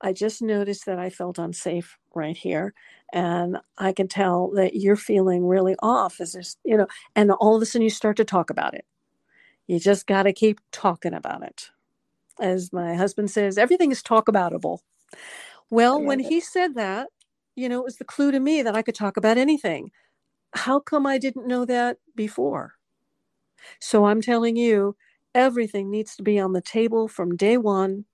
i 0.00 0.12
just 0.12 0.42
noticed 0.42 0.86
that 0.86 0.98
i 0.98 1.10
felt 1.10 1.38
unsafe 1.38 1.98
right 2.14 2.36
here 2.36 2.74
and 3.12 3.58
i 3.78 3.92
can 3.92 4.08
tell 4.08 4.50
that 4.50 4.74
you're 4.74 4.96
feeling 4.96 5.46
really 5.46 5.76
off 5.82 6.20
is 6.20 6.32
this 6.32 6.56
you 6.64 6.76
know 6.76 6.86
and 7.14 7.30
all 7.32 7.56
of 7.56 7.62
a 7.62 7.66
sudden 7.66 7.82
you 7.82 7.90
start 7.90 8.16
to 8.16 8.24
talk 8.24 8.50
about 8.50 8.74
it 8.74 8.84
you 9.66 9.78
just 9.78 10.06
got 10.06 10.24
to 10.24 10.32
keep 10.32 10.60
talking 10.72 11.14
about 11.14 11.42
it 11.42 11.70
as 12.40 12.72
my 12.72 12.94
husband 12.94 13.30
says 13.30 13.58
everything 13.58 13.90
is 13.90 14.02
talk 14.02 14.26
aboutable 14.26 14.78
well 15.70 16.02
when 16.02 16.20
it. 16.20 16.26
he 16.26 16.40
said 16.40 16.74
that 16.74 17.08
you 17.56 17.68
know 17.68 17.78
it 17.78 17.84
was 17.84 17.96
the 17.96 18.04
clue 18.04 18.30
to 18.32 18.40
me 18.40 18.62
that 18.62 18.74
i 18.74 18.82
could 18.82 18.94
talk 18.94 19.16
about 19.16 19.38
anything 19.38 19.90
how 20.54 20.78
come 20.78 21.06
I 21.06 21.18
didn't 21.18 21.46
know 21.46 21.64
that 21.64 21.98
before? 22.14 22.74
So 23.80 24.06
I'm 24.06 24.20
telling 24.20 24.56
you, 24.56 24.96
everything 25.34 25.90
needs 25.90 26.16
to 26.16 26.22
be 26.22 26.38
on 26.38 26.52
the 26.52 26.60
table 26.60 27.08
from 27.08 27.36
day 27.36 27.56
one. 27.56 28.04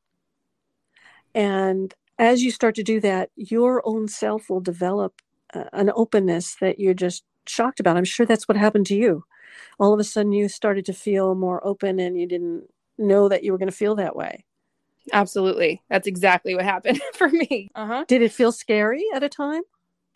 And 1.35 1.95
as 2.19 2.43
you 2.43 2.51
start 2.51 2.75
to 2.77 2.83
do 2.83 3.01
that, 3.01 3.31
your 3.37 3.83
own 3.85 4.09
self 4.09 4.51
will 4.51 4.61
develop 4.61 5.21
uh, 5.55 5.65
an 5.73 5.91
openness 5.95 6.57
that 6.61 6.79
you're 6.79 6.95
just 6.95 7.25
shocked 7.47 7.81
about. 7.81 7.97
I'm 7.97 8.05
sure 8.05 8.27
that's 8.27 8.49
what 8.49 8.57
happened 8.57 8.87
to 8.87 8.97
you. 8.97 9.25
All 9.79 9.93
of 9.93 10.01
a 10.01 10.05
sudden, 10.05 10.33
you 10.33 10.49
started 10.49 10.85
to 10.87 10.93
feel 10.93 11.35
more 11.35 11.65
open 11.67 11.99
and 11.99 12.19
you 12.21 12.27
didn't 12.27 12.65
know 12.99 13.29
that 13.29 13.43
you 13.43 13.53
were 13.53 13.59
going 13.59 13.71
to 13.71 13.77
feel 13.77 13.95
that 13.97 14.15
way. 14.15 14.45
Absolutely. 15.13 15.83
That's 15.89 16.07
exactly 16.07 16.55
what 16.55 16.65
happened 16.65 17.01
for 17.15 17.29
me. 17.29 17.71
Uh-huh. 17.75 18.05
Did 18.07 18.23
it 18.23 18.33
feel 18.33 18.53
scary 18.53 19.05
at 19.15 19.23
a 19.23 19.29
time? 19.29 19.63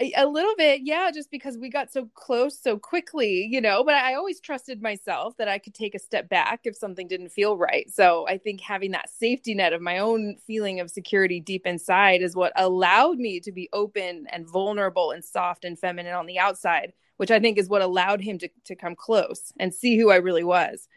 A, 0.01 0.12
a, 0.16 0.26
little 0.26 0.57
bit, 0.57 0.80
yeah, 0.82 1.12
just 1.14 1.30
because 1.30 1.57
we 1.57 1.68
got 1.68 1.92
so 1.92 2.11
close 2.14 2.61
so 2.61 2.76
quickly, 2.76 3.49
you 3.49 3.61
know, 3.61 3.84
but 3.84 3.95
I 3.95 4.14
always 4.14 4.40
trusted 4.40 4.82
myself 4.82 5.36
that 5.36 5.47
I 5.47 5.59
could 5.59 5.72
take 5.72 5.95
a 5.95 6.01
step 6.01 6.28
back 6.28 6.62
if 6.64 6.76
something 6.76 7.07
didn't 7.07 7.28
feel 7.28 7.57
right. 7.57 7.88
So 7.88 8.26
I 8.26 8.38
think 8.38 8.61
having 8.61 8.90
that 8.90 9.09
safety 9.09 9.55
net 9.55 9.72
of 9.72 9.80
my 9.80 9.99
own 9.99 10.36
feeling 10.49 10.80
of 10.80 10.90
security 10.90 11.38
deep 11.38 11.64
inside 11.64 12.22
is 12.22 12.34
what 12.34 12.53
allowed 12.57 13.18
me 13.18 13.38
to 13.40 13.53
be 13.53 13.68
open 13.72 14.26
and 14.30 14.49
vulnerable 14.49 15.12
and 15.12 15.24
soft 15.24 15.64
and 15.64 15.78
feminine 15.78 16.14
on 16.14 16.26
the 16.26 16.40
outside, 16.40 16.92
which 17.18 17.30
I 17.30 17.38
think 17.38 17.57
is 17.57 17.68
what 17.68 17.82
allowed 17.82 18.20
him 18.20 18.38
to, 18.38 18.49
to 18.64 18.74
come 18.74 18.97
close 18.97 19.53
and 19.61 19.72
see 19.72 19.97
who 19.97 20.11
I 20.11 20.16
really 20.16 20.45
was. 20.45 20.88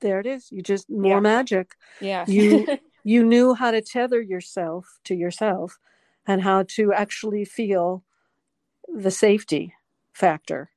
There 0.00 0.20
it 0.20 0.26
is. 0.26 0.50
You 0.50 0.62
just 0.62 0.88
more 0.88 1.16
yeah. 1.16 1.20
magic. 1.20 1.74
Yeah. 2.00 2.24
You 2.26 2.78
you 3.04 3.24
knew 3.24 3.52
how 3.52 3.70
to 3.72 3.82
tether 3.82 4.22
yourself 4.22 4.86
to 5.04 5.14
yourself 5.14 5.78
and 6.26 6.42
how 6.42 6.64
to 6.68 6.92
actually 6.92 7.44
feel 7.44 8.04
the 8.88 9.10
safety 9.10 9.74
factor 10.12 10.70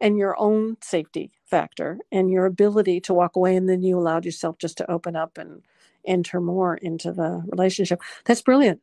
and 0.00 0.18
your 0.18 0.38
own 0.38 0.76
safety 0.82 1.32
factor 1.44 1.98
and 2.12 2.30
your 2.30 2.46
ability 2.46 3.00
to 3.00 3.14
walk 3.14 3.36
away 3.36 3.56
and 3.56 3.68
then 3.68 3.82
you 3.82 3.98
allowed 3.98 4.24
yourself 4.24 4.58
just 4.58 4.78
to 4.78 4.90
open 4.90 5.16
up 5.16 5.38
and 5.38 5.62
enter 6.06 6.40
more 6.40 6.76
into 6.76 7.12
the 7.12 7.42
relationship. 7.50 8.00
That's 8.24 8.42
brilliant 8.42 8.80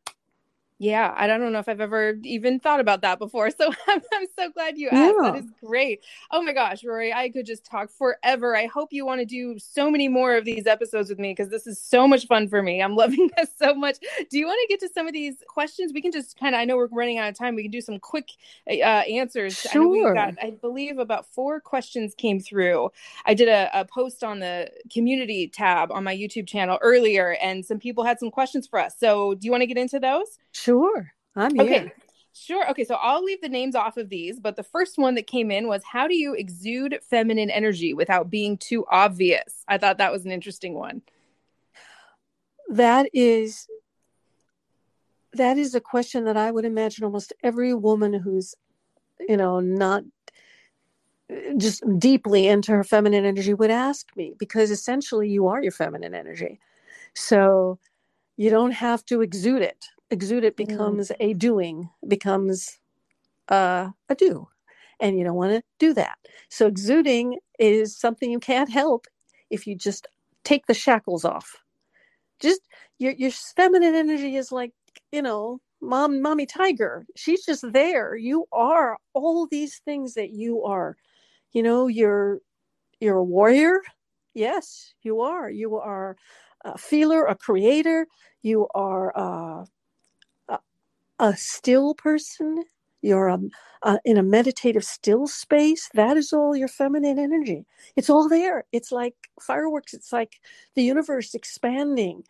yeah, 0.84 1.14
I 1.16 1.28
don't 1.28 1.54
know 1.54 1.60
if 1.60 1.70
I've 1.70 1.80
ever 1.80 2.16
even 2.24 2.60
thought 2.60 2.82
about 2.82 3.02
that 3.02 3.20
before. 3.20 3.50
So 3.60 3.72
I'm, 3.88 4.02
I'm 4.14 4.28
so 4.38 4.50
glad 4.52 4.78
you 4.78 4.90
asked. 4.90 5.16
Yeah. 5.22 5.32
That 5.32 5.40
is 5.40 5.52
great. 5.64 6.02
Oh 6.32 6.42
my 6.42 6.54
gosh, 6.54 6.84
Rori, 6.84 7.14
I 7.14 7.30
could 7.30 7.46
just 7.46 7.66
talk 7.66 7.90
forever. 7.92 8.58
I 8.58 8.66
hope 8.66 8.92
you 8.92 9.06
want 9.06 9.22
to 9.22 9.26
do 9.26 9.58
so 9.60 9.92
many 9.92 10.08
more 10.08 10.36
of 10.36 10.44
these 10.44 10.68
episodes 10.68 11.10
with 11.10 11.20
me 11.20 11.32
because 11.32 11.50
this 11.50 11.68
is 11.68 11.80
so 11.80 12.08
much 12.08 12.28
fun 12.28 12.48
for 12.50 12.62
me. 12.64 12.82
I'm 12.82 12.96
loving 12.98 13.30
this 13.38 13.50
so 13.58 13.76
much. 13.76 13.98
Do 14.30 14.38
you 14.40 14.48
want 14.48 14.60
to 14.64 14.68
get 14.68 14.80
to 14.82 14.90
some 14.94 15.08
of 15.08 15.14
these 15.14 15.36
questions? 15.48 15.94
We 15.94 16.02
can 16.02 16.12
just 16.12 16.38
kind 16.38 16.56
of, 16.56 16.60
I 16.60 16.66
know 16.66 16.78
we're 16.78 16.88
running 16.88 17.20
out 17.20 17.30
of 17.30 17.38
time. 17.38 17.56
We 17.56 17.64
can 17.64 17.72
do 17.72 17.82
some 17.82 18.00
quick 18.00 18.30
uh, 18.68 18.72
answers. 18.72 19.58
Sure. 19.60 20.12
I, 20.12 20.32
got, 20.32 20.44
I 20.44 20.52
believe 20.52 20.98
about 20.98 21.26
four 21.28 21.60
questions 21.62 22.16
came 22.16 22.40
through. 22.40 22.90
I 23.26 23.34
did 23.36 23.48
a, 23.48 23.70
a 23.80 23.86
post 23.86 24.24
on 24.24 24.40
the 24.40 24.70
community 24.92 25.48
tab 25.48 25.92
on 25.92 26.04
my 26.04 26.16
YouTube 26.16 26.48
channel 26.48 26.80
earlier, 26.82 27.38
and 27.42 27.66
some 27.66 27.80
people 27.80 28.04
had 28.04 28.20
some 28.20 28.32
questions 28.32 28.68
for 28.68 28.80
us. 28.80 28.96
So 28.98 29.36
do 29.36 29.46
you 29.46 29.52
want 29.52 29.62
to 29.62 29.68
get 29.68 29.78
into 29.78 30.00
those? 30.00 30.40
Sure. 30.54 30.73
I'm 31.36 31.60
okay. 31.60 31.80
Here. 31.80 31.94
Sure. 32.34 32.70
Okay. 32.72 32.84
So 32.84 32.96
I'll 32.96 33.24
leave 33.24 33.42
the 33.42 33.50
names 33.50 33.76
off 33.76 33.98
of 33.98 34.10
these, 34.10 34.40
but 34.40 34.56
the 34.56 34.64
first 34.64 34.98
one 34.98 35.16
that 35.16 35.28
came 35.28 35.52
in 35.52 35.68
was 35.68 35.84
how 35.84 36.08
do 36.08 36.16
you 36.16 36.34
exude 36.34 37.00
feminine 37.08 37.50
energy 37.50 37.94
without 37.94 38.30
being 38.30 38.58
too 38.58 38.86
obvious? 38.90 39.64
I 39.68 39.78
thought 39.78 40.00
that 40.00 40.12
was 40.12 40.26
an 40.26 40.32
interesting 40.32 40.74
one. 40.74 41.04
That 42.70 43.08
is 43.14 43.68
that 45.34 45.58
is 45.58 45.76
a 45.76 45.82
question 45.82 46.26
that 46.26 46.38
I 46.38 46.52
would 46.52 46.66
imagine 46.66 47.04
almost 47.04 47.34
every 47.44 47.74
woman 47.74 48.14
who's, 48.14 48.56
you 49.20 49.38
know, 49.38 49.60
not 49.60 50.04
just 51.58 51.84
deeply 52.00 52.48
into 52.48 52.72
her 52.72 52.84
feminine 52.84 53.26
energy 53.26 53.54
would 53.54 53.72
ask 53.72 54.16
me 54.16 54.34
because 54.38 54.72
essentially 54.72 55.30
you 55.30 55.48
are 55.48 55.62
your 55.62 55.72
feminine 55.72 56.14
energy. 56.14 56.60
So 57.16 57.80
you 58.38 58.50
don't 58.50 58.72
have 58.72 59.06
to 59.06 59.22
exude 59.22 59.62
it 59.62 59.86
exude 60.14 60.44
it 60.44 60.56
mm. 60.56 60.68
becomes 60.68 61.10
mm. 61.10 61.16
a 61.20 61.34
doing 61.34 61.90
becomes 62.08 62.80
uh, 63.50 63.90
a 64.10 64.16
do. 64.16 64.48
And 65.00 65.18
you 65.18 65.26
don't 65.26 65.36
want 65.36 65.52
to 65.52 65.64
do 65.80 65.94
that. 65.96 66.18
So 66.50 66.68
exuding 66.68 67.40
is 67.60 67.98
something 67.98 68.32
you 68.32 68.40
can't 68.40 68.70
help 68.70 69.06
if 69.50 69.68
you 69.68 69.76
just 69.76 70.08
take 70.44 70.66
the 70.68 70.74
shackles 70.74 71.26
off. 71.26 71.58
Just 72.40 72.62
your 73.00 73.14
your 73.14 73.32
feminine 73.32 73.96
energy 73.96 74.36
is 74.36 74.52
like 74.52 74.72
you 75.12 75.22
know 75.22 75.60
mom 75.82 76.22
mommy 76.22 76.46
tiger. 76.46 77.06
She's 77.16 77.46
just 77.46 77.66
there. 77.74 78.16
You 78.16 78.46
are 78.52 78.98
all 79.14 79.48
these 79.48 79.82
things 79.84 80.14
that 80.14 80.32
you 80.32 80.64
are. 80.64 80.96
You 81.52 81.64
know 81.64 81.88
you're 81.88 82.40
you're 83.00 83.18
a 83.18 83.24
warrior? 83.24 83.82
Yes 84.34 84.94
you 85.04 85.22
are. 85.22 85.50
You 85.50 85.78
are 85.78 86.16
a 86.64 86.78
feeler 86.78 87.26
a 87.26 87.36
creator. 87.36 88.08
You 88.42 88.68
are 88.74 89.18
uh, 89.18 89.66
a 91.24 91.38
still 91.38 91.96
person, 91.96 92.66
you're 93.02 93.30
um, 93.30 93.50
uh, 93.82 93.98
in 94.04 94.18
a 94.18 94.24
meditative 94.24 94.84
still 94.84 95.26
space, 95.26 95.90
that 95.94 96.18
is 96.18 96.34
all 96.34 96.54
your 96.54 96.68
feminine 96.68 97.18
energy. 97.18 97.66
It's 97.96 98.10
all 98.10 98.28
there. 98.28 98.66
It's 98.74 98.92
like 98.92 99.16
fireworks, 99.42 99.94
it's 99.94 100.12
like 100.12 100.42
the 100.76 100.84
universe 100.84 101.34
expanding. 101.34 102.26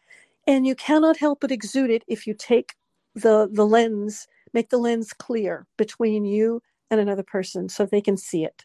And 0.45 0.67
you 0.67 0.75
cannot 0.75 1.17
help 1.17 1.39
but 1.41 1.51
exude 1.51 1.89
it 1.89 2.03
if 2.07 2.27
you 2.27 2.35
take 2.35 2.75
the, 3.15 3.49
the 3.51 3.65
lens, 3.65 4.27
make 4.53 4.69
the 4.69 4.77
lens 4.77 5.11
clear 5.11 5.65
between 5.75 6.23
you 6.23 6.61
and 6.91 6.99
another 6.99 7.23
person 7.23 7.69
so 7.69 7.87
they 7.87 8.01
can 8.01 8.15
see 8.15 8.45
it. 8.45 8.63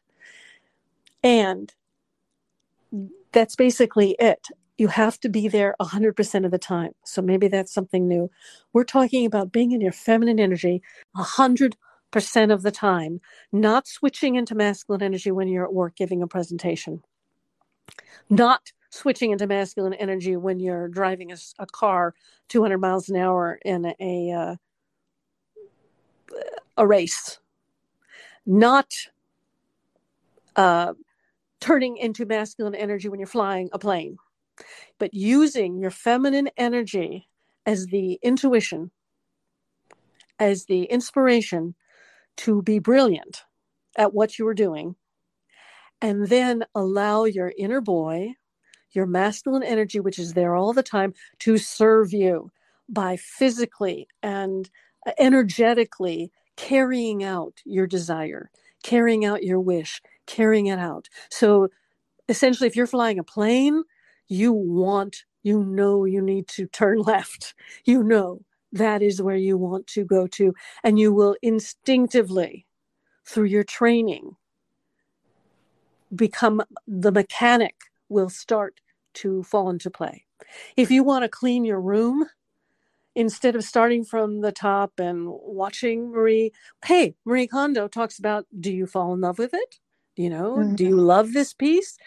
And 1.23 1.73
that's 3.33 3.57
basically 3.57 4.15
it 4.19 4.47
you 4.79 4.87
have 4.87 5.19
to 5.21 5.29
be 5.29 5.49
there 5.49 5.75
100% 5.81 6.45
of 6.45 6.51
the 6.53 6.59
time. 6.59 6.93
So 7.05 7.21
maybe 7.21 7.49
that's 7.49 7.75
something 7.75 8.07
new. 8.07 8.31
We're 8.73 8.85
talking 8.85 9.27
about 9.27 9.53
being 9.53 9.73
in 9.73 9.81
your 9.81 9.93
feminine 9.93 10.39
energy 10.39 10.83
100% 11.17 11.75
of 12.53 12.63
the 12.63 12.71
time, 12.71 13.21
not 13.53 13.89
switching 13.89 14.37
into 14.37 14.55
masculine 14.55 15.03
energy 15.03 15.33
when 15.33 15.49
you're 15.49 15.65
at 15.65 15.75
work 15.75 15.97
giving 15.97 16.23
a 16.23 16.29
presentation, 16.29 17.03
not 18.31 18.73
switching 18.91 19.33
into 19.33 19.49
masculine 19.49 19.95
energy 19.95 20.37
when 20.37 20.61
you're 20.61 20.89
driving 20.89 21.33
a, 21.33 21.37
a 21.59 21.67
car 21.67 22.15
200 22.49 22.79
miles 22.79 23.09
an 23.09 23.17
hour 23.17 23.59
in 23.65 23.85
a, 23.85 23.95
a, 24.01 24.31
uh, 24.31 24.57
a 26.77 26.87
race, 26.87 27.41
not 28.47 28.95
uh, 30.55 30.95
turning 31.61 31.97
into 31.97 32.25
masculine 32.25 32.77
energy 32.77 33.09
when 33.09 33.19
you're 33.19 33.27
flying 33.27 33.69
a 33.73 33.79
plane 33.79 34.17
but 34.99 35.15
using 35.15 35.79
your 35.79 35.91
feminine 35.91 36.51
energy 36.57 37.29
as 37.67 37.87
the 37.87 38.19
intuition, 38.23 38.91
as 40.39 40.65
the 40.67 40.85
inspiration 40.85 41.75
to 42.39 42.63
be 42.63 42.79
brilliant 42.79 43.45
at 43.97 44.15
what 44.15 44.39
you 44.39 44.47
are 44.47 44.55
doing, 44.55 44.95
and 46.01 46.29
then 46.29 46.65
allow 46.75 47.25
your 47.25 47.53
inner 47.59 47.81
boy, 47.81 48.33
your 48.93 49.07
masculine 49.07 49.65
energy, 49.65 50.01
which 50.01 50.19
is 50.19 50.33
there 50.33 50.55
all 50.55 50.73
the 50.73 50.83
time, 50.83 51.13
to 51.41 51.59
serve 51.59 52.13
you 52.13 52.51
by 52.89 53.17
physically 53.17 54.07
and 54.23 54.71
energetically 55.19 56.31
carrying 56.57 57.23
out 57.23 57.55
your 57.65 57.87
desire, 57.87 58.51
carrying 58.83 59.25
out 59.25 59.43
your 59.43 59.61
wish, 59.61 60.01
carrying 60.27 60.67
it 60.67 60.79
out. 60.79 61.09
So 61.31 61.69
essentially, 62.29 62.67
if 62.67 62.77
you're 62.77 62.87
flying 62.87 63.19
a 63.19 63.25
plane, 63.25 63.83
you 64.29 64.53
want, 64.53 65.25
you 65.43 65.65
know, 65.65 66.05
you 66.05 66.21
need 66.21 66.49
to 66.49 66.67
turn 66.67 66.99
left. 67.03 67.55
You 67.85 68.03
know 68.03 68.43
that 68.73 69.03
is 69.03 69.23
where 69.23 69.37
you 69.37 69.57
want 69.57 69.87
to 69.89 70.05
go 70.05 70.27
to. 70.27 70.55
And 70.85 70.99
you 70.99 71.13
will 71.13 71.37
instinctively, 71.43 72.67
through 73.25 73.45
your 73.45 73.65
training, 73.65 74.37
become 76.15 76.63
the 76.87 77.13
mechanic 77.13 77.75
will 78.09 78.31
start 78.31 78.81
to 79.15 79.43
fall 79.43 79.71
into 79.71 79.91
play. 79.91 80.25
If 80.77 80.91
you 80.91 81.03
want 81.03 81.25
to 81.25 81.29
clean 81.29 81.65
your 81.65 81.81
room, 81.81 82.27
instead 83.15 83.57
of 83.57 83.65
starting 83.65 84.05
from 84.05 84.41
the 84.43 84.53
top 84.53 84.93
and 84.99 85.27
watching 85.29 86.13
Marie, 86.13 86.53
hey, 86.85 87.15
Marie 87.25 87.49
Kondo 87.49 87.89
talks 87.89 88.19
about 88.19 88.47
do 88.61 88.73
you 88.73 88.87
fall 88.87 89.13
in 89.13 89.21
love 89.21 89.39
with 89.39 89.53
it? 89.53 89.79
You 90.17 90.31
know, 90.31 90.57
mm-hmm. 90.57 90.75
do 90.77 90.85
you 90.85 90.97
love 90.97 91.33
this 91.33 91.53
piece? 91.53 91.99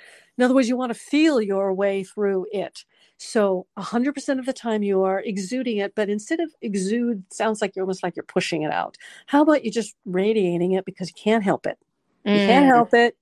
In 0.41 0.45
other 0.45 0.55
words, 0.55 0.67
you 0.67 0.75
want 0.75 0.91
to 0.91 0.97
feel 0.97 1.39
your 1.39 1.71
way 1.71 2.03
through 2.03 2.47
it. 2.51 2.83
So 3.17 3.67
100% 3.77 4.39
of 4.39 4.47
the 4.47 4.53
time 4.53 4.81
you 4.81 5.03
are 5.03 5.19
exuding 5.19 5.77
it, 5.77 5.93
but 5.93 6.09
instead 6.09 6.39
of 6.39 6.51
exude, 6.63 7.23
sounds 7.31 7.61
like 7.61 7.75
you're 7.75 7.83
almost 7.83 8.01
like 8.01 8.15
you're 8.15 8.23
pushing 8.23 8.63
it 8.63 8.71
out. 8.71 8.97
How 9.27 9.43
about 9.43 9.63
you 9.63 9.69
just 9.69 9.95
radiating 10.03 10.71
it 10.71 10.83
because 10.83 11.09
you 11.09 11.13
can't 11.13 11.43
help 11.43 11.67
it? 11.67 11.77
Mm. 12.25 12.31
You 12.31 12.47
can't 12.47 12.65
mm. 12.65 12.69
help 12.69 12.89
it, 12.95 13.15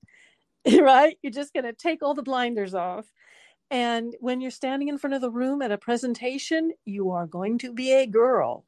right? 0.81 1.17
You're 1.21 1.33
just 1.33 1.53
going 1.53 1.65
to 1.65 1.73
take 1.73 2.01
all 2.01 2.13
the 2.13 2.23
blinders 2.23 2.73
off. 2.73 3.11
And 3.69 4.15
when 4.21 4.39
you're 4.39 4.49
standing 4.49 4.87
in 4.87 4.97
front 4.97 5.13
of 5.13 5.19
the 5.19 5.29
room 5.29 5.61
at 5.61 5.73
a 5.73 5.77
presentation, 5.77 6.71
you 6.85 7.11
are 7.11 7.27
going 7.27 7.57
to 7.57 7.73
be 7.73 7.91
a 7.91 8.07
girl. 8.07 8.63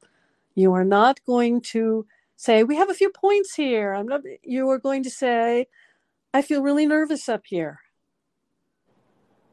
You 0.56 0.74
are 0.74 0.84
not 0.84 1.24
going 1.24 1.62
to 1.72 2.04
say, 2.36 2.64
We 2.64 2.76
have 2.76 2.90
a 2.90 2.94
few 2.94 3.08
points 3.08 3.54
here. 3.54 3.94
I'm 3.94 4.08
not, 4.08 4.20
you 4.42 4.68
are 4.68 4.78
going 4.78 5.04
to 5.04 5.10
say, 5.10 5.68
I 6.34 6.42
feel 6.42 6.60
really 6.62 6.84
nervous 6.84 7.30
up 7.30 7.44
here. 7.46 7.80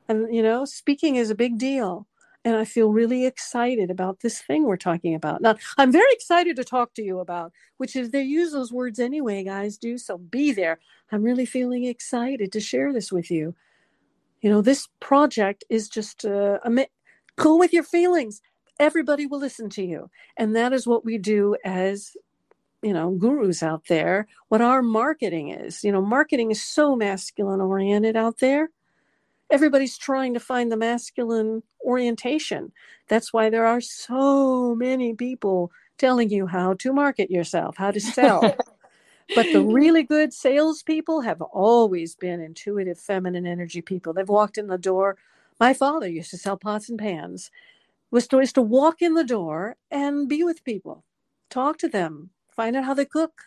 And, 0.09 0.33
you 0.35 0.43
know, 0.43 0.65
speaking 0.65 1.17
is 1.17 1.31
a 1.31 1.35
big 1.35 1.59
deal. 1.59 2.07
and 2.45 2.55
I 2.57 2.65
feel 2.65 2.91
really 2.91 3.25
excited 3.25 3.91
about 3.91 4.21
this 4.21 4.41
thing 4.41 4.65
we're 4.65 4.77
talking 4.77 5.15
about. 5.15 5.41
Now, 5.41 5.57
I'm 5.77 5.91
very 5.91 6.11
excited 6.13 6.55
to 6.57 6.65
talk 6.65 6.93
to 6.95 7.03
you 7.03 7.19
about, 7.19 7.53
which 7.77 7.95
is 7.95 8.11
they 8.11 8.23
use 8.23 8.51
those 8.53 8.73
words 8.73 8.99
anyway, 8.99 9.43
guys 9.43 9.77
do. 9.77 9.97
So 9.99 10.17
be 10.19 10.51
there. 10.53 10.79
I'm 11.11 11.23
really 11.23 11.45
feeling 11.45 11.85
excited 11.85 12.51
to 12.53 12.61
share 12.61 12.93
this 12.93 13.11
with 13.11 13.31
you. 13.31 13.55
You 14.41 14.49
know, 14.51 14.61
this 14.61 14.89
project 15.01 15.65
is 15.69 15.89
just 15.89 16.25
uh, 16.25 16.59
a, 16.65 16.87
go 17.37 17.57
with 17.57 17.73
your 17.73 17.83
feelings. 17.83 18.41
Everybody 18.79 19.27
will 19.27 19.39
listen 19.39 19.69
to 19.71 19.83
you. 19.85 20.09
And 20.37 20.55
that 20.55 20.73
is 20.73 20.87
what 20.87 21.05
we 21.05 21.17
do 21.19 21.57
as 21.65 22.11
you 22.81 22.93
know 22.93 23.11
gurus 23.11 23.61
out 23.61 23.83
there 23.89 24.27
what 24.49 24.61
our 24.61 24.81
marketing 24.81 25.49
is 25.49 25.83
you 25.83 25.91
know 25.91 26.01
marketing 26.01 26.51
is 26.51 26.63
so 26.63 26.95
masculine 26.95 27.59
oriented 27.61 28.15
out 28.15 28.39
there 28.39 28.69
everybody's 29.49 29.97
trying 29.97 30.33
to 30.33 30.39
find 30.39 30.71
the 30.71 30.77
masculine 30.77 31.63
orientation. 31.83 32.71
That's 33.07 33.33
why 33.33 33.49
there 33.49 33.65
are 33.65 33.81
so 33.81 34.75
many 34.75 35.13
people 35.13 35.71
telling 35.97 36.29
you 36.29 36.47
how 36.47 36.73
to 36.75 36.93
market 36.93 37.31
yourself, 37.31 37.77
how 37.77 37.91
to 37.91 37.99
sell. 37.99 38.41
but 39.35 39.45
the 39.51 39.63
really 39.63 40.03
good 40.03 40.33
salespeople 40.33 41.21
have 41.21 41.41
always 41.41 42.15
been 42.15 42.39
intuitive 42.39 42.99
feminine 42.99 43.45
energy 43.45 43.81
people. 43.81 44.13
They've 44.13 44.27
walked 44.27 44.57
in 44.57 44.67
the 44.67 44.77
door. 44.77 45.17
My 45.59 45.73
father 45.73 46.07
used 46.07 46.31
to 46.31 46.37
sell 46.37 46.57
pots 46.57 46.89
and 46.89 46.99
pans. 46.99 47.51
Was 48.11 48.27
to, 48.29 48.37
was 48.37 48.53
to 48.53 48.61
walk 48.61 49.01
in 49.01 49.13
the 49.13 49.23
door 49.23 49.75
and 49.91 50.27
be 50.27 50.43
with 50.43 50.63
people, 50.63 51.03
talk 51.51 51.77
to 51.77 51.87
them, 51.87 52.31
find 52.49 52.75
out 52.75 52.85
how 52.85 52.95
they 52.95 53.05
cook. 53.05 53.43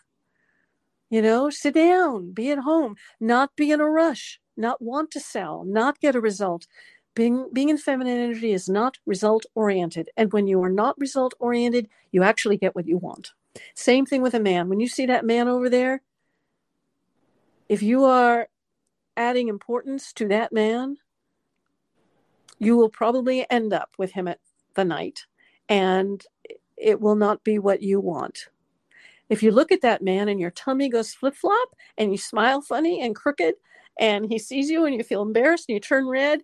You 1.09 1.21
know, 1.21 1.49
sit 1.49 1.73
down, 1.73 2.31
be 2.31 2.49
at 2.49 2.59
home, 2.59 2.95
not 3.19 3.57
be 3.57 3.71
in 3.71 3.81
a 3.81 3.89
rush 3.89 4.39
not 4.55 4.81
want 4.81 5.11
to 5.11 5.19
sell, 5.19 5.63
not 5.63 5.99
get 5.99 6.15
a 6.15 6.21
result. 6.21 6.67
Being, 7.15 7.49
being 7.53 7.69
in 7.69 7.77
feminine 7.77 8.19
energy 8.19 8.53
is 8.53 8.67
not 8.67 8.97
result 9.05 9.45
oriented. 9.53 10.09
And 10.17 10.33
when 10.33 10.47
you 10.47 10.61
are 10.63 10.69
not 10.69 10.97
result 10.97 11.33
oriented, 11.39 11.87
you 12.11 12.23
actually 12.23 12.57
get 12.57 12.75
what 12.75 12.87
you 12.87 12.97
want. 12.97 13.33
Same 13.75 14.05
thing 14.05 14.21
with 14.21 14.33
a 14.33 14.39
man. 14.39 14.67
When 14.67 14.79
you 14.79 14.87
see 14.87 15.05
that 15.05 15.25
man 15.25 15.47
over 15.47 15.69
there, 15.69 16.01
if 17.69 17.83
you 17.83 18.03
are 18.03 18.47
adding 19.15 19.47
importance 19.47 20.11
to 20.13 20.27
that 20.29 20.51
man, 20.51 20.97
you 22.59 22.77
will 22.77 22.89
probably 22.89 23.45
end 23.49 23.73
up 23.73 23.91
with 23.97 24.13
him 24.13 24.27
at 24.27 24.39
the 24.75 24.85
night 24.85 25.25
and 25.69 26.25
it 26.77 26.99
will 26.99 27.15
not 27.15 27.43
be 27.43 27.59
what 27.59 27.81
you 27.81 27.99
want. 27.99 28.49
If 29.29 29.41
you 29.41 29.51
look 29.51 29.71
at 29.71 29.81
that 29.81 30.01
man 30.01 30.27
and 30.27 30.39
your 30.39 30.51
tummy 30.51 30.89
goes 30.89 31.13
flip 31.13 31.35
flop 31.35 31.69
and 31.97 32.11
you 32.11 32.17
smile 32.17 32.61
funny 32.61 33.01
and 33.01 33.15
crooked, 33.15 33.55
and 33.99 34.25
he 34.25 34.39
sees 34.39 34.69
you 34.69 34.85
and 34.85 34.95
you 34.95 35.03
feel 35.03 35.21
embarrassed 35.21 35.65
and 35.67 35.73
you 35.73 35.79
turn 35.79 36.07
red, 36.07 36.41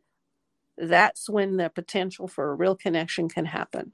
that's 0.78 1.30
when 1.30 1.58
the 1.58 1.70
potential 1.70 2.28
for 2.28 2.52
a 2.52 2.56
real 2.56 2.76
connection 2.76 3.30
can 3.30 3.45
happen. 3.45 3.91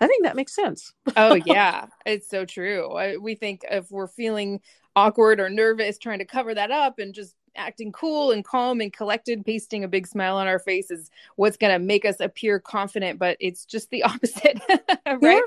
I 0.00 0.06
think 0.06 0.24
that 0.24 0.36
makes 0.36 0.54
sense. 0.54 0.92
oh, 1.16 1.34
yeah. 1.46 1.86
It's 2.04 2.28
so 2.28 2.44
true. 2.44 3.18
We 3.20 3.34
think 3.34 3.62
if 3.70 3.90
we're 3.90 4.08
feeling 4.08 4.60
awkward 4.96 5.38
or 5.38 5.48
nervous, 5.48 5.98
trying 5.98 6.18
to 6.18 6.24
cover 6.24 6.54
that 6.54 6.70
up 6.70 6.98
and 6.98 7.14
just 7.14 7.36
acting 7.56 7.92
cool 7.92 8.30
and 8.30 8.44
calm 8.44 8.80
and 8.80 8.92
collected, 8.92 9.44
pasting 9.44 9.84
a 9.84 9.88
big 9.88 10.06
smile 10.06 10.36
on 10.36 10.46
our 10.46 10.58
face 10.58 10.90
is 10.90 11.10
what's 11.36 11.56
going 11.56 11.72
to 11.72 11.78
make 11.78 12.04
us 12.04 12.20
appear 12.20 12.58
confident, 12.58 13.18
but 13.18 13.36
it's 13.40 13.64
just 13.64 13.90
the 13.90 14.02
opposite, 14.12 14.60
right? 15.20 15.42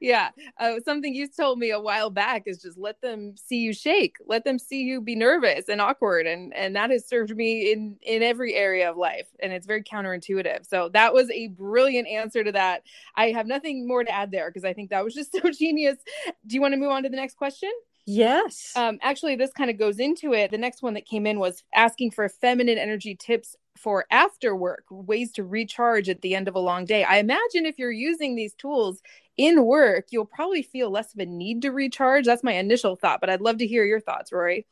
Yeah. 0.00 0.30
yeah. 0.36 0.46
Uh, 0.58 0.80
something 0.84 1.14
you 1.14 1.28
told 1.28 1.58
me 1.58 1.70
a 1.70 1.80
while 1.80 2.10
back 2.10 2.44
is 2.46 2.62
just 2.62 2.78
let 2.78 3.00
them 3.00 3.34
see 3.36 3.58
you 3.58 3.72
shake, 3.72 4.16
let 4.26 4.44
them 4.44 4.58
see 4.58 4.82
you 4.82 5.00
be 5.00 5.14
nervous 5.14 5.68
and 5.68 5.80
awkward, 5.80 6.26
and 6.26 6.54
and 6.54 6.76
that 6.76 6.90
has 6.90 7.06
served 7.06 7.34
me 7.34 7.72
in 7.72 7.96
in 8.02 8.22
every 8.22 8.54
area 8.54 8.90
of 8.90 8.96
life, 8.96 9.28
and 9.40 9.52
it's 9.52 9.66
very 9.66 9.82
counterintuitive. 9.82 10.66
So 10.66 10.88
that 10.90 11.12
was 11.12 11.30
a 11.30 11.48
brilliant 11.48 12.08
answer 12.08 12.44
to 12.44 12.52
that. 12.52 12.82
I 13.14 13.30
have 13.30 13.46
nothing 13.46 13.86
more 13.86 14.04
to 14.04 14.10
add 14.10 14.30
there 14.30 14.50
because 14.50 14.64
I 14.64 14.72
think 14.72 14.90
that 14.90 15.04
was 15.04 15.14
just 15.14 15.32
so 15.42 15.50
genius. 15.50 15.98
Do 16.46 16.54
you 16.54 16.60
want 16.60 16.72
to 16.72 16.78
move 16.78 16.90
on 16.90 17.02
to 17.02 17.08
the 17.08 17.16
next 17.16 17.36
question? 17.36 17.70
Yes. 18.10 18.72
Um, 18.74 18.98
actually, 19.02 19.36
this 19.36 19.52
kind 19.52 19.68
of 19.68 19.76
goes 19.76 19.98
into 19.98 20.32
it. 20.32 20.50
The 20.50 20.56
next 20.56 20.82
one 20.82 20.94
that 20.94 21.04
came 21.04 21.26
in 21.26 21.38
was 21.38 21.62
asking 21.74 22.12
for 22.12 22.26
feminine 22.30 22.78
energy 22.78 23.14
tips 23.14 23.54
for 23.76 24.06
after 24.10 24.56
work, 24.56 24.84
ways 24.88 25.30
to 25.32 25.44
recharge 25.44 26.08
at 26.08 26.22
the 26.22 26.34
end 26.34 26.48
of 26.48 26.54
a 26.54 26.58
long 26.58 26.86
day. 26.86 27.04
I 27.04 27.18
imagine 27.18 27.66
if 27.66 27.78
you're 27.78 27.92
using 27.92 28.34
these 28.34 28.54
tools 28.54 29.02
in 29.36 29.62
work, 29.62 30.06
you'll 30.08 30.24
probably 30.24 30.62
feel 30.62 30.88
less 30.88 31.12
of 31.12 31.20
a 31.20 31.26
need 31.26 31.60
to 31.62 31.70
recharge. 31.70 32.24
That's 32.24 32.42
my 32.42 32.54
initial 32.54 32.96
thought, 32.96 33.20
but 33.20 33.28
I'd 33.28 33.42
love 33.42 33.58
to 33.58 33.66
hear 33.66 33.84
your 33.84 34.00
thoughts, 34.00 34.32
Rori. 34.32 34.64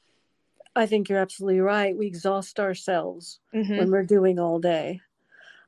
I 0.74 0.86
think 0.86 1.10
you're 1.10 1.18
absolutely 1.18 1.60
right. 1.60 1.94
We 1.94 2.06
exhaust 2.06 2.58
ourselves 2.58 3.40
mm-hmm. 3.54 3.76
when 3.76 3.90
we're 3.90 4.04
doing 4.04 4.38
all 4.38 4.60
day. 4.60 5.02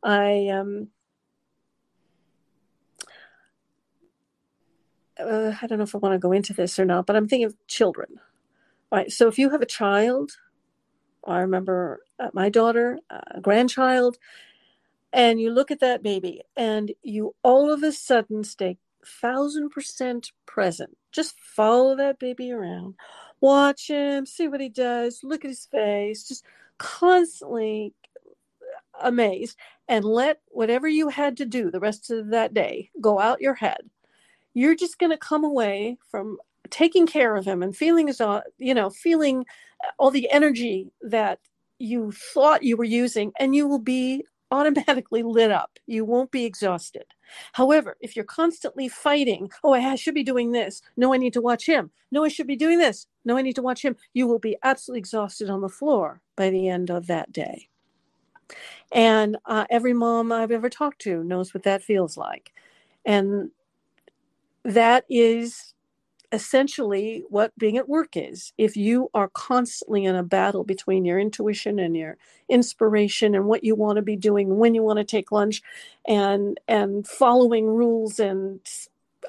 I 0.03 0.49
um 0.49 0.89
uh, 5.19 5.55
I 5.61 5.67
don't 5.67 5.79
know 5.79 5.85
if 5.85 5.95
I 5.95 5.99
want 5.99 6.15
to 6.15 6.19
go 6.19 6.33
into 6.33 6.53
this 6.53 6.79
or 6.79 6.85
not, 6.85 7.07
but 7.07 7.17
I'm 7.17 7.29
thinking 7.29 7.47
of 7.47 7.57
children. 7.67 8.21
Right. 8.91 9.13
So 9.13 9.29
if 9.29 9.39
you 9.39 9.51
have 9.51 9.61
a 9.61 9.67
child, 9.67 10.33
I 11.27 11.41
remember 11.41 12.01
uh, 12.19 12.29
my 12.33 12.49
daughter, 12.49 12.99
uh, 13.11 13.21
a 13.33 13.41
grandchild, 13.41 14.17
and 15.13 15.41
you 15.41 15.51
look 15.51 15.71
at 15.71 15.81
that 15.81 16.03
baby 16.03 16.43
and 16.57 16.93
you 17.03 17.35
all 17.43 17.71
of 17.73 17.83
a 17.83 17.93
sudden 17.93 18.45
stay 18.45 18.79
thousand 19.05 19.71
percent 19.71 20.33
present. 20.47 20.97
Just 21.13 21.39
follow 21.41 21.97
that 21.97 22.19
baby 22.19 22.53
around, 22.53 22.95
watch 23.41 23.89
him, 23.89 24.27
see 24.27 24.49
what 24.49 24.61
he 24.61 24.69
does, 24.69 25.21
look 25.23 25.45
at 25.45 25.51
his 25.51 25.67
face, 25.67 26.27
just 26.29 26.45
constantly 26.79 27.95
amazed, 29.01 29.57
and 29.87 30.05
let 30.05 30.41
whatever 30.49 30.89
you 30.89 31.09
had 31.09 31.37
to 31.39 31.47
do 31.47 31.71
the 31.71 31.81
rest 31.81 32.11
of 32.11 32.31
that 32.31 32.53
day 32.55 32.91
go 33.01 33.19
out 33.19 33.41
your 33.41 33.55
head 33.55 33.81
you're 34.59 34.75
just 34.75 34.99
going 34.99 35.13
to 35.13 35.17
come 35.17 35.45
away 35.45 35.97
from 36.11 36.37
taking 36.71 37.07
care 37.07 37.37
of 37.37 37.45
him 37.45 37.63
and 37.63 37.77
feeling 37.77 38.09
as 38.09 38.21
you 38.59 38.75
know 38.75 38.91
feeling 38.91 39.47
all 39.99 40.11
the 40.11 40.29
energy 40.31 40.91
that 41.01 41.39
you 41.79 42.11
thought 42.11 42.65
you 42.65 42.77
were 42.77 42.85
using 42.85 43.31
and 43.39 43.55
you 43.55 43.69
will 43.69 43.79
be 43.79 44.25
automatically 44.51 45.23
lit 45.23 45.51
up. 45.51 45.79
You 45.87 46.05
won't 46.05 46.33
be 46.33 46.45
exhausted. 46.45 47.05
However 47.53 47.97
if 48.01 48.17
you're 48.17 48.25
constantly 48.25 48.89
fighting 48.89 49.49
oh 49.63 49.75
i 49.75 49.95
should 49.95 50.15
be 50.15 50.25
doing 50.25 50.51
this. 50.51 50.83
No 50.97 51.15
i 51.15 51.19
need 51.19 51.35
to 51.35 51.41
watch 51.41 51.65
him. 51.65 51.91
No 52.11 52.25
i 52.25 52.29
should 52.29 52.49
be 52.49 52.57
doing 52.57 52.79
this. 52.79 53.07
No 53.25 53.39
i 53.39 53.43
need 53.43 53.57
to 53.57 53.63
watch 53.63 53.85
him 53.85 53.95
you 54.13 54.27
will 54.27 54.41
be 54.41 54.57
absolutely 54.65 54.99
exhausted 54.99 55.49
on 55.49 55.61
the 55.61 55.69
floor 55.69 56.21
by 56.35 56.51
the 56.51 56.69
end 56.69 56.91
of 56.91 57.07
that 57.07 57.33
day. 57.33 57.69
And 58.91 59.37
uh, 59.47 59.67
every 59.71 59.93
mom 59.93 60.33
i've 60.33 60.51
ever 60.51 60.69
talked 60.69 61.01
to 61.03 61.23
knows 61.23 61.55
what 61.55 61.63
that 61.63 61.85
feels 61.85 62.17
like. 62.17 62.53
And 63.05 63.53
that 64.65 65.05
is 65.09 65.75
essentially 66.31 67.25
what 67.31 67.57
being 67.59 67.79
at 67.79 67.89
work 67.89 68.11
is. 68.15 68.53
If 68.59 68.77
you 68.77 69.11
are 69.15 69.29
constantly 69.29 70.05
in 70.05 70.15
a 70.15 70.23
battle 70.23 70.65
between 70.65 71.05
your 71.05 71.19
intuition 71.19 71.79
and 71.79 71.97
your 71.97 72.19
inspiration 72.49 73.35
and 73.35 73.47
what 73.47 73.65
you 73.65 73.75
want 73.75 73.97
to 73.97 74.03
be 74.03 74.17
doing, 74.17 74.59
when 74.59 74.75
you 74.75 74.83
want 74.83 74.99
to 74.99 75.05
take 75.05 75.33
lunch, 75.33 75.63
and 76.07 76.59
and 76.69 77.07
following 77.07 77.67
rules, 77.67 78.21
and 78.21 78.61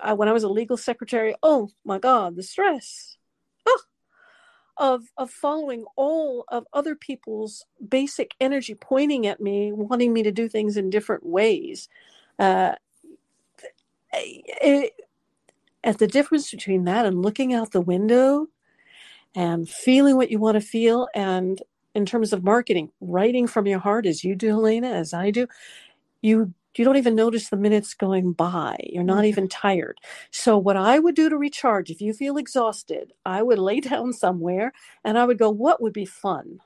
uh, 0.01 0.15
when 0.15 0.27
I 0.27 0.33
was 0.33 0.43
a 0.43 0.49
legal 0.49 0.77
secretary, 0.77 1.35
oh 1.41 1.69
my 1.85 1.99
God, 1.99 2.35
the 2.35 2.43
stress. 2.43 3.17
Oh, 3.65 3.81
of, 4.79 5.03
of 5.17 5.29
following 5.29 5.83
all 5.97 6.45
of 6.47 6.65
other 6.71 6.95
people's 6.95 7.65
basic 7.85 8.33
energy 8.39 8.73
pointing 8.73 9.27
at 9.27 9.41
me, 9.41 9.73
wanting 9.73 10.13
me 10.13 10.23
to 10.23 10.31
do 10.31 10.47
things 10.47 10.77
in 10.77 10.89
different 10.89 11.25
ways. 11.25 11.89
Uh, 12.39 12.75
it, 14.13 14.93
at 15.83 15.97
the 15.97 16.07
difference 16.07 16.51
between 16.51 16.83
that 16.85 17.05
and 17.05 17.21
looking 17.21 17.53
out 17.53 17.71
the 17.71 17.81
window 17.81 18.47
and 19.35 19.69
feeling 19.69 20.15
what 20.17 20.31
you 20.31 20.39
want 20.39 20.55
to 20.55 20.61
feel 20.61 21.07
and 21.13 21.61
in 21.95 22.05
terms 22.05 22.33
of 22.33 22.43
marketing 22.43 22.91
writing 22.99 23.47
from 23.47 23.65
your 23.65 23.79
heart 23.79 24.05
as 24.05 24.23
you 24.23 24.35
do 24.35 24.47
helena 24.47 24.89
as 24.89 25.13
i 25.13 25.29
do 25.31 25.47
you 26.21 26.53
you 26.75 26.85
don't 26.85 26.97
even 26.97 27.15
notice 27.15 27.49
the 27.49 27.57
minutes 27.57 27.93
going 27.93 28.31
by. 28.31 28.77
You're 28.83 29.03
not 29.03 29.17
mm-hmm. 29.17 29.25
even 29.25 29.47
tired. 29.49 29.99
So 30.31 30.57
what 30.57 30.77
i 30.77 30.99
would 30.99 31.15
do 31.15 31.29
to 31.29 31.37
recharge 31.37 31.89
if 31.89 32.01
you 32.01 32.13
feel 32.13 32.37
exhausted 32.37 33.13
i 33.25 33.41
would 33.41 33.59
lay 33.59 33.79
down 33.91 34.13
somewhere 34.13 34.73
and 35.03 35.17
i 35.17 35.25
would 35.25 35.39
go 35.39 35.49
what 35.49 35.81
would 35.81 35.93
be 35.93 36.05
fun? 36.05 36.59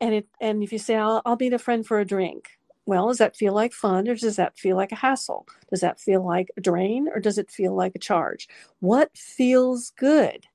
And 0.00 0.14
it 0.14 0.28
and 0.40 0.62
if 0.62 0.72
you 0.72 0.78
say 0.78 0.96
i'll, 0.96 1.22
I'll 1.24 1.36
meet 1.38 1.52
a 1.52 1.58
friend 1.58 1.86
for 1.86 2.00
a 2.00 2.04
drink 2.04 2.50
well, 2.84 3.08
does 3.08 3.18
that 3.18 3.36
feel 3.36 3.52
like 3.52 3.72
fun 3.72 4.08
or 4.08 4.14
does 4.14 4.36
that 4.36 4.58
feel 4.58 4.76
like 4.76 4.92
a 4.92 4.96
hassle? 4.96 5.46
Does 5.70 5.80
that 5.80 6.00
feel 6.00 6.24
like 6.26 6.50
a 6.56 6.60
drain 6.60 7.08
or 7.12 7.20
does 7.20 7.38
it 7.38 7.50
feel 7.50 7.74
like 7.74 7.94
a 7.94 8.00
charge? 8.00 8.48
What 8.80 9.16
feels 9.16 9.90
good? 9.90 10.46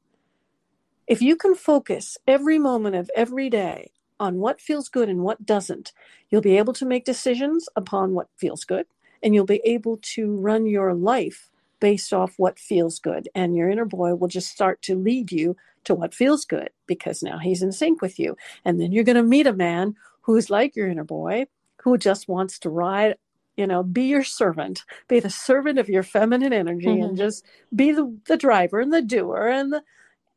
If 1.07 1.21
you 1.21 1.38
can 1.38 1.55
focus 1.55 2.17
every 2.28 2.59
moment 2.59 2.95
of 2.97 3.09
every 3.15 3.49
day 3.49 3.91
on 4.19 4.38
what 4.38 4.59
feels 4.59 4.89
good 4.89 5.07
and 5.07 5.21
what 5.21 5.45
doesn't, 5.45 5.93
you'll 6.30 6.41
be 6.41 6.57
able 6.57 6.73
to 6.73 6.86
make 6.86 7.05
decisions 7.05 7.69
upon 7.78 8.13
what 8.13 8.28
feels 8.36 8.65
good 8.65 8.88
and 9.23 9.34
you'll 9.34 9.45
be 9.45 9.61
able 9.63 9.97
to 10.01 10.36
run 10.36 10.65
your 10.65 10.93
life 10.93 11.49
based 11.80 12.11
off 12.11 12.34
what 12.38 12.59
feels 12.59 12.99
good. 12.99 13.30
And 13.36 13.55
your 13.55 13.69
inner 13.69 13.86
boy 13.86 14.15
will 14.15 14.28
just 14.28 14.49
start 14.49 14.82
to 14.84 14.97
lead 14.97 15.32
you 15.32 15.55
to 15.86 15.95
what 15.95 16.13
feels 16.13 16.43
good 16.43 16.71
because 16.88 17.23
now 17.23 17.38
he's 17.38 17.61
in 17.61 17.71
sync 17.71 18.01
with 18.01 18.19
you. 18.19 18.36
And 18.65 18.82
then 18.82 18.91
you're 18.91 19.05
going 19.05 19.15
to 19.15 19.23
meet 19.23 19.47
a 19.47 19.53
man 19.53 19.95
who's 20.21 20.49
like 20.49 20.75
your 20.75 20.89
inner 20.89 21.05
boy 21.05 21.45
who 21.88 21.98
just 21.98 22.28
wants 22.28 22.60
to 22.60 22.70
ride 22.70 23.16
you 23.56 23.66
know 23.66 23.82
be 23.82 24.04
your 24.04 24.24
servant 24.24 24.84
be 25.08 25.22
the 25.22 25.30
servant 25.30 25.80
of 25.80 25.88
your 25.88 26.04
feminine 26.04 26.52
energy 26.52 26.88
mm-hmm. 26.88 27.04
and 27.04 27.18
just 27.18 27.46
be 27.74 27.94
the, 27.94 28.14
the 28.28 28.36
driver 28.36 28.82
and 28.82 28.92
the 28.92 29.02
doer. 29.02 29.48
And 29.48 29.72
the, 29.72 29.84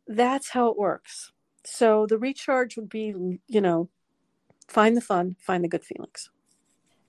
that's 0.06 0.50
how 0.50 0.68
it 0.68 0.78
works. 0.78 1.32
So 1.64 2.06
the 2.06 2.18
recharge 2.18 2.76
would 2.76 2.88
be 2.88 3.40
you 3.48 3.60
know 3.60 3.88
find 4.68 4.96
the 4.96 5.00
fun 5.00 5.34
find 5.40 5.64
the 5.64 5.68
good 5.68 5.84
feelings 5.84 6.30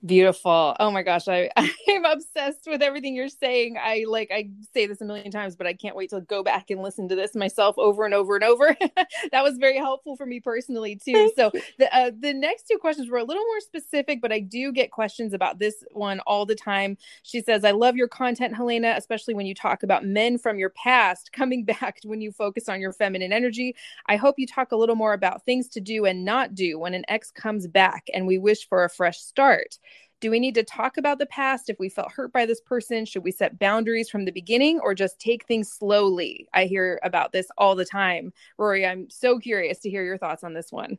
Beautiful. 0.04 0.74
Oh 0.80 0.90
my 0.90 1.02
gosh, 1.02 1.28
I 1.28 1.48
I'm 1.88 2.04
obsessed 2.04 2.66
with 2.66 2.82
everything 2.82 3.14
you're 3.14 3.28
saying. 3.28 3.76
I 3.80 4.04
like 4.08 4.32
I 4.32 4.50
say 4.74 4.86
this 4.86 5.00
a 5.00 5.04
million 5.04 5.30
times, 5.30 5.54
but 5.54 5.68
I 5.68 5.74
can't 5.74 5.94
wait 5.94 6.10
to 6.10 6.20
go 6.22 6.42
back 6.42 6.70
and 6.70 6.82
listen 6.82 7.08
to 7.08 7.14
this 7.14 7.36
myself 7.36 7.78
over 7.78 8.04
and 8.04 8.12
over 8.12 8.34
and 8.34 8.42
over. 8.42 8.76
that 9.30 9.44
was 9.44 9.58
very 9.58 9.76
helpful 9.76 10.16
for 10.16 10.26
me 10.26 10.40
personally 10.40 10.96
too. 10.96 11.30
So 11.36 11.52
the 11.78 11.96
uh, 11.96 12.10
the 12.18 12.34
next 12.34 12.66
two 12.66 12.78
questions 12.78 13.10
were 13.10 13.18
a 13.18 13.24
little 13.24 13.44
more 13.44 13.60
specific, 13.60 14.20
but 14.20 14.32
I 14.32 14.40
do 14.40 14.72
get 14.72 14.90
questions 14.90 15.34
about 15.34 15.60
this 15.60 15.84
one 15.92 16.18
all 16.26 16.46
the 16.46 16.56
time. 16.56 16.98
She 17.22 17.40
says, 17.40 17.64
"I 17.64 17.70
love 17.70 17.94
your 17.94 18.08
content, 18.08 18.56
Helena, 18.56 18.94
especially 18.96 19.34
when 19.34 19.46
you 19.46 19.54
talk 19.54 19.84
about 19.84 20.04
men 20.04 20.36
from 20.36 20.58
your 20.58 20.70
past 20.70 21.32
coming 21.32 21.64
back 21.64 22.00
when 22.04 22.20
you 22.20 22.32
focus 22.32 22.68
on 22.68 22.80
your 22.80 22.92
feminine 22.92 23.32
energy. 23.32 23.76
I 24.06 24.16
hope 24.16 24.34
you 24.36 24.48
talk 24.48 24.72
a 24.72 24.76
little 24.76 24.96
more 24.96 25.12
about 25.12 25.44
things 25.44 25.68
to 25.68 25.80
do 25.80 26.06
and 26.06 26.24
not 26.24 26.56
do 26.56 26.76
when 26.80 26.92
an 26.92 27.04
ex 27.06 27.30
comes 27.30 27.68
back 27.68 28.08
and 28.12 28.26
we 28.26 28.36
wish 28.36 28.68
for 28.68 28.82
a 28.82 28.90
fresh 28.90 29.20
start." 29.20 29.78
Do 30.22 30.30
we 30.30 30.38
need 30.38 30.54
to 30.54 30.62
talk 30.62 30.98
about 30.98 31.18
the 31.18 31.26
past 31.26 31.68
if 31.68 31.80
we 31.80 31.88
felt 31.88 32.12
hurt 32.12 32.32
by 32.32 32.46
this 32.46 32.60
person? 32.60 33.04
Should 33.04 33.24
we 33.24 33.32
set 33.32 33.58
boundaries 33.58 34.08
from 34.08 34.24
the 34.24 34.30
beginning 34.30 34.78
or 34.78 34.94
just 34.94 35.18
take 35.18 35.44
things 35.44 35.68
slowly? 35.68 36.46
I 36.54 36.66
hear 36.66 37.00
about 37.02 37.32
this 37.32 37.48
all 37.58 37.74
the 37.74 37.84
time. 37.84 38.32
Rori, 38.56 38.86
I'm 38.86 39.10
so 39.10 39.40
curious 39.40 39.80
to 39.80 39.90
hear 39.90 40.04
your 40.04 40.18
thoughts 40.18 40.44
on 40.44 40.54
this 40.54 40.70
one. 40.70 40.98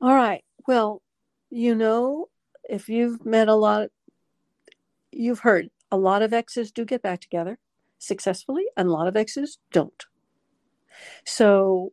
All 0.00 0.14
right. 0.14 0.42
Well, 0.66 1.02
you 1.50 1.74
know, 1.74 2.30
if 2.70 2.88
you've 2.88 3.22
met 3.22 3.48
a 3.48 3.54
lot, 3.54 3.90
you've 5.12 5.40
heard 5.40 5.68
a 5.92 5.98
lot 5.98 6.22
of 6.22 6.32
exes 6.32 6.72
do 6.72 6.86
get 6.86 7.02
back 7.02 7.20
together 7.20 7.58
successfully, 7.98 8.64
and 8.78 8.88
a 8.88 8.92
lot 8.92 9.08
of 9.08 9.16
exes 9.16 9.58
don't. 9.72 10.06
So 11.26 11.92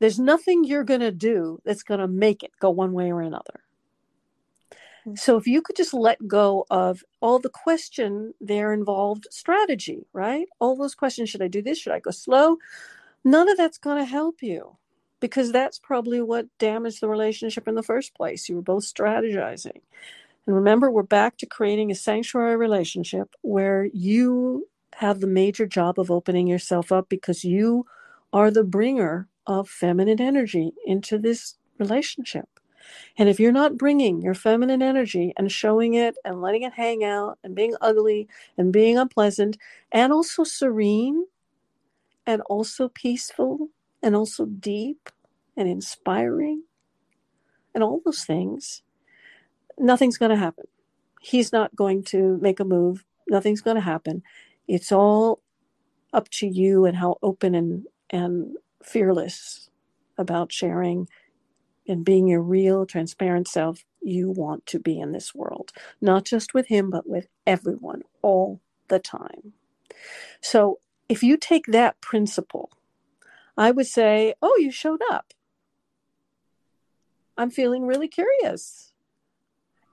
there's 0.00 0.18
nothing 0.18 0.64
you're 0.64 0.82
going 0.82 0.98
to 0.98 1.12
do 1.12 1.60
that's 1.64 1.84
going 1.84 2.00
to 2.00 2.08
make 2.08 2.42
it 2.42 2.50
go 2.58 2.70
one 2.70 2.92
way 2.92 3.12
or 3.12 3.20
another. 3.20 3.60
So 5.16 5.36
if 5.36 5.46
you 5.46 5.62
could 5.62 5.76
just 5.76 5.94
let 5.94 6.28
go 6.28 6.64
of 6.70 7.02
all 7.20 7.38
the 7.38 7.50
question 7.50 8.34
there 8.40 8.72
involved 8.72 9.26
strategy, 9.30 10.06
right? 10.12 10.46
All 10.60 10.76
those 10.76 10.94
questions, 10.94 11.28
should 11.30 11.42
I 11.42 11.48
do 11.48 11.62
this? 11.62 11.78
Should 11.78 11.92
I 11.92 12.00
go 12.00 12.10
slow? 12.10 12.58
None 13.24 13.48
of 13.48 13.56
that's 13.56 13.78
going 13.78 13.98
to 13.98 14.04
help 14.04 14.42
you 14.42 14.76
because 15.20 15.52
that's 15.52 15.78
probably 15.78 16.20
what 16.20 16.46
damaged 16.58 17.00
the 17.00 17.08
relationship 17.08 17.68
in 17.68 17.74
the 17.74 17.82
first 17.82 18.14
place. 18.14 18.48
You 18.48 18.56
were 18.56 18.62
both 18.62 18.84
strategizing. 18.84 19.80
And 20.46 20.56
remember, 20.56 20.90
we're 20.90 21.04
back 21.04 21.36
to 21.38 21.46
creating 21.46 21.90
a 21.90 21.96
sanctuary 21.96 22.56
relationship 22.56 23.34
where 23.42 23.88
you 23.92 24.68
have 24.96 25.20
the 25.20 25.26
major 25.26 25.66
job 25.66 25.98
of 25.98 26.10
opening 26.10 26.46
yourself 26.46 26.90
up 26.92 27.08
because 27.08 27.44
you 27.44 27.86
are 28.32 28.50
the 28.50 28.64
bringer 28.64 29.28
of 29.46 29.68
feminine 29.68 30.20
energy 30.20 30.72
into 30.84 31.18
this 31.18 31.56
relationship. 31.78 32.48
And 33.18 33.28
if 33.28 33.38
you're 33.38 33.52
not 33.52 33.76
bringing 33.76 34.22
your 34.22 34.34
feminine 34.34 34.82
energy 34.82 35.32
and 35.36 35.50
showing 35.50 35.94
it 35.94 36.16
and 36.24 36.40
letting 36.40 36.62
it 36.62 36.72
hang 36.72 37.04
out 37.04 37.38
and 37.44 37.54
being 37.54 37.74
ugly 37.80 38.28
and 38.56 38.72
being 38.72 38.98
unpleasant 38.98 39.58
and 39.90 40.12
also 40.12 40.44
serene 40.44 41.26
and 42.26 42.42
also 42.42 42.88
peaceful 42.88 43.68
and 44.02 44.16
also 44.16 44.46
deep 44.46 45.10
and 45.56 45.68
inspiring 45.68 46.64
and 47.74 47.82
all 47.82 48.00
those 48.04 48.24
things, 48.24 48.82
nothing's 49.78 50.18
going 50.18 50.30
to 50.30 50.36
happen. 50.36 50.64
He's 51.20 51.52
not 51.52 51.74
going 51.74 52.02
to 52.04 52.38
make 52.40 52.60
a 52.60 52.64
move. 52.64 53.04
Nothing's 53.28 53.60
going 53.60 53.76
to 53.76 53.80
happen. 53.80 54.22
It's 54.68 54.92
all 54.92 55.40
up 56.12 56.28
to 56.30 56.46
you 56.46 56.84
and 56.84 56.96
how 56.96 57.16
open 57.22 57.54
and, 57.54 57.86
and 58.10 58.56
fearless 58.82 59.70
about 60.18 60.52
sharing 60.52 61.08
and 61.86 62.04
being 62.04 62.28
your 62.28 62.42
real, 62.42 62.86
transparent 62.86 63.48
self 63.48 63.84
you 64.00 64.30
want 64.30 64.66
to 64.66 64.78
be 64.78 64.98
in 64.98 65.12
this 65.12 65.34
world, 65.34 65.72
not 66.00 66.24
just 66.24 66.54
with 66.54 66.68
him, 66.68 66.90
but 66.90 67.08
with 67.08 67.28
everyone 67.46 68.02
all 68.20 68.60
the 68.88 68.98
time. 68.98 69.52
So 70.40 70.80
if 71.08 71.22
you 71.22 71.36
take 71.36 71.66
that 71.66 72.00
principle, 72.00 72.70
I 73.56 73.70
would 73.70 73.86
say, 73.86 74.34
Oh, 74.42 74.56
you 74.58 74.70
showed 74.70 75.00
up. 75.10 75.32
I'm 77.36 77.50
feeling 77.50 77.86
really 77.86 78.08
curious. 78.08 78.92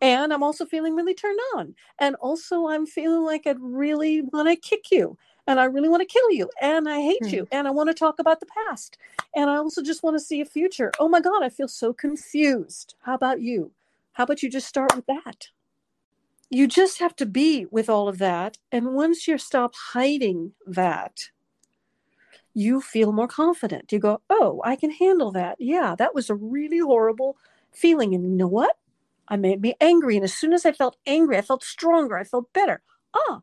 And 0.02 0.32
I'm 0.32 0.44
also 0.44 0.66
feeling 0.66 0.96
really 0.96 1.14
turned 1.14 1.40
on. 1.56 1.76
And 2.00 2.16
also, 2.16 2.68
I'm 2.68 2.86
feeling 2.86 3.24
like 3.24 3.46
I'd 3.46 3.60
really 3.60 4.22
want 4.22 4.48
to 4.48 4.56
kick 4.56 4.92
you 4.92 5.18
and 5.50 5.60
I 5.60 5.64
really 5.64 5.90
want 5.90 6.02
to 6.02 6.06
kill 6.06 6.32
you 6.32 6.48
and 6.62 6.88
I 6.88 7.02
hate 7.02 7.24
mm. 7.24 7.32
you 7.32 7.48
and 7.52 7.68
I 7.68 7.72
want 7.72 7.90
to 7.90 7.94
talk 7.96 8.20
about 8.20 8.40
the 8.40 8.46
past 8.46 8.98
and 9.36 9.50
I 9.50 9.56
also 9.56 9.82
just 9.82 10.04
want 10.04 10.16
to 10.16 10.24
see 10.24 10.40
a 10.42 10.46
future. 10.46 10.92
Oh 11.00 11.10
my 11.10 11.20
God, 11.20 11.44
I 11.44 11.50
feel 11.50 11.68
so 11.68 11.92
confused. 11.92 12.94
How 13.02 13.16
about 13.16 13.42
you? 13.42 13.72
How 14.14 14.26
about 14.26 14.44
you 14.44 14.50
just 14.50 14.68
start 14.68 14.96
with 14.96 15.08
that? 15.08 15.48
You 16.52 16.68
just 16.68 17.00
have 17.00 17.16
to 17.16 17.26
be 17.26 17.66
with 17.72 17.90
all 17.90 18.08
of 18.08 18.20
that. 18.20 18.60
And 18.72 18.94
once 18.94 19.28
you 19.28 19.40
stop 19.40 19.74
hiding 19.94 20.54
that, 20.68 21.30
you 22.54 22.80
feel 22.80 23.12
more 23.12 23.28
confident. 23.28 23.92
You 23.92 23.98
go, 23.98 24.22
oh, 24.30 24.62
I 24.64 24.76
can 24.76 24.92
handle 24.92 25.32
that. 25.32 25.58
Yeah, 25.60 25.96
that 25.98 26.14
was 26.14 26.30
a 26.30 26.36
really 26.36 26.80
horrible 26.80 27.38
feeling. 27.72 28.14
And 28.14 28.24
you 28.24 28.36
know 28.36 28.48
what? 28.48 28.78
I 29.28 29.36
made 29.36 29.62
me 29.62 29.74
angry. 29.82 30.16
And 30.16 30.24
as 30.24 30.34
soon 30.34 30.54
as 30.54 30.66
I 30.66 30.74
felt 30.74 30.98
angry, 31.08 31.38
I 31.38 31.42
felt 31.42 31.64
stronger. 31.64 32.18
I 32.18 32.24
felt 32.24 32.54
better. 32.54 32.82
Ah, 33.16 33.42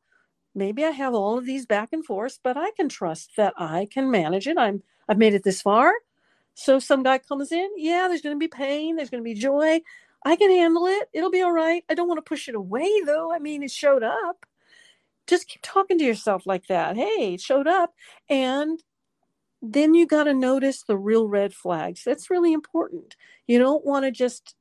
maybe 0.56 0.84
I 0.84 0.90
have 0.90 1.14
all 1.14 1.38
of 1.38 1.46
these 1.46 1.66
back 1.66 1.90
and 1.92 2.04
forth, 2.04 2.40
but 2.42 2.56
I 2.56 2.72
can 2.72 2.88
trust 2.88 3.36
that 3.36 3.54
I 3.56 3.86
can 3.92 4.10
manage 4.10 4.48
it. 4.48 4.58
I'm 4.58 4.82
I've 5.08 5.18
made 5.18 5.34
it 5.34 5.44
this 5.44 5.62
far. 5.62 5.92
So 6.54 6.78
some 6.78 7.02
guy 7.02 7.18
comes 7.18 7.52
in, 7.52 7.68
yeah, 7.76 8.08
there's 8.08 8.22
going 8.22 8.34
to 8.34 8.40
be 8.40 8.48
pain, 8.48 8.96
there's 8.96 9.10
going 9.10 9.22
to 9.22 9.28
be 9.28 9.34
joy. 9.34 9.80
I 10.24 10.34
can 10.34 10.50
handle 10.50 10.86
it. 10.86 11.08
It'll 11.12 11.30
be 11.30 11.42
all 11.42 11.52
right. 11.52 11.84
I 11.88 11.94
don't 11.94 12.08
want 12.08 12.18
to 12.18 12.28
push 12.28 12.48
it 12.48 12.56
away 12.56 12.90
though. 13.04 13.32
I 13.32 13.38
mean, 13.38 13.62
it 13.62 13.70
showed 13.70 14.02
up. 14.02 14.46
Just 15.26 15.48
keep 15.48 15.60
talking 15.62 15.98
to 15.98 16.04
yourself 16.04 16.46
like 16.46 16.66
that. 16.68 16.96
Hey, 16.96 17.34
it 17.34 17.40
showed 17.40 17.68
up 17.68 17.94
and 18.28 18.82
then 19.62 19.94
you 19.94 20.06
got 20.06 20.24
to 20.24 20.34
notice 20.34 20.82
the 20.82 20.96
real 20.96 21.28
red 21.28 21.54
flags. 21.54 22.02
That's 22.04 22.30
really 22.30 22.52
important. 22.52 23.16
You 23.46 23.58
don't 23.58 23.84
want 23.84 24.04
to 24.04 24.10
just 24.10 24.54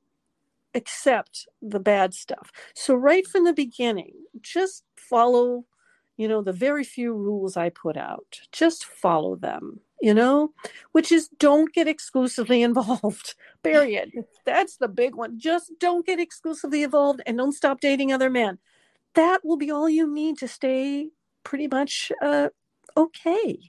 accept 0.74 1.48
the 1.62 1.80
bad 1.80 2.14
stuff. 2.14 2.52
So, 2.74 2.96
right 2.96 3.26
from 3.26 3.46
the 3.46 3.54
beginning, 3.54 4.14
just 4.42 4.84
follow 4.96 5.66
you 6.18 6.28
know, 6.28 6.42
the 6.42 6.54
very 6.54 6.84
few 6.84 7.14
rules 7.14 7.58
I 7.58 7.70
put 7.70 7.98
out. 7.98 8.40
Just 8.52 8.86
follow 8.86 9.36
them, 9.36 9.80
you 10.02 10.14
know, 10.14 10.54
which 10.92 11.12
is 11.12 11.28
don't 11.40 11.74
get 11.74 11.88
exclusively 11.88 12.62
involved, 12.70 13.36
period. 13.64 14.12
That's 14.46 14.78
the 14.78 14.88
big 14.88 15.16
one. 15.16 15.40
Just 15.40 15.72
don't 15.80 16.06
get 16.06 16.20
exclusively 16.20 16.84
involved 16.84 17.22
and 17.26 17.38
don't 17.38 17.54
stop 17.54 17.82
dating 17.82 18.14
other 18.14 18.30
men. 18.30 18.60
That 19.16 19.46
will 19.46 19.58
be 19.58 19.72
all 19.72 19.90
you 19.90 20.12
need 20.12 20.38
to 20.40 20.48
stay 20.48 21.10
pretty 21.44 21.68
much 21.68 22.12
uh, 22.22 22.50
okay. 22.98 23.60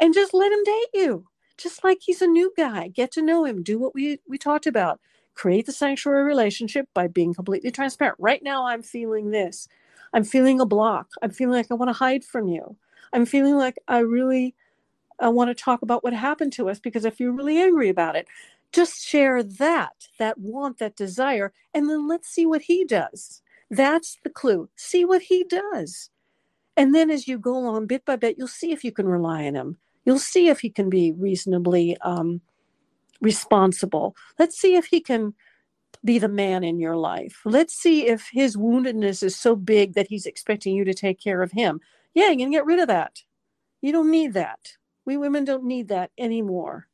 And 0.00 0.14
just 0.14 0.32
let 0.32 0.52
him 0.52 0.62
date 0.64 0.88
you, 0.94 1.26
just 1.56 1.82
like 1.84 1.98
he's 2.00 2.22
a 2.22 2.26
new 2.26 2.52
guy. 2.56 2.88
Get 2.88 3.12
to 3.12 3.22
know 3.22 3.44
him, 3.44 3.62
do 3.62 3.78
what 3.78 3.94
we, 3.94 4.20
we 4.28 4.38
talked 4.38 4.66
about. 4.66 5.00
Create 5.34 5.66
the 5.66 5.72
sanctuary 5.72 6.24
relationship 6.24 6.88
by 6.94 7.06
being 7.06 7.34
completely 7.34 7.70
transparent. 7.70 8.16
Right 8.18 8.42
now, 8.42 8.66
I'm 8.66 8.82
feeling 8.82 9.30
this 9.30 9.68
I'm 10.12 10.24
feeling 10.24 10.60
a 10.60 10.66
block. 10.66 11.08
I'm 11.22 11.30
feeling 11.30 11.54
like 11.54 11.70
I 11.70 11.74
want 11.74 11.88
to 11.88 11.94
hide 11.94 12.24
from 12.24 12.48
you. 12.48 12.76
I'm 13.12 13.26
feeling 13.26 13.56
like 13.56 13.78
I 13.88 13.98
really 14.00 14.54
I 15.20 15.28
want 15.28 15.48
to 15.48 15.54
talk 15.64 15.82
about 15.82 16.04
what 16.04 16.12
happened 16.12 16.52
to 16.54 16.68
us 16.68 16.78
because 16.78 17.04
I 17.04 17.10
feel 17.10 17.32
really 17.32 17.58
angry 17.58 17.88
about 17.88 18.16
it. 18.16 18.28
Just 18.72 19.04
share 19.04 19.42
that, 19.42 20.08
that 20.18 20.38
want, 20.38 20.78
that 20.78 20.94
desire, 20.94 21.52
and 21.74 21.88
then 21.88 22.06
let's 22.06 22.28
see 22.28 22.46
what 22.46 22.62
he 22.62 22.84
does. 22.84 23.42
That's 23.70 24.18
the 24.22 24.30
clue. 24.30 24.68
See 24.76 25.04
what 25.04 25.22
he 25.22 25.44
does. 25.44 26.10
And 26.76 26.94
then 26.94 27.10
as 27.10 27.26
you 27.26 27.38
go 27.38 27.56
along 27.56 27.86
bit 27.86 28.04
by 28.04 28.16
bit, 28.16 28.36
you'll 28.38 28.46
see 28.46 28.70
if 28.72 28.84
you 28.84 28.92
can 28.92 29.08
rely 29.08 29.46
on 29.46 29.54
him. 29.54 29.78
You'll 30.04 30.18
see 30.18 30.48
if 30.48 30.60
he 30.60 30.70
can 30.70 30.88
be 30.88 31.12
reasonably 31.12 31.96
um, 32.02 32.40
responsible. 33.20 34.14
Let's 34.38 34.58
see 34.58 34.76
if 34.76 34.86
he 34.86 35.00
can 35.00 35.34
be 36.04 36.18
the 36.18 36.28
man 36.28 36.64
in 36.64 36.78
your 36.78 36.96
life. 36.96 37.40
Let's 37.44 37.74
see 37.74 38.06
if 38.06 38.28
his 38.32 38.56
woundedness 38.56 39.22
is 39.22 39.36
so 39.36 39.56
big 39.56 39.94
that 39.94 40.08
he's 40.08 40.26
expecting 40.26 40.74
you 40.74 40.84
to 40.84 40.94
take 40.94 41.20
care 41.20 41.42
of 41.42 41.52
him. 41.52 41.80
Yeah, 42.14 42.30
you 42.30 42.38
can 42.38 42.50
get 42.50 42.66
rid 42.66 42.80
of 42.80 42.88
that. 42.88 43.22
You 43.80 43.92
don't 43.92 44.10
need 44.10 44.34
that. 44.34 44.76
We 45.04 45.16
women 45.16 45.44
don't 45.44 45.64
need 45.64 45.88
that 45.88 46.10
anymore. 46.18 46.88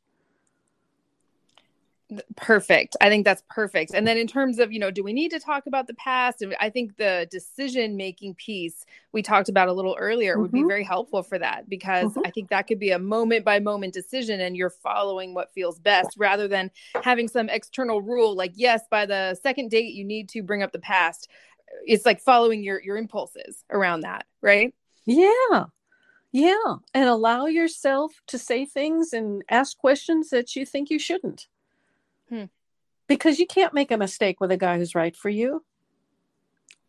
Perfect. 2.36 2.96
I 3.00 3.08
think 3.08 3.24
that's 3.24 3.42
perfect. 3.48 3.92
And 3.94 4.06
then 4.06 4.18
in 4.18 4.26
terms 4.26 4.58
of, 4.58 4.72
you 4.72 4.78
know, 4.78 4.90
do 4.90 5.02
we 5.02 5.12
need 5.12 5.30
to 5.30 5.40
talk 5.40 5.66
about 5.66 5.86
the 5.86 5.94
past? 5.94 6.42
And 6.42 6.54
I 6.60 6.68
think 6.68 6.96
the 6.96 7.26
decision 7.30 7.96
making 7.96 8.34
piece 8.34 8.84
we 9.12 9.22
talked 9.22 9.48
about 9.48 9.68
a 9.68 9.72
little 9.72 9.96
earlier 9.98 10.34
mm-hmm. 10.34 10.42
would 10.42 10.52
be 10.52 10.58
mm-hmm. 10.60 10.68
very 10.68 10.84
helpful 10.84 11.22
for 11.22 11.38
that 11.38 11.68
because 11.68 12.10
mm-hmm. 12.10 12.26
I 12.26 12.30
think 12.30 12.50
that 12.50 12.66
could 12.66 12.78
be 12.78 12.90
a 12.90 12.98
moment 12.98 13.44
by 13.44 13.58
moment 13.58 13.94
decision 13.94 14.40
and 14.40 14.56
you're 14.56 14.70
following 14.70 15.32
what 15.32 15.54
feels 15.54 15.78
best 15.78 16.10
rather 16.18 16.46
than 16.46 16.70
having 17.02 17.26
some 17.26 17.48
external 17.48 18.02
rule 18.02 18.36
like 18.36 18.52
yes, 18.54 18.82
by 18.90 19.06
the 19.06 19.34
second 19.42 19.70
date 19.70 19.94
you 19.94 20.04
need 20.04 20.28
to 20.30 20.42
bring 20.42 20.62
up 20.62 20.72
the 20.72 20.78
past. 20.78 21.28
It's 21.86 22.04
like 22.04 22.20
following 22.20 22.62
your 22.62 22.82
your 22.82 22.96
impulses 22.96 23.64
around 23.70 24.00
that, 24.00 24.26
right? 24.42 24.74
Yeah. 25.06 25.64
Yeah, 26.32 26.74
and 26.92 27.08
allow 27.08 27.46
yourself 27.46 28.12
to 28.26 28.38
say 28.38 28.66
things 28.66 29.12
and 29.12 29.44
ask 29.48 29.78
questions 29.78 30.30
that 30.30 30.56
you 30.56 30.66
think 30.66 30.90
you 30.90 30.98
shouldn't. 30.98 31.46
Hmm. 32.34 32.44
Because 33.06 33.38
you 33.38 33.46
can't 33.46 33.74
make 33.74 33.90
a 33.90 33.96
mistake 33.96 34.40
with 34.40 34.50
a 34.50 34.56
guy 34.56 34.78
who's 34.78 34.94
right 34.94 35.14
for 35.14 35.28
you. 35.28 35.62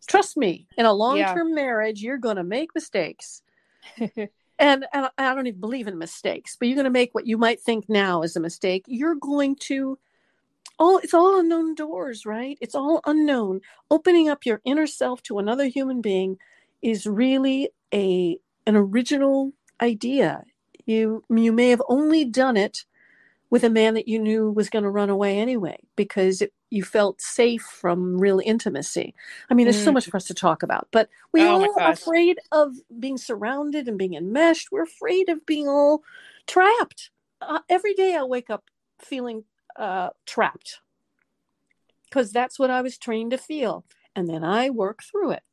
Trust 0.07 0.37
me, 0.37 0.67
in 0.77 0.85
a 0.85 0.93
long 0.93 1.17
term 1.17 1.49
yeah. 1.49 1.55
marriage, 1.55 2.01
you're 2.01 2.17
going 2.17 2.37
to 2.37 2.43
make 2.43 2.73
mistakes. 2.73 3.41
and, 3.97 4.29
and 4.59 5.09
I 5.17 5.35
don't 5.35 5.47
even 5.47 5.59
believe 5.59 5.87
in 5.87 5.97
mistakes, 5.97 6.55
but 6.57 6.67
you're 6.67 6.75
going 6.75 6.85
to 6.85 6.91
make 6.91 7.13
what 7.13 7.27
you 7.27 7.37
might 7.37 7.59
think 7.59 7.89
now 7.89 8.21
is 8.21 8.35
a 8.35 8.39
mistake. 8.39 8.85
You're 8.87 9.15
going 9.15 9.55
to 9.67 9.97
all 10.77 10.97
it's 10.97 11.13
all 11.13 11.39
unknown 11.39 11.75
doors, 11.75 12.25
right? 12.25 12.57
It's 12.61 12.75
all 12.75 13.01
unknown. 13.05 13.61
Opening 13.89 14.29
up 14.29 14.45
your 14.45 14.61
inner 14.65 14.87
self 14.87 15.21
to 15.23 15.39
another 15.39 15.65
human 15.67 16.01
being 16.01 16.37
is 16.81 17.05
really 17.05 17.69
a 17.93 18.37
an 18.65 18.75
original 18.75 19.53
idea. 19.81 20.43
You 20.85 21.23
you 21.29 21.51
may 21.51 21.69
have 21.69 21.81
only 21.87 22.25
done 22.25 22.57
it 22.57 22.85
with 23.49 23.63
a 23.63 23.69
man 23.69 23.93
that 23.93 24.07
you 24.07 24.19
knew 24.19 24.51
was 24.51 24.69
going 24.69 24.83
to 24.83 24.89
run 24.89 25.09
away 25.09 25.37
anyway 25.37 25.77
because 25.95 26.41
it, 26.41 26.53
you 26.69 26.83
felt 26.83 27.21
safe 27.21 27.61
from 27.61 28.17
real 28.17 28.41
intimacy. 28.43 29.13
I 29.49 29.53
mean, 29.53 29.65
there's 29.65 29.81
mm. 29.81 29.85
so 29.85 29.91
much 29.91 30.07
for 30.07 30.17
us 30.17 30.25
to 30.25 30.33
talk 30.33 30.63
about, 30.63 30.87
but 30.91 31.09
we 31.31 31.41
oh 31.41 31.61
all 31.61 31.79
are 31.79 31.91
afraid 31.91 32.39
of 32.51 32.73
being 32.99 33.17
surrounded 33.17 33.87
and 33.87 33.97
being 33.97 34.15
enmeshed. 34.15 34.71
We're 34.71 34.83
afraid 34.83 35.29
of 35.29 35.45
being 35.45 35.67
all 35.67 36.01
trapped. 36.47 37.11
Uh, 37.41 37.59
every 37.69 37.93
day 37.93 38.15
I 38.15 38.23
wake 38.23 38.49
up 38.49 38.65
feeling 38.99 39.43
uh, 39.77 40.09
trapped 40.25 40.79
because 42.05 42.31
that's 42.31 42.57
what 42.57 42.71
I 42.71 42.81
was 42.81 42.97
trained 42.97 43.31
to 43.31 43.37
feel. 43.37 43.85
And 44.15 44.27
then 44.27 44.43
I 44.43 44.69
work 44.69 45.03
through 45.03 45.31
it. 45.31 45.43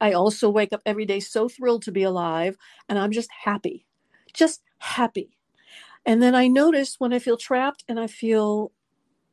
I 0.00 0.12
also 0.12 0.50
wake 0.50 0.72
up 0.72 0.82
every 0.84 1.06
day 1.06 1.20
so 1.20 1.48
thrilled 1.48 1.82
to 1.82 1.92
be 1.92 2.02
alive 2.02 2.56
and 2.88 2.98
I'm 2.98 3.12
just 3.12 3.30
happy, 3.44 3.86
just 4.34 4.60
happy 4.78 5.38
and 6.06 6.22
then 6.22 6.34
I 6.34 6.48
notice 6.48 6.96
when 6.98 7.12
I 7.12 7.18
feel 7.18 7.36
trapped 7.36 7.84
and 7.88 7.98
I 7.98 8.06
feel 8.06 8.72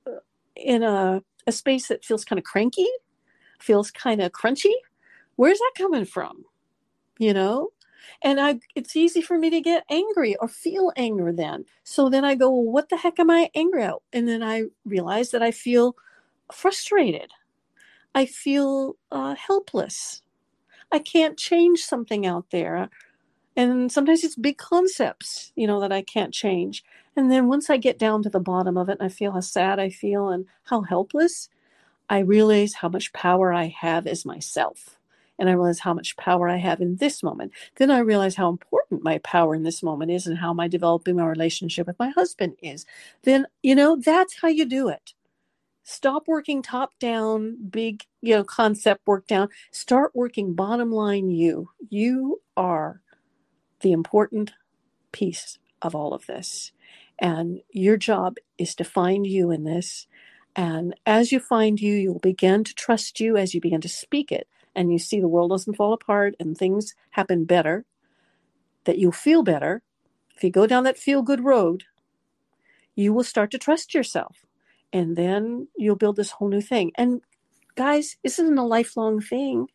uh, 0.08 0.20
in 0.56 0.84
a, 0.84 1.22
a 1.48 1.52
space 1.52 1.88
that 1.88 2.06
feels 2.06 2.26
kind 2.26 2.40
of 2.40 2.46
cranky, 2.46 2.88
feels 3.60 3.92
kind 3.92 4.22
of 4.22 4.32
crunchy, 4.32 4.74
where's 5.36 5.60
that 5.60 5.74
coming 5.78 6.06
from? 6.06 6.46
You 7.20 7.34
know? 7.34 7.70
And 8.24 8.40
I 8.40 8.60
it's 8.76 8.96
easy 8.96 9.22
for 9.22 9.38
me 9.38 9.50
to 9.52 9.62
get 9.62 9.84
angry 9.90 10.36
or 10.38 10.48
feel 10.48 10.92
anger 10.96 11.32
then. 11.32 11.66
So 11.84 12.10
then 12.10 12.26
I 12.26 12.36
go, 12.36 12.50
well, 12.50 12.72
what 12.72 12.90
the 12.90 12.98
heck 12.98 13.20
am 13.20 13.30
I 13.30 13.50
angry 13.54 13.84
at? 13.84 13.96
And 14.12 14.28
then 14.28 14.42
I 14.42 14.64
realize 14.86 15.32
that 15.32 15.44
I 15.44 15.52
feel 15.52 15.96
frustrated. 16.52 17.32
I 18.16 18.26
feel 18.26 18.96
uh, 19.12 19.36
helpless. 19.36 20.22
I 20.92 21.00
can't 21.00 21.38
change 21.38 21.80
something 21.80 22.26
out 22.26 22.48
there 22.52 22.90
and 23.56 23.92
sometimes 23.92 24.24
it's 24.24 24.36
big 24.36 24.58
concepts 24.58 25.52
you 25.56 25.68
know 25.68 25.80
that 25.80 25.92
i 25.92 26.02
can't 26.02 26.34
change. 26.34 26.84
And 27.16 27.32
then 27.32 27.48
once 27.48 27.70
i 27.70 27.78
get 27.78 28.00
down 28.00 28.24
to 28.24 28.30
the 28.30 28.40
bottom 28.40 28.78
of 28.78 28.90
it 28.90 28.98
and 29.00 29.04
i 29.04 29.10
feel 29.10 29.32
how 29.32 29.42
sad 29.42 29.80
i 29.80 29.90
feel 29.90 30.30
and 30.30 30.46
how 30.64 30.82
helpless 30.82 31.50
i 32.10 32.20
realize 32.20 32.74
how 32.76 32.90
much 32.90 33.14
power 33.14 33.54
i 33.54 33.68
have 33.68 34.08
as 34.08 34.26
myself. 34.26 34.98
And 35.40 35.50
i 35.50 35.54
realize 35.54 35.80
how 35.80 35.94
much 35.94 36.18
power 36.18 36.48
i 36.48 36.58
have 36.58 36.82
in 36.82 36.98
this 36.98 37.24
moment. 37.24 37.52
Then 37.78 37.92
i 37.92 38.00
realize 38.00 38.36
how 38.36 38.50
important 38.50 39.04
my 39.04 39.18
power 39.20 39.56
in 39.56 39.64
this 39.64 39.84
moment 39.84 40.12
is 40.12 40.28
and 40.28 40.38
how 40.38 40.54
my 40.54 40.68
developing 40.68 41.16
my 41.18 41.26
relationship 41.26 41.88
with 41.88 42.00
my 42.00 42.10
husband 42.10 42.56
is. 42.62 42.86
Then 43.24 43.48
you 43.64 43.76
know 43.76 43.96
that's 43.96 44.40
how 44.42 44.48
you 44.50 44.66
do 44.66 44.88
it. 44.90 45.14
Stop 45.84 46.28
working 46.28 46.62
top 46.62 46.92
down 47.00 47.58
big 47.70 48.04
you 48.22 48.36
know 48.36 48.44
concept 48.44 49.02
work 49.08 49.28
down. 49.28 49.50
Start 49.72 50.12
working 50.16 50.54
bottom 50.54 50.92
line 50.92 51.30
you. 51.32 51.70
You 51.90 52.42
are 52.56 53.02
the 53.82 53.92
important 53.92 54.54
piece 55.12 55.58
of 55.82 55.96
all 55.96 56.14
of 56.14 56.26
this. 56.28 56.72
And 57.20 57.62
your 57.72 57.98
job 57.98 58.38
is 58.58 58.76
to 58.76 58.84
find 58.84 59.28
you 59.28 59.52
in 59.52 59.64
this. 59.64 60.08
And 60.56 60.96
as 61.06 61.32
you 61.32 61.40
find 61.40 61.80
you, 61.80 61.94
you'll 61.94 62.20
begin 62.20 62.64
to 62.64 62.74
trust 62.74 63.20
you 63.20 63.38
as 63.38 63.54
you 63.54 63.62
begin 63.62 63.82
to 63.82 63.90
speak 63.90 64.32
it. 64.32 64.48
And 64.76 64.92
you 64.92 65.00
see 65.00 65.20
the 65.20 65.28
world 65.28 65.52
doesn't 65.52 65.76
fall 65.76 65.94
apart 65.94 66.36
and 66.40 66.58
things 66.58 66.96
happen 67.12 67.46
better, 67.46 67.86
that 68.86 68.98
you'll 68.98 69.12
feel 69.12 69.44
better. 69.44 69.82
If 70.36 70.44
you 70.44 70.50
go 70.50 70.66
down 70.66 70.84
that 70.86 70.98
feel 70.98 71.22
good 71.22 71.44
road, 71.44 71.84
you 72.96 73.14
will 73.14 73.24
start 73.24 73.52
to 73.52 73.58
trust 73.58 73.94
yourself. 73.94 74.46
And 74.94 75.16
then 75.16 75.68
you'll 75.78 75.96
build 75.96 76.16
this 76.16 76.32
whole 76.32 76.50
new 76.50 76.62
thing. 76.62 76.92
And 76.96 77.22
guys, 77.76 78.18
this 78.24 78.40
isn't 78.40 78.58
a 78.58 78.66
lifelong 78.66 79.22
thing. 79.22 79.68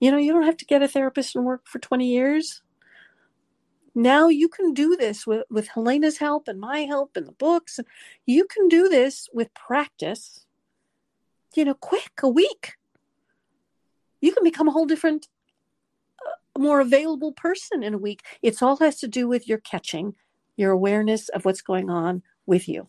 You 0.00 0.10
know, 0.10 0.18
you 0.18 0.32
don't 0.32 0.42
have 0.42 0.56
to 0.58 0.64
get 0.64 0.82
a 0.82 0.88
therapist 0.88 1.36
and 1.36 1.44
work 1.44 1.62
for 1.66 1.78
20 1.78 2.06
years 2.06 2.61
now 3.94 4.28
you 4.28 4.48
can 4.48 4.72
do 4.72 4.96
this 4.96 5.26
with, 5.26 5.44
with 5.50 5.68
Helena's 5.68 6.18
help 6.18 6.48
and 6.48 6.58
my 6.60 6.80
help 6.80 7.16
and 7.16 7.26
the 7.26 7.32
books. 7.32 7.78
You 8.26 8.46
can 8.46 8.68
do 8.68 8.88
this 8.88 9.28
with 9.32 9.52
practice, 9.54 10.46
you 11.54 11.64
know, 11.64 11.74
quick, 11.74 12.12
a 12.22 12.28
week. 12.28 12.74
You 14.20 14.32
can 14.32 14.44
become 14.44 14.68
a 14.68 14.70
whole 14.70 14.86
different, 14.86 15.28
uh, 16.24 16.58
more 16.58 16.80
available 16.80 17.32
person 17.32 17.82
in 17.82 17.94
a 17.94 17.98
week. 17.98 18.22
It's 18.40 18.62
all 18.62 18.76
has 18.76 18.98
to 19.00 19.08
do 19.08 19.28
with 19.28 19.46
your 19.46 19.58
catching, 19.58 20.14
your 20.56 20.70
awareness 20.70 21.28
of 21.28 21.44
what's 21.44 21.62
going 21.62 21.90
on 21.90 22.22
with 22.46 22.68
you. 22.68 22.86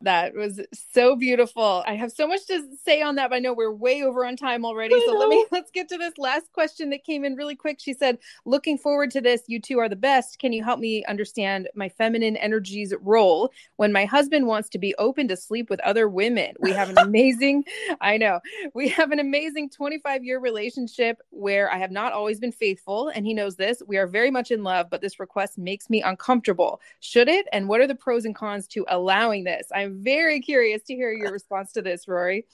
That 0.00 0.34
was 0.34 0.60
so 0.92 1.16
beautiful. 1.16 1.82
I 1.86 1.94
have 1.94 2.12
so 2.12 2.26
much 2.26 2.46
to 2.46 2.62
say 2.84 3.00
on 3.00 3.14
that, 3.14 3.30
but 3.30 3.36
I 3.36 3.38
know 3.38 3.54
we're 3.54 3.72
way 3.72 4.02
over 4.02 4.26
on 4.26 4.36
time 4.36 4.64
already. 4.64 4.94
So 5.06 5.12
let 5.12 5.28
me 5.28 5.46
let's 5.52 5.70
get 5.70 5.88
to 5.88 5.96
this 5.96 6.18
last 6.18 6.52
question 6.52 6.90
that 6.90 7.04
came 7.04 7.24
in 7.24 7.36
really 7.36 7.56
quick. 7.56 7.78
She 7.80 7.94
said, 7.94 8.18
"Looking 8.44 8.76
forward 8.76 9.10
to 9.12 9.20
this. 9.20 9.42
You 9.46 9.60
two 9.60 9.78
are 9.78 9.88
the 9.88 9.96
best. 9.96 10.38
Can 10.38 10.52
you 10.52 10.62
help 10.62 10.78
me 10.78 11.04
understand 11.06 11.68
my 11.74 11.88
feminine 11.88 12.36
energy's 12.36 12.92
role 13.00 13.50
when 13.76 13.92
my 13.92 14.04
husband 14.04 14.46
wants 14.46 14.68
to 14.70 14.78
be 14.78 14.94
open 14.96 15.28
to 15.28 15.36
sleep 15.36 15.70
with 15.70 15.80
other 15.80 16.08
women? 16.08 16.54
We 16.60 16.72
have 16.72 16.90
an 16.90 16.98
amazing, 17.04 17.64
I 18.00 18.16
know, 18.18 18.40
we 18.74 18.88
have 18.88 19.12
an 19.12 19.20
amazing 19.20 19.70
25 19.70 20.24
year 20.24 20.38
relationship 20.38 21.20
where 21.30 21.70
I 21.72 21.78
have 21.78 21.90
not 21.90 22.12
always 22.12 22.40
been 22.40 22.52
faithful, 22.52 23.08
and 23.08 23.24
he 23.26 23.34
knows 23.34 23.56
this. 23.56 23.82
We 23.86 23.96
are 23.96 24.06
very 24.06 24.30
much 24.30 24.50
in 24.50 24.62
love, 24.62 24.90
but 24.90 25.00
this 25.00 25.20
request 25.20 25.56
makes 25.56 25.88
me 25.88 26.02
uncomfortable. 26.02 26.80
Should 27.00 27.28
it? 27.28 27.46
And 27.52 27.68
what 27.68 27.80
are 27.80 27.86
the 27.86 27.94
pros 27.94 28.24
and 28.24 28.34
cons 28.34 28.66
to 28.68 28.84
allowing 28.88 29.44
this? 29.44 29.68
I'm 29.74 29.93
very 30.02 30.40
curious 30.40 30.82
to 30.84 30.94
hear 30.94 31.12
your 31.12 31.32
response 31.32 31.72
to 31.72 31.82
this, 31.82 32.06
Rori. 32.08 32.46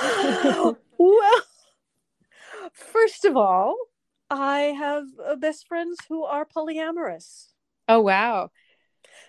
well, 0.98 1.42
first 2.72 3.24
of 3.24 3.36
all, 3.36 3.76
I 4.30 4.74
have 4.78 5.04
uh, 5.24 5.36
best 5.36 5.66
friends 5.66 5.98
who 6.08 6.24
are 6.24 6.46
polyamorous. 6.46 7.48
Oh, 7.88 8.00
wow. 8.00 8.50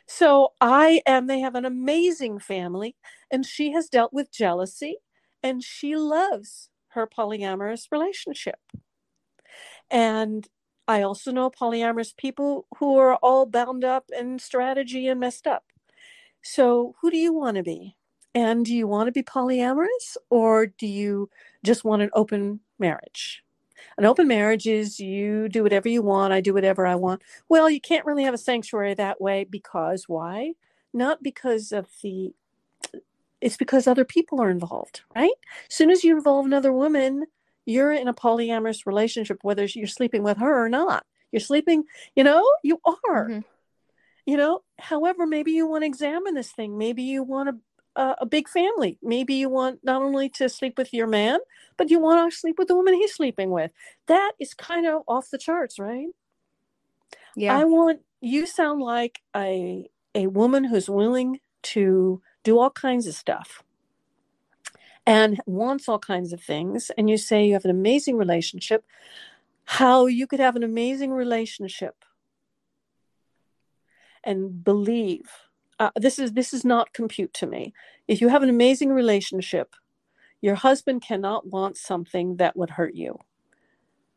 So 0.06 0.50
I 0.60 1.02
am, 1.06 1.28
they 1.28 1.40
have 1.40 1.56
an 1.56 1.66
amazing 1.66 2.40
family, 2.40 2.96
and 3.32 3.46
she 3.46 3.72
has 3.72 3.90
dealt 3.90 4.14
with 4.14 4.32
jealousy, 4.32 4.98
and 5.42 5.64
she 5.64 5.96
loves 5.96 6.70
her 6.90 7.08
polyamorous 7.08 7.88
relationship. 7.92 8.60
And 9.90 10.48
I 10.88 11.02
also 11.02 11.32
know 11.32 11.50
polyamorous 11.50 12.16
people 12.16 12.68
who 12.78 12.98
are 12.98 13.16
all 13.16 13.46
bound 13.46 13.84
up 13.84 14.06
in 14.18 14.40
strategy 14.40 15.08
and 15.08 15.20
messed 15.20 15.48
up. 15.48 15.64
So, 16.42 16.96
who 17.02 17.12
do 17.12 17.18
you 17.18 17.34
want 17.34 17.58
to 17.58 17.64
be? 17.64 17.96
And 18.34 18.66
do 18.66 18.74
you 18.74 18.88
want 18.88 19.08
to 19.08 19.12
be 19.12 19.24
polyamorous 19.24 20.16
or 20.30 20.68
do 20.68 20.88
you 20.88 21.30
just 21.64 21.84
want 21.84 22.02
an 22.02 22.10
open 22.14 22.62
marriage? 22.80 23.44
An 23.98 24.06
open 24.06 24.28
marriage 24.28 24.68
is 24.68 25.00
you 25.00 25.50
do 25.50 25.64
whatever 25.64 25.90
you 25.90 26.02
want, 26.02 26.34
I 26.34 26.40
do 26.40 26.54
whatever 26.54 26.86
I 26.88 26.96
want. 26.96 27.22
Well, 27.50 27.70
you 27.70 27.82
can't 27.82 28.06
really 28.06 28.24
have 28.24 28.34
a 28.34 28.40
sanctuary 28.40 28.94
that 28.94 29.20
way 29.20 29.44
because 29.44 30.06
why? 30.08 30.54
Not 30.94 31.22
because 31.22 31.72
of 31.72 31.88
the 32.02 32.34
it's 33.42 33.58
because 33.58 33.88
other 33.88 34.06
people 34.06 34.40
are 34.40 34.52
involved, 34.52 35.02
right? 35.16 35.32
As 35.68 35.76
soon 35.76 35.90
as 35.90 36.04
you 36.04 36.16
involve 36.16 36.46
another 36.46 36.72
woman, 36.72 37.26
you're 37.66 37.92
in 37.92 38.08
a 38.08 38.14
polyamorous 38.14 38.86
relationship, 38.86 39.40
whether 39.42 39.66
you're 39.66 39.88
sleeping 39.88 40.22
with 40.22 40.38
her 40.38 40.64
or 40.64 40.70
not. 40.70 41.06
You're 41.32 41.40
sleeping, 41.40 41.86
you 42.16 42.24
know, 42.24 42.46
you 42.64 42.80
are. 42.86 43.30
Mm-hmm 43.30 43.40
you 44.32 44.38
know 44.38 44.62
however 44.80 45.28
maybe 45.28 45.52
you 45.52 45.66
want 45.68 45.84
to 45.84 45.88
examine 45.88 46.36
this 46.36 46.52
thing. 46.52 46.78
Maybe 46.78 47.04
you 47.04 47.24
want 47.24 47.50
a, 47.50 48.02
a, 48.02 48.16
a 48.22 48.26
big 48.26 48.48
family. 48.48 48.98
Maybe 49.04 49.36
you 49.36 49.50
want 49.50 49.80
not 49.84 50.02
only 50.02 50.30
to 50.40 50.50
sleep 50.50 50.76
with 50.78 50.94
your 50.94 51.08
man 51.08 51.40
but 51.78 51.90
you 51.92 52.00
want 52.00 52.20
to 52.32 52.40
sleep 52.42 52.58
with 52.60 52.70
the 52.70 52.76
woman 52.76 52.94
he's 52.96 53.16
sleeping 53.16 53.52
with. 53.52 53.72
That 54.08 54.34
is 54.40 54.54
kind 54.54 54.86
of 54.88 55.04
off 55.08 55.30
the 55.32 55.38
charts 55.48 55.80
right? 55.80 56.10
Yeah. 57.36 57.58
I 57.58 57.66
want 57.66 58.02
you 58.22 58.46
sound 58.46 58.82
like 58.82 59.22
a 59.36 59.90
a 60.16 60.28
woman 60.28 60.64
who's 60.66 60.90
willing 60.90 61.40
to 61.64 62.22
do 62.44 62.60
all 62.60 62.72
kinds 62.72 63.08
of 63.08 63.16
stuff 63.16 63.64
and 65.06 65.42
wants 65.46 65.90
all 65.90 66.00
kinds 66.00 66.32
of 66.34 66.42
things, 66.42 66.92
and 66.98 67.10
you 67.10 67.18
say 67.18 67.46
you 67.46 67.54
have 67.54 67.66
an 67.66 67.72
amazing 67.72 68.18
relationship, 68.18 68.86
how 69.66 70.06
you 70.06 70.28
could 70.28 70.40
have 70.40 70.56
an 70.56 70.64
amazing 70.64 71.12
relationship 71.12 71.96
and 74.24 74.64
believe 74.64 75.30
uh, 75.80 75.90
this 75.96 76.20
is 76.20 76.34
this 76.34 76.54
is 76.54 76.64
not 76.64 76.94
compute 76.94 77.34
to 77.34 77.48
me. 77.48 77.74
If 78.08 78.22
you 78.22 78.28
have 78.28 78.44
an 78.44 78.50
amazing 78.50 78.92
relationship 78.92 79.76
your 80.42 80.56
husband 80.56 81.04
cannot 81.04 81.48
want 81.48 81.78
something 81.78 82.38
that 82.38 82.58
would 82.58 82.72
hurt 82.72 82.96
you. 82.96 83.20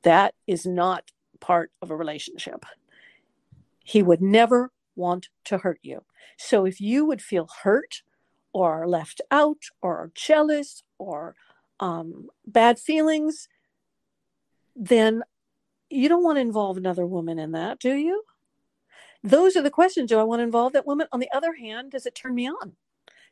That 0.03 0.35
is 0.47 0.67
not 0.67 1.13
part 1.39 1.71
of 1.83 1.91
a 1.91 1.97
relationship. 1.97 2.65
He 3.85 4.03
would 4.03 4.23
never 4.23 4.73
want 4.97 5.29
to 5.45 5.59
hurt 5.59 5.79
you. 5.83 6.03
So 6.39 6.65
if 6.65 6.81
you 6.81 7.05
would 7.05 7.21
feel 7.21 7.49
hurt 7.63 8.03
or 8.53 8.89
left 8.89 9.21
out 9.31 9.59
or 9.83 10.11
jealous 10.15 10.83
or 10.99 11.35
um, 11.81 12.29
bad 12.47 12.79
feelings 12.79 13.49
then 14.77 15.23
you 15.91 16.09
don't 16.09 16.25
want 16.25 16.37
to 16.37 16.41
involve 16.41 16.77
another 16.77 17.07
woman 17.07 17.39
in 17.39 17.53
that 17.53 17.79
do 17.79 17.95
you 17.95 18.23
those 19.25 19.57
are 19.57 19.63
the 19.63 19.71
questions. 19.71 20.11
Do 20.11 20.19
I 20.19 20.23
want 20.23 20.41
to 20.41 20.45
involve 20.45 20.75
that 20.75 20.87
woman? 20.87 21.09
On 21.11 21.19
the 21.19 21.33
other 21.33 21.55
hand, 21.55 21.91
does 21.91 22.07
it 22.07 22.15
turn 22.15 22.35
me 22.35 22.47
on? 22.47 22.75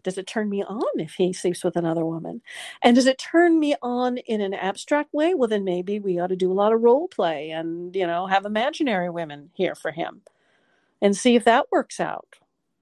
Does 0.03 0.19
it 0.19 0.27
turn 0.27 0.49
me 0.49 0.65
on 0.65 0.99
if 0.99 1.13
he 1.13 1.33
sleeps 1.33 1.63
with 1.63 1.77
another 1.77 2.05
woman? 2.05 2.41
And 2.83 2.97
does 2.97 3.07
it 3.07 3.19
turn 3.19 3.61
me 3.61 3.77
on 3.83 4.19
in 4.19 4.41
an 4.41 4.55
abstract 4.55 5.15
way? 5.15 5.35
Well, 5.35 5.49
then 5.49 5.65
maybe 5.65 6.01
we 6.01 6.19
ought 6.19 6.29
to 6.29 6.37
do 6.37 6.51
a 6.51 6.55
lot 6.55 6.73
of 6.73 6.83
role 6.83 7.07
play 7.07 7.51
and, 7.51 7.95
you 7.95 8.07
know, 8.07 8.27
have 8.27 8.45
imaginary 8.45 9.11
women 9.11 9.51
here 9.55 9.77
for 9.77 9.93
him 9.93 10.23
and 11.01 11.17
see 11.17 11.37
if 11.37 11.45
that 11.45 11.71
works 11.71 12.01
out. 12.01 12.37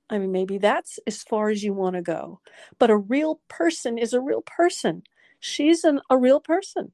I 0.08 0.18
mean, 0.18 0.32
maybe 0.32 0.58
that's 0.58 0.98
as 1.06 1.22
far 1.22 1.50
as 1.50 1.62
you 1.62 1.74
want 1.74 1.96
to 1.96 2.02
go. 2.02 2.40
But 2.78 2.90
a 2.90 2.96
real 2.96 3.40
person 3.48 3.98
is 3.98 4.12
a 4.12 4.20
real 4.20 4.42
person. 4.42 5.02
She's 5.40 5.84
an, 5.84 6.00
a 6.08 6.16
real 6.16 6.40
person. 6.40 6.92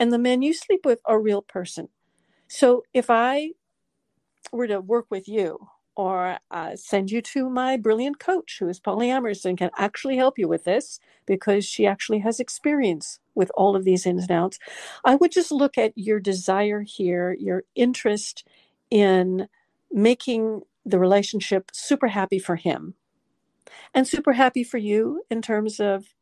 And 0.00 0.12
the 0.12 0.18
men 0.18 0.42
you 0.42 0.54
sleep 0.54 0.84
with 0.84 1.00
are 1.04 1.20
real 1.20 1.42
person. 1.42 1.88
So 2.48 2.82
if 2.94 3.10
I 3.10 3.50
were 4.52 4.66
to 4.66 4.80
work 4.80 5.06
with 5.10 5.28
you 5.28 5.68
or 5.96 6.38
uh, 6.50 6.76
send 6.76 7.10
you 7.10 7.22
to 7.22 7.48
my 7.48 7.76
brilliant 7.76 8.18
coach 8.18 8.58
who 8.60 8.68
is 8.68 8.78
polyamorous 8.78 9.44
and 9.44 9.56
can 9.56 9.70
actually 9.78 10.16
help 10.16 10.38
you 10.38 10.46
with 10.46 10.64
this 10.64 11.00
because 11.24 11.64
she 11.64 11.86
actually 11.86 12.18
has 12.18 12.38
experience 12.38 13.18
with 13.34 13.50
all 13.54 13.74
of 13.74 13.84
these 13.84 14.06
ins 14.06 14.22
and 14.22 14.30
outs. 14.30 14.58
I 15.04 15.14
would 15.16 15.32
just 15.32 15.50
look 15.50 15.78
at 15.78 15.92
your 15.96 16.20
desire 16.20 16.82
here, 16.82 17.34
your 17.38 17.64
interest 17.74 18.46
in 18.90 19.48
making 19.90 20.62
the 20.84 20.98
relationship 20.98 21.70
super 21.72 22.08
happy 22.08 22.38
for 22.38 22.56
him 22.56 22.94
and 23.94 24.06
super 24.06 24.34
happy 24.34 24.62
for 24.62 24.78
you 24.78 25.22
in 25.30 25.42
terms 25.42 25.80
of 25.80 26.14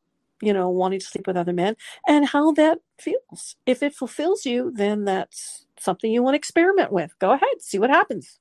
you 0.42 0.52
know 0.52 0.68
wanting 0.68 1.00
to 1.00 1.06
sleep 1.06 1.26
with 1.26 1.36
other 1.36 1.52
men 1.52 1.76
and 2.06 2.26
how 2.26 2.52
that 2.52 2.78
feels 2.98 3.56
if 3.66 3.82
it 3.82 3.94
fulfills 3.94 4.44
you 4.44 4.72
then 4.74 5.04
that's 5.04 5.64
something 5.84 6.10
you 6.10 6.22
want 6.22 6.34
to 6.34 6.38
experiment 6.38 6.92
with. 6.92 7.16
Go 7.18 7.32
ahead, 7.32 7.60
see 7.60 7.78
what 7.78 7.90
happens. 7.90 8.38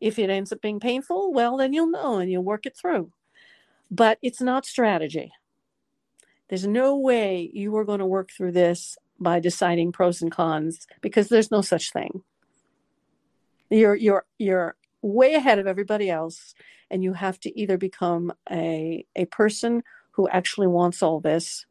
If 0.00 0.18
it 0.18 0.30
ends 0.30 0.52
up 0.52 0.60
being 0.60 0.80
painful, 0.80 1.32
well, 1.32 1.56
then 1.56 1.72
you'll 1.72 1.90
know 1.90 2.18
and 2.18 2.30
you'll 2.30 2.42
work 2.42 2.66
it 2.66 2.76
through. 2.76 3.12
But 3.90 4.18
it's 4.22 4.40
not 4.40 4.66
strategy. 4.66 5.32
There's 6.48 6.66
no 6.66 6.96
way 6.96 7.50
you 7.52 7.74
are 7.76 7.84
going 7.84 8.00
to 8.00 8.06
work 8.06 8.30
through 8.30 8.52
this 8.52 8.98
by 9.20 9.38
deciding 9.38 9.92
pros 9.92 10.20
and 10.20 10.32
cons 10.32 10.86
because 11.00 11.28
there's 11.28 11.50
no 11.50 11.62
such 11.62 11.92
thing. 11.92 12.22
You're 13.70 13.94
you're 13.94 14.24
you're 14.38 14.76
way 15.00 15.34
ahead 15.34 15.58
of 15.58 15.66
everybody 15.66 16.10
else 16.10 16.54
and 16.90 17.02
you 17.02 17.12
have 17.14 17.38
to 17.40 17.58
either 17.58 17.78
become 17.78 18.32
a 18.50 19.06
a 19.16 19.24
person 19.26 19.82
who 20.12 20.28
actually 20.28 20.66
wants 20.66 21.02
all 21.02 21.20
this 21.20 21.66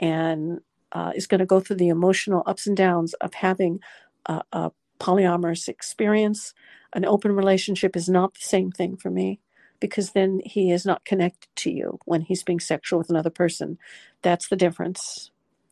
and 0.00 0.60
uh, 0.92 1.12
is 1.14 1.26
going 1.26 1.38
to 1.38 1.46
go 1.46 1.60
through 1.60 1.76
the 1.76 1.88
emotional 1.88 2.42
ups 2.46 2.66
and 2.66 2.76
downs 2.76 3.14
of 3.14 3.34
having 3.34 3.80
a, 4.26 4.42
a 4.52 4.70
polyamorous 5.00 5.68
experience. 5.68 6.52
An 6.92 7.04
open 7.04 7.32
relationship 7.32 7.96
is 7.96 8.08
not 8.08 8.34
the 8.34 8.40
same 8.40 8.70
thing 8.70 8.96
for 8.96 9.10
me 9.10 9.40
because 9.80 10.10
then 10.12 10.40
he 10.44 10.70
is 10.70 10.84
not 10.84 11.04
connected 11.04 11.48
to 11.56 11.70
you 11.70 11.98
when 12.04 12.20
he's 12.22 12.42
being 12.42 12.60
sexual 12.60 12.98
with 12.98 13.10
another 13.10 13.30
person. 13.30 13.78
That's 14.22 14.48
the 14.48 14.56
difference. 14.56 15.30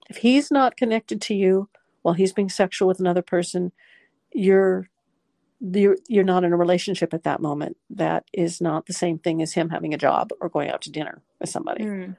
If 0.08 0.18
he's 0.18 0.50
not 0.50 0.76
connected 0.76 1.20
to 1.22 1.34
you 1.34 1.68
while 2.02 2.14
he's 2.14 2.32
being 2.32 2.48
sexual 2.48 2.88
with 2.88 2.98
another 2.98 3.22
person, 3.22 3.72
you're 4.32 4.88
you're, 5.62 5.98
you're 6.08 6.24
not 6.24 6.42
in 6.42 6.54
a 6.54 6.56
relationship 6.56 7.12
at 7.12 7.24
that 7.24 7.42
moment. 7.42 7.76
That 7.90 8.24
is 8.32 8.62
not 8.62 8.86
the 8.86 8.94
same 8.94 9.18
thing 9.18 9.42
as 9.42 9.52
him 9.52 9.68
having 9.68 9.92
a 9.92 9.98
job 9.98 10.30
or 10.40 10.48
going 10.48 10.70
out 10.70 10.80
to 10.82 10.90
dinner 10.90 11.22
with 11.40 11.50
somebody. 11.50 11.84
Mm. 11.84 12.16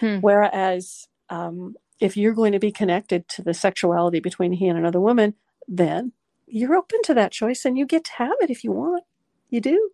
Hmm. 0.00 0.18
Whereas 0.18 1.08
um, 1.30 1.76
if 2.00 2.16
you're 2.16 2.34
going 2.34 2.52
to 2.52 2.58
be 2.58 2.72
connected 2.72 3.28
to 3.28 3.42
the 3.42 3.54
sexuality 3.54 4.20
between 4.20 4.52
he 4.52 4.68
and 4.68 4.78
another 4.78 5.00
woman, 5.00 5.34
then 5.68 6.12
you're 6.46 6.74
open 6.74 7.00
to 7.04 7.14
that 7.14 7.32
choice 7.32 7.64
and 7.64 7.78
you 7.78 7.86
get 7.86 8.04
to 8.04 8.12
have 8.14 8.34
it 8.40 8.50
if 8.50 8.64
you 8.64 8.72
want. 8.72 9.04
You 9.50 9.60
do. 9.60 9.90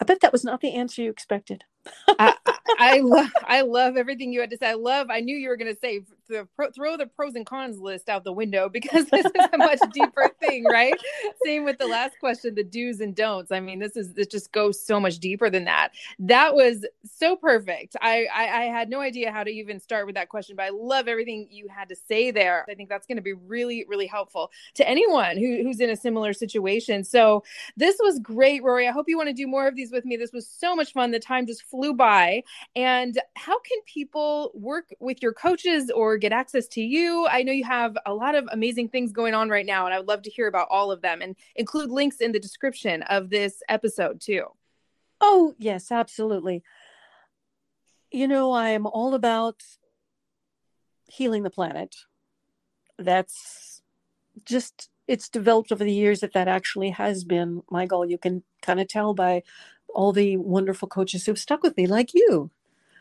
I 0.00 0.04
bet 0.04 0.20
that 0.20 0.32
was 0.32 0.44
not 0.44 0.60
the 0.60 0.74
answer 0.74 1.02
you 1.02 1.10
expected. 1.10 1.64
I, 2.06 2.34
I 2.78 3.00
love 3.04 3.30
I 3.44 3.62
love 3.62 3.96
everything 3.96 4.32
you 4.32 4.40
had 4.40 4.50
to 4.50 4.58
say. 4.58 4.70
I 4.70 4.74
love. 4.74 5.08
I 5.10 5.20
knew 5.20 5.36
you 5.36 5.48
were 5.48 5.56
going 5.56 5.74
to 5.74 5.80
say 5.80 6.02
the 6.28 6.46
pro, 6.54 6.70
throw 6.70 6.96
the 6.96 7.06
pros 7.06 7.34
and 7.34 7.46
cons 7.46 7.78
list 7.78 8.08
out 8.08 8.24
the 8.24 8.32
window 8.32 8.68
because 8.72 9.06
this 9.06 9.26
is 9.26 9.48
a 9.52 9.58
much 9.58 9.80
deeper 9.92 10.30
thing, 10.40 10.64
right? 10.64 10.94
Same 11.44 11.64
with 11.64 11.78
the 11.78 11.86
last 11.86 12.18
question, 12.20 12.54
the 12.54 12.64
do's 12.64 13.00
and 13.00 13.14
don'ts. 13.14 13.50
I 13.50 13.60
mean, 13.60 13.78
this 13.78 13.96
is 13.96 14.16
it 14.16 14.30
just 14.30 14.52
goes 14.52 14.80
so 14.80 15.00
much 15.00 15.18
deeper 15.18 15.50
than 15.50 15.64
that. 15.64 15.90
That 16.18 16.54
was 16.54 16.86
so 17.04 17.36
perfect. 17.36 17.96
I 18.00 18.26
I, 18.34 18.62
I 18.62 18.64
had 18.64 18.88
no 18.88 19.00
idea 19.00 19.32
how 19.32 19.44
to 19.44 19.50
even 19.50 19.80
start 19.80 20.06
with 20.06 20.14
that 20.14 20.28
question, 20.28 20.56
but 20.56 20.64
I 20.64 20.70
love 20.70 21.08
everything 21.08 21.48
you 21.50 21.68
had 21.68 21.88
to 21.88 21.96
say 21.96 22.30
there. 22.30 22.64
I 22.68 22.74
think 22.74 22.88
that's 22.88 23.06
going 23.06 23.16
to 23.16 23.22
be 23.22 23.32
really 23.32 23.84
really 23.88 24.06
helpful 24.06 24.50
to 24.74 24.88
anyone 24.88 25.36
who, 25.36 25.62
who's 25.62 25.80
in 25.80 25.90
a 25.90 25.96
similar 25.96 26.32
situation. 26.32 27.04
So 27.04 27.44
this 27.76 27.96
was 28.00 28.18
great, 28.18 28.62
Rori. 28.62 28.86
I 28.86 28.92
hope 28.92 29.06
you 29.08 29.16
want 29.16 29.28
to 29.28 29.32
do 29.32 29.46
more 29.46 29.66
of 29.66 29.74
these 29.74 29.92
with 29.92 30.04
me. 30.04 30.16
This 30.16 30.32
was 30.32 30.46
so 30.46 30.74
much 30.74 30.92
fun. 30.92 31.10
The 31.10 31.18
time 31.18 31.46
just 31.46 31.62
flew 31.62 31.94
by. 31.94 32.42
And 32.76 33.18
how 33.36 33.58
can 33.60 33.78
people 33.86 34.52
work 34.54 34.88
with 35.00 35.22
your 35.22 35.32
coaches 35.32 35.90
or 35.90 36.17
get 36.18 36.32
access 36.32 36.66
to 36.68 36.80
you? 36.80 37.26
I 37.30 37.42
know 37.42 37.52
you 37.52 37.64
have 37.64 37.96
a 38.06 38.14
lot 38.14 38.34
of 38.34 38.48
amazing 38.50 38.88
things 38.88 39.12
going 39.12 39.34
on 39.34 39.48
right 39.48 39.66
now, 39.66 39.84
and 39.84 39.94
I 39.94 39.98
would 39.98 40.08
love 40.08 40.22
to 40.22 40.30
hear 40.30 40.46
about 40.46 40.68
all 40.70 40.90
of 40.90 41.02
them 41.02 41.22
and 41.22 41.36
include 41.56 41.90
links 41.90 42.20
in 42.20 42.32
the 42.32 42.40
description 42.40 43.02
of 43.02 43.30
this 43.30 43.62
episode 43.68 44.20
too. 44.20 44.44
Oh, 45.20 45.54
yes, 45.58 45.90
absolutely. 45.90 46.62
You 48.10 48.28
know, 48.28 48.52
I 48.52 48.70
am 48.70 48.86
all 48.86 49.14
about 49.14 49.62
healing 51.08 51.42
the 51.42 51.50
planet. 51.50 51.96
That's 52.98 53.82
just 54.44 54.90
it's 55.06 55.28
developed 55.28 55.72
over 55.72 55.82
the 55.82 55.92
years 55.92 56.20
that 56.20 56.34
that 56.34 56.48
actually 56.48 56.90
has 56.90 57.24
been 57.24 57.62
my 57.70 57.86
goal. 57.86 58.04
You 58.04 58.18
can 58.18 58.42
kind 58.62 58.78
of 58.78 58.88
tell 58.88 59.14
by 59.14 59.42
all 59.88 60.12
the 60.12 60.36
wonderful 60.36 60.88
coaches 60.88 61.24
who've 61.24 61.38
stuck 61.38 61.62
with 61.62 61.76
me, 61.76 61.86
like 61.86 62.14
you, 62.14 62.50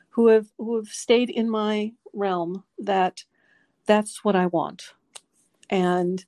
who 0.09 0.27
have 0.27 0.47
who 0.57 0.77
have 0.77 0.87
stayed 0.87 1.29
in 1.29 1.49
my 1.49 1.91
realm. 2.17 2.63
That 2.79 3.23
that's 3.85 4.23
what 4.23 4.35
I 4.35 4.47
want, 4.47 4.93
and 5.69 6.25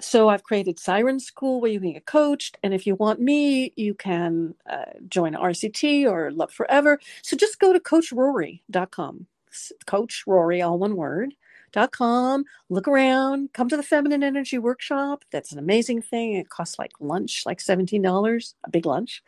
so 0.00 0.28
I've 0.28 0.42
created 0.42 0.78
Siren 0.78 1.20
School 1.20 1.60
where 1.60 1.70
you 1.70 1.80
can 1.80 1.92
get 1.92 2.06
coached, 2.06 2.58
and 2.62 2.74
if 2.74 2.86
you 2.86 2.94
want 2.94 3.20
me, 3.20 3.72
you 3.76 3.94
can 3.94 4.54
uh, 4.68 4.84
join 5.08 5.34
RCT 5.34 6.10
or 6.10 6.30
Love 6.32 6.52
Forever. 6.52 6.98
So 7.22 7.36
just 7.36 7.60
go 7.60 7.72
to 7.72 7.80
CoachRori.com. 7.80 9.26
Coach 9.86 10.24
Rori, 10.26 10.62
all 10.62 10.78
one 10.78 10.96
word, 10.96 11.34
com. 11.92 12.44
Look 12.68 12.88
around, 12.88 13.52
come 13.52 13.68
to 13.68 13.76
the 13.76 13.82
Feminine 13.82 14.22
Energy 14.22 14.58
Workshop. 14.58 15.24
That's 15.30 15.52
an 15.52 15.58
amazing 15.58 16.02
thing. 16.02 16.34
It 16.34 16.48
costs 16.48 16.78
like 16.78 16.92
lunch, 17.00 17.44
like 17.46 17.58
$17, 17.58 18.54
a 18.64 18.70
big 18.70 18.86
lunch. 18.86 19.22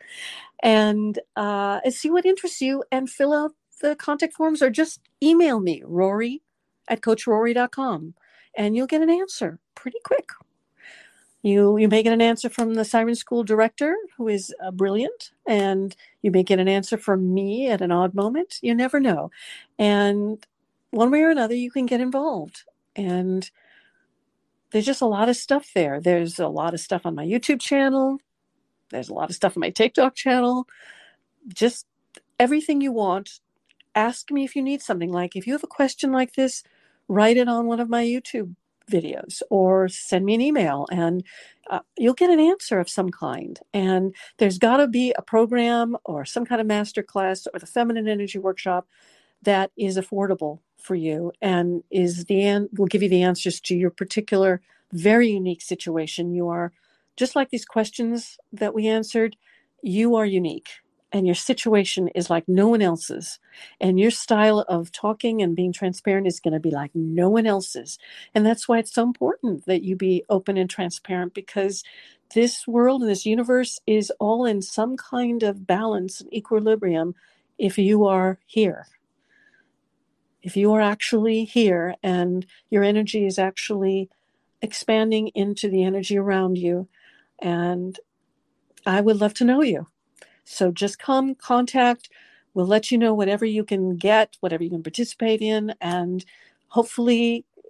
And, 0.63 1.19
uh, 1.35 1.79
and 1.83 1.93
see 1.93 2.09
what 2.09 2.25
interests 2.25 2.61
you 2.61 2.83
and 2.91 3.09
fill 3.09 3.33
out 3.33 3.51
the 3.81 3.95
contact 3.95 4.33
forms 4.33 4.61
or 4.61 4.69
just 4.69 5.01
email 5.21 5.59
me, 5.59 5.83
Rori 5.85 6.41
at 6.87 7.01
CoachRori.com, 7.01 8.13
and 8.57 8.75
you'll 8.75 8.87
get 8.87 9.01
an 9.01 9.09
answer 9.09 9.59
pretty 9.75 9.99
quick. 10.03 10.29
You, 11.41 11.77
you 11.77 11.87
may 11.87 12.01
get 12.01 12.13
an 12.13 12.21
answer 12.21 12.49
from 12.49 12.73
the 12.73 12.83
Siren 12.83 13.13
School 13.13 13.43
director, 13.43 13.95
who 14.17 14.27
is 14.27 14.53
uh, 14.63 14.71
brilliant, 14.71 15.31
and 15.47 15.95
you 16.23 16.31
may 16.31 16.41
get 16.41 16.59
an 16.59 16.67
answer 16.67 16.97
from 16.97 17.35
me 17.35 17.69
at 17.69 17.81
an 17.81 17.91
odd 17.91 18.15
moment. 18.15 18.57
You 18.63 18.73
never 18.73 18.99
know. 18.99 19.29
And 19.77 20.43
one 20.89 21.11
way 21.11 21.21
or 21.21 21.29
another, 21.29 21.53
you 21.53 21.69
can 21.69 21.85
get 21.85 22.01
involved. 22.01 22.63
And 22.95 23.49
there's 24.71 24.87
just 24.87 25.03
a 25.03 25.05
lot 25.05 25.29
of 25.29 25.35
stuff 25.35 25.69
there. 25.75 26.01
There's 26.01 26.39
a 26.39 26.47
lot 26.47 26.73
of 26.73 26.79
stuff 26.79 27.05
on 27.05 27.13
my 27.13 27.25
YouTube 27.25 27.61
channel. 27.61 28.17
There's 28.89 29.09
a 29.09 29.13
lot 29.13 29.29
of 29.29 29.35
stuff 29.35 29.55
on 29.55 29.61
my 29.61 29.69
TikTok 29.69 30.15
channel. 30.15 30.67
Just 31.47 31.85
everything 32.39 32.81
you 32.81 32.91
want. 32.91 33.39
Ask 33.95 34.31
me 34.31 34.43
if 34.43 34.55
you 34.55 34.61
need 34.61 34.81
something. 34.81 35.11
Like 35.11 35.35
if 35.35 35.47
you 35.47 35.53
have 35.53 35.63
a 35.63 35.67
question 35.67 36.11
like 36.11 36.33
this, 36.35 36.63
write 37.07 37.37
it 37.37 37.47
on 37.47 37.67
one 37.67 37.79
of 37.79 37.89
my 37.89 38.03
YouTube 38.03 38.55
videos 38.91 39.41
or 39.49 39.87
send 39.87 40.25
me 40.25 40.35
an 40.35 40.41
email 40.41 40.87
and 40.91 41.23
uh, 41.69 41.79
you'll 41.97 42.13
get 42.13 42.29
an 42.29 42.39
answer 42.39 42.79
of 42.79 42.89
some 42.89 43.09
kind. 43.09 43.59
And 43.73 44.15
there's 44.37 44.59
got 44.59 44.77
to 44.77 44.87
be 44.87 45.13
a 45.17 45.21
program 45.21 45.97
or 46.05 46.25
some 46.25 46.45
kind 46.45 46.61
of 46.61 46.67
master 46.67 47.01
class 47.03 47.47
or 47.53 47.59
the 47.59 47.65
feminine 47.65 48.07
energy 48.07 48.37
workshop 48.37 48.87
that 49.43 49.71
is 49.77 49.97
affordable 49.97 50.59
for 50.79 50.95
you 50.95 51.31
and 51.41 51.83
is 51.91 52.25
the 52.25 52.43
an- 52.43 52.69
will 52.73 52.87
give 52.87 53.03
you 53.03 53.09
the 53.09 53.23
answers 53.23 53.59
to 53.61 53.75
your 53.75 53.89
particular 53.91 54.61
very 54.91 55.29
unique 55.29 55.61
situation. 55.61 56.33
You 56.33 56.49
are 56.49 56.71
just 57.17 57.35
like 57.35 57.49
these 57.49 57.65
questions 57.65 58.37
that 58.53 58.73
we 58.73 58.87
answered, 58.87 59.35
you 59.81 60.15
are 60.15 60.25
unique 60.25 60.69
and 61.11 61.25
your 61.25 61.35
situation 61.35 62.09
is 62.09 62.29
like 62.29 62.43
no 62.47 62.67
one 62.67 62.81
else's 62.81 63.39
and 63.79 63.99
your 63.99 64.11
style 64.11 64.65
of 64.67 64.91
talking 64.91 65.41
and 65.41 65.55
being 65.55 65.71
transparent 65.71 66.27
is 66.27 66.39
going 66.39 66.53
to 66.53 66.59
be 66.59 66.71
like 66.71 66.91
no 66.93 67.29
one 67.29 67.45
else's. 67.45 67.97
And 68.33 68.45
that's 68.45 68.67
why 68.67 68.79
it's 68.79 68.93
so 68.93 69.03
important 69.03 69.65
that 69.65 69.83
you 69.83 69.95
be 69.95 70.23
open 70.29 70.57
and 70.57 70.69
transparent 70.69 71.33
because 71.33 71.83
this 72.33 72.67
world 72.67 73.01
and 73.01 73.09
this 73.09 73.25
universe 73.25 73.79
is 73.87 74.11
all 74.19 74.45
in 74.45 74.61
some 74.61 74.97
kind 74.97 75.43
of 75.43 75.65
balance 75.65 76.19
and 76.19 76.33
equilibrium 76.33 77.15
if 77.57 77.77
you 77.77 78.05
are 78.05 78.39
here. 78.45 78.87
If 80.41 80.57
you 80.57 80.73
are 80.73 80.81
actually 80.81 81.45
here 81.45 81.95
and 82.03 82.45
your 82.69 82.83
energy 82.83 83.25
is 83.25 83.39
actually 83.39 84.09
expanding 84.61 85.27
into 85.29 85.69
the 85.69 85.83
energy 85.83 86.17
around 86.17 86.57
you 86.57 86.87
and 87.39 87.99
i 88.85 89.01
would 89.01 89.17
love 89.17 89.33
to 89.33 89.43
know 89.43 89.61
you 89.61 89.85
so 90.45 90.71
just 90.71 90.99
come 90.99 91.35
contact. 91.35 92.09
We'll 92.53 92.67
let 92.67 92.89
you 92.89 92.97
know 92.97 93.13
whatever 93.13 93.45
you 93.45 93.65
can 93.65 93.97
get, 93.97 94.37
whatever 94.39 94.63
you 94.63 94.69
can 94.69 94.83
participate 94.83 95.41
in, 95.41 95.73
and 95.81 96.23
hopefully 96.69 97.43
uh, 97.57 97.61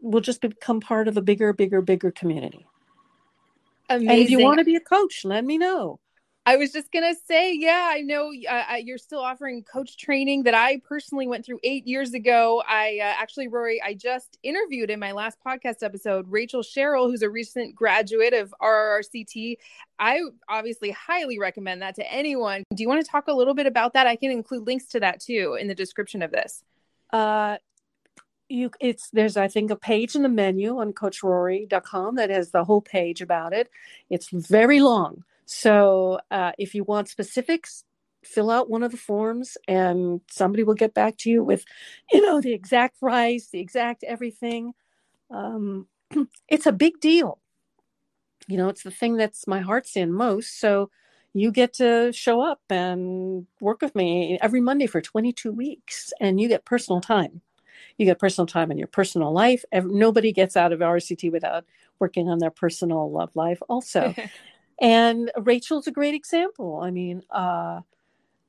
we'll 0.00 0.20
just 0.20 0.40
become 0.40 0.80
part 0.80 1.06
of 1.06 1.16
a 1.16 1.22
bigger, 1.22 1.52
bigger, 1.52 1.80
bigger 1.80 2.10
community. 2.10 2.66
Amazing. 3.88 4.10
And 4.10 4.20
if 4.20 4.30
you 4.30 4.40
want 4.40 4.58
to 4.58 4.64
be 4.64 4.74
a 4.74 4.80
coach, 4.80 5.24
let 5.24 5.44
me 5.44 5.58
know. 5.58 6.00
I 6.44 6.56
was 6.56 6.72
just 6.72 6.90
gonna 6.90 7.14
say, 7.28 7.54
yeah, 7.54 7.88
I 7.92 8.00
know 8.00 8.32
uh, 8.48 8.74
you're 8.82 8.98
still 8.98 9.20
offering 9.20 9.62
coach 9.62 9.96
training 9.96 10.42
that 10.42 10.54
I 10.54 10.78
personally 10.78 11.28
went 11.28 11.46
through 11.46 11.60
eight 11.62 11.86
years 11.86 12.14
ago. 12.14 12.64
I 12.66 12.98
uh, 13.00 13.14
actually, 13.20 13.46
Rori, 13.46 13.80
I 13.80 13.94
just 13.94 14.38
interviewed 14.42 14.90
in 14.90 14.98
my 14.98 15.12
last 15.12 15.38
podcast 15.46 15.84
episode 15.84 16.26
Rachel 16.28 16.64
Sherrill, 16.64 17.08
who's 17.08 17.22
a 17.22 17.30
recent 17.30 17.76
graduate 17.76 18.34
of 18.34 18.52
RRCT. 18.60 19.58
I 20.00 20.20
obviously 20.48 20.90
highly 20.90 21.38
recommend 21.38 21.80
that 21.82 21.94
to 21.96 22.12
anyone. 22.12 22.64
Do 22.74 22.82
you 22.82 22.88
want 22.88 23.04
to 23.04 23.08
talk 23.08 23.28
a 23.28 23.32
little 23.32 23.54
bit 23.54 23.66
about 23.66 23.92
that? 23.92 24.08
I 24.08 24.16
can 24.16 24.32
include 24.32 24.66
links 24.66 24.86
to 24.86 25.00
that 25.00 25.20
too 25.20 25.56
in 25.60 25.68
the 25.68 25.76
description 25.76 26.22
of 26.22 26.32
this. 26.32 26.64
Uh, 27.12 27.58
you 28.48 28.70
it's 28.80 29.08
there's 29.10 29.36
i 29.36 29.48
think 29.48 29.70
a 29.70 29.76
page 29.76 30.14
in 30.14 30.22
the 30.22 30.28
menu 30.28 30.76
on 30.78 30.92
coachrori.com 30.92 32.16
that 32.16 32.28
has 32.28 32.50
the 32.50 32.64
whole 32.64 32.82
page 32.82 33.22
about 33.22 33.54
it 33.54 33.70
it's 34.10 34.28
very 34.28 34.80
long 34.80 35.24
so 35.52 36.18
uh, 36.30 36.52
if 36.58 36.74
you 36.74 36.82
want 36.82 37.10
specifics, 37.10 37.84
fill 38.24 38.50
out 38.50 38.70
one 38.70 38.82
of 38.82 38.90
the 38.90 38.96
forms 38.96 39.58
and 39.68 40.22
somebody 40.30 40.62
will 40.62 40.74
get 40.74 40.94
back 40.94 41.18
to 41.18 41.30
you 41.30 41.44
with, 41.44 41.66
you 42.10 42.22
know, 42.22 42.40
the 42.40 42.54
exact 42.54 42.98
price, 42.98 43.48
the 43.52 43.60
exact 43.60 44.02
everything. 44.02 44.72
Um, 45.30 45.88
it's 46.48 46.64
a 46.64 46.72
big 46.72 47.00
deal. 47.00 47.38
You 48.48 48.56
know, 48.56 48.70
it's 48.70 48.82
the 48.82 48.90
thing 48.90 49.16
that's 49.16 49.46
my 49.46 49.60
heart's 49.60 49.94
in 49.94 50.10
most. 50.10 50.58
So 50.58 50.88
you 51.34 51.52
get 51.52 51.74
to 51.74 52.12
show 52.14 52.40
up 52.40 52.62
and 52.70 53.46
work 53.60 53.82
with 53.82 53.94
me 53.94 54.38
every 54.40 54.62
Monday 54.62 54.86
for 54.86 55.02
22 55.02 55.52
weeks 55.52 56.14
and 56.18 56.40
you 56.40 56.48
get 56.48 56.64
personal 56.64 57.02
time. 57.02 57.42
You 57.98 58.06
get 58.06 58.18
personal 58.18 58.46
time 58.46 58.70
in 58.70 58.78
your 58.78 58.88
personal 58.88 59.34
life. 59.34 59.66
Nobody 59.70 60.32
gets 60.32 60.56
out 60.56 60.72
of 60.72 60.80
RCT 60.80 61.30
without 61.30 61.66
working 61.98 62.30
on 62.30 62.38
their 62.38 62.50
personal 62.50 63.12
love 63.12 63.36
life 63.36 63.60
also. 63.68 64.14
And 64.80 65.30
Rachel's 65.38 65.86
a 65.86 65.92
great 65.92 66.14
example. 66.14 66.80
I 66.82 66.90
mean, 66.90 67.22
uh, 67.30 67.80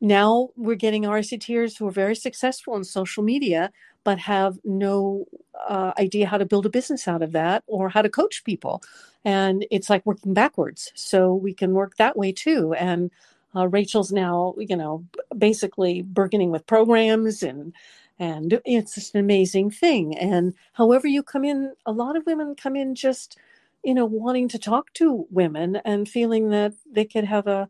now 0.01 0.49
we're 0.57 0.75
getting 0.75 1.03
RCTers 1.03 1.77
who 1.77 1.87
are 1.87 1.91
very 1.91 2.15
successful 2.15 2.75
in 2.75 2.83
social 2.83 3.23
media, 3.23 3.71
but 4.03 4.19
have 4.19 4.59
no 4.65 5.25
uh, 5.67 5.93
idea 5.97 6.27
how 6.27 6.37
to 6.37 6.45
build 6.45 6.65
a 6.65 6.69
business 6.69 7.07
out 7.07 7.21
of 7.21 7.31
that 7.31 7.63
or 7.67 7.89
how 7.89 8.01
to 8.01 8.09
coach 8.09 8.43
people. 8.43 8.83
And 9.23 9.65
it's 9.71 9.89
like 9.89 10.05
working 10.05 10.33
backwards. 10.33 10.91
So 10.95 11.33
we 11.33 11.53
can 11.53 11.73
work 11.73 11.95
that 11.97 12.17
way 12.17 12.33
too. 12.33 12.73
And 12.73 13.11
uh, 13.55 13.67
Rachel's 13.69 14.11
now, 14.11 14.55
you 14.57 14.75
know, 14.75 15.05
basically 15.37 16.01
bargaining 16.01 16.51
with 16.51 16.67
programs 16.67 17.41
and 17.41 17.73
and 18.19 18.61
it's 18.63 18.95
just 18.95 19.15
an 19.15 19.19
amazing 19.21 19.71
thing. 19.71 20.17
And 20.17 20.53
however 20.73 21.07
you 21.07 21.23
come 21.23 21.43
in, 21.43 21.73
a 21.85 21.91
lot 21.91 22.15
of 22.15 22.25
women 22.25 22.55
come 22.55 22.75
in 22.75 22.93
just 22.95 23.37
you 23.83 23.93
know, 23.93 24.05
wanting 24.05 24.47
to 24.49 24.59
talk 24.59 24.93
to 24.93 25.27
women 25.29 25.77
and 25.77 26.07
feeling 26.09 26.49
that 26.49 26.73
they 26.89 27.05
could 27.05 27.25
have 27.25 27.47
a, 27.47 27.69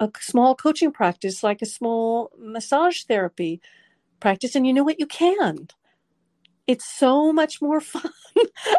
a 0.00 0.10
small 0.20 0.54
coaching 0.54 0.92
practice, 0.92 1.42
like 1.42 1.62
a 1.62 1.66
small 1.66 2.30
massage 2.38 3.02
therapy 3.04 3.60
practice. 4.20 4.54
And 4.54 4.66
you 4.66 4.72
know 4.72 4.84
what? 4.84 5.00
You 5.00 5.06
can. 5.06 5.68
It's 6.66 6.84
so 6.86 7.32
much 7.32 7.60
more 7.60 7.80
fun 7.82 8.10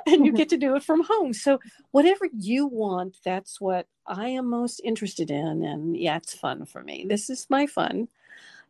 and 0.08 0.26
you 0.26 0.34
get 0.34 0.50
to 0.50 0.58
do 0.58 0.76
it 0.76 0.84
from 0.84 1.04
home. 1.04 1.34
So, 1.34 1.60
whatever 1.92 2.28
you 2.38 2.68
want, 2.68 3.18
that's 3.24 3.62
what 3.62 3.88
I 4.08 4.30
am 4.30 4.50
most 4.50 4.82
interested 4.84 5.32
in. 5.32 5.64
And 5.64 5.98
yeah, 5.98 6.18
it's 6.18 6.34
fun 6.34 6.66
for 6.66 6.84
me. 6.84 7.06
This 7.08 7.30
is 7.30 7.48
my 7.50 7.68
fun, 7.68 8.08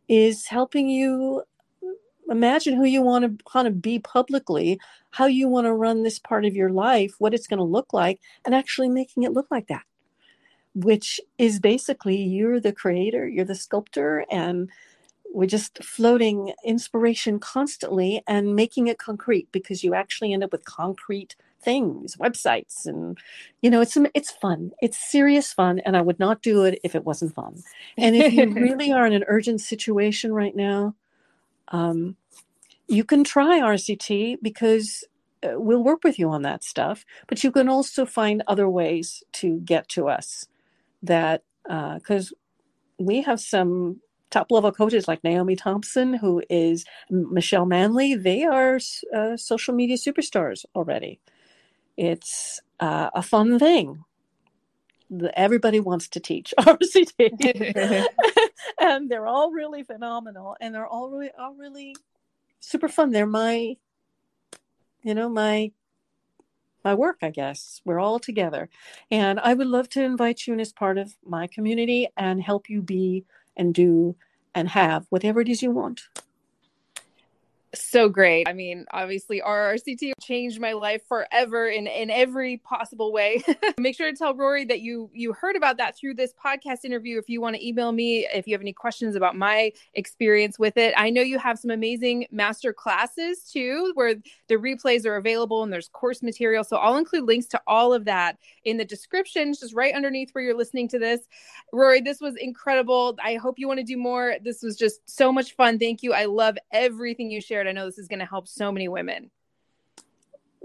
is 0.08 0.46
helping 0.46 0.88
you 0.88 1.42
imagine 2.30 2.74
who 2.74 2.84
you 2.84 3.02
want 3.02 3.24
to 3.24 3.44
want 3.54 3.66
to 3.66 3.72
be 3.72 3.98
publicly, 3.98 4.80
how 5.10 5.26
you 5.26 5.48
want 5.48 5.66
to 5.66 5.72
run 5.72 6.02
this 6.02 6.18
part 6.18 6.44
of 6.44 6.56
your 6.56 6.70
life, 6.70 7.14
what 7.18 7.34
it's 7.34 7.46
going 7.46 7.58
to 7.58 7.64
look 7.64 7.92
like, 7.92 8.20
and 8.44 8.54
actually 8.54 8.88
making 8.88 9.22
it 9.22 9.32
look 9.32 9.46
like 9.50 9.68
that. 9.68 9.84
Which 10.74 11.20
is 11.38 11.60
basically 11.60 12.16
you're 12.16 12.60
the 12.60 12.72
creator, 12.72 13.28
you're 13.28 13.44
the 13.44 13.54
sculptor, 13.54 14.24
and 14.30 14.70
we're 15.34 15.46
just 15.46 15.82
floating 15.82 16.52
inspiration 16.64 17.40
constantly 17.40 18.22
and 18.26 18.54
making 18.54 18.86
it 18.86 18.98
concrete 18.98 19.48
because 19.50 19.82
you 19.82 19.92
actually 19.92 20.32
end 20.32 20.44
up 20.44 20.52
with 20.52 20.64
concrete 20.64 21.34
things 21.60 22.14
websites 22.16 22.86
and 22.86 23.18
you 23.62 23.70
know 23.70 23.80
it's 23.80 23.96
it's 24.14 24.30
fun 24.30 24.70
it's 24.82 24.98
serious 25.10 25.52
fun 25.52 25.80
and 25.86 25.96
i 25.96 26.00
would 26.00 26.18
not 26.18 26.42
do 26.42 26.62
it 26.62 26.78
if 26.84 26.94
it 26.94 27.04
wasn't 27.04 27.34
fun 27.34 27.62
and 27.96 28.14
if 28.14 28.34
you 28.34 28.48
really 28.52 28.92
are 28.92 29.06
in 29.06 29.14
an 29.14 29.24
urgent 29.26 29.60
situation 29.60 30.32
right 30.32 30.54
now 30.54 30.94
um, 31.74 32.16
you 32.86 33.02
can 33.04 33.24
try 33.24 33.60
RCT 33.60 34.38
because 34.40 35.04
uh, 35.42 35.58
we'll 35.58 35.82
work 35.82 36.04
with 36.04 36.18
you 36.20 36.30
on 36.30 36.42
that 36.42 36.62
stuff, 36.62 37.04
but 37.26 37.42
you 37.42 37.50
can 37.50 37.68
also 37.68 38.06
find 38.06 38.42
other 38.46 38.68
ways 38.68 39.24
to 39.32 39.58
get 39.60 39.88
to 39.88 40.08
us 40.08 40.46
that 41.02 41.42
because 41.66 42.32
uh, 42.32 42.36
we 42.98 43.22
have 43.22 43.40
some 43.40 44.00
top 44.30 44.50
level 44.50 44.70
coaches 44.70 45.08
like 45.08 45.24
Naomi 45.24 45.56
Thompson, 45.56 46.14
who 46.14 46.42
is 46.48 46.84
Michelle 47.10 47.66
Manley. 47.66 48.14
They 48.14 48.44
are 48.44 48.78
uh, 49.14 49.36
social 49.36 49.74
media 49.74 49.96
superstars 49.96 50.64
already. 50.76 51.20
It's 51.96 52.60
uh, 52.78 53.10
a 53.14 53.22
fun 53.22 53.58
thing. 53.58 54.04
Everybody 55.34 55.80
wants 55.80 56.08
to 56.08 56.20
teach 56.20 56.54
RCT, 56.60 58.06
and 58.80 59.10
they're 59.10 59.26
all 59.26 59.50
really 59.50 59.82
phenomenal, 59.82 60.56
and 60.60 60.74
they're 60.74 60.86
all 60.86 61.10
really, 61.10 61.30
all 61.38 61.54
really 61.54 61.94
super 62.60 62.88
fun. 62.88 63.10
They're 63.10 63.26
my, 63.26 63.76
you 65.02 65.14
know, 65.14 65.28
my 65.28 65.72
my 66.84 66.94
work, 66.94 67.18
I 67.22 67.30
guess. 67.30 67.80
We're 67.84 67.98
all 67.98 68.18
together. 68.18 68.68
And 69.10 69.40
I 69.40 69.54
would 69.54 69.66
love 69.66 69.88
to 69.90 70.02
invite 70.02 70.46
you 70.46 70.52
in 70.52 70.60
as 70.60 70.72
part 70.72 70.98
of 70.98 71.16
my 71.24 71.46
community 71.46 72.08
and 72.16 72.42
help 72.42 72.68
you 72.68 72.82
be 72.82 73.24
and 73.56 73.72
do 73.72 74.16
and 74.54 74.68
have 74.68 75.06
whatever 75.08 75.40
it 75.40 75.48
is 75.48 75.62
you 75.62 75.70
want 75.70 76.02
so 77.82 78.08
great. 78.08 78.48
I 78.48 78.52
mean, 78.52 78.84
obviously 78.92 79.40
RRCT 79.40 80.12
changed 80.20 80.60
my 80.60 80.72
life 80.72 81.02
forever 81.08 81.68
in 81.68 81.86
in 81.86 82.10
every 82.10 82.58
possible 82.58 83.12
way. 83.12 83.42
Make 83.78 83.96
sure 83.96 84.10
to 84.10 84.16
tell 84.16 84.34
Rori 84.34 84.64
that 84.66 84.80
you 84.80 85.10
you 85.12 85.32
heard 85.32 85.56
about 85.56 85.76
that 85.78 85.96
through 85.96 86.14
this 86.14 86.32
podcast 86.32 86.84
interview. 86.84 87.18
If 87.18 87.28
you 87.28 87.40
want 87.40 87.56
to 87.56 87.66
email 87.66 87.92
me 87.92 88.26
if 88.32 88.46
you 88.46 88.54
have 88.54 88.60
any 88.60 88.72
questions 88.72 89.16
about 89.16 89.36
my 89.36 89.72
experience 89.94 90.58
with 90.58 90.76
it. 90.76 90.94
I 90.96 91.10
know 91.10 91.22
you 91.22 91.38
have 91.38 91.58
some 91.58 91.70
amazing 91.70 92.26
master 92.30 92.72
classes 92.72 93.44
too 93.50 93.92
where 93.94 94.14
the 94.48 94.56
replays 94.56 95.06
are 95.06 95.16
available 95.16 95.62
and 95.62 95.72
there's 95.72 95.88
course 95.88 96.22
material. 96.22 96.64
So 96.64 96.76
I'll 96.76 96.96
include 96.96 97.24
links 97.24 97.46
to 97.48 97.60
all 97.66 97.92
of 97.92 98.04
that 98.04 98.38
in 98.64 98.76
the 98.76 98.84
description 98.84 99.52
just 99.52 99.74
right 99.74 99.94
underneath 99.94 100.30
where 100.32 100.44
you're 100.44 100.56
listening 100.56 100.88
to 100.88 100.98
this. 100.98 101.20
Rori, 101.72 102.00
this 102.00 102.20
was 102.20 102.34
incredible. 102.36 103.16
I 103.22 103.36
hope 103.36 103.58
you 103.58 103.68
want 103.68 103.78
to 103.80 103.84
do 103.84 103.96
more. 103.96 104.36
This 104.42 104.62
was 104.62 104.76
just 104.76 105.00
so 105.08 105.32
much 105.32 105.54
fun. 105.56 105.78
Thank 105.78 106.02
you. 106.02 106.12
I 106.12 106.26
love 106.26 106.56
everything 106.72 107.30
you 107.30 107.40
shared. 107.64 107.76
I 107.76 107.78
know 107.78 107.86
this 107.86 107.98
is 107.98 108.08
going 108.08 108.20
to 108.20 108.26
help 108.26 108.48
so 108.48 108.70
many 108.70 108.88
women. 108.88 109.30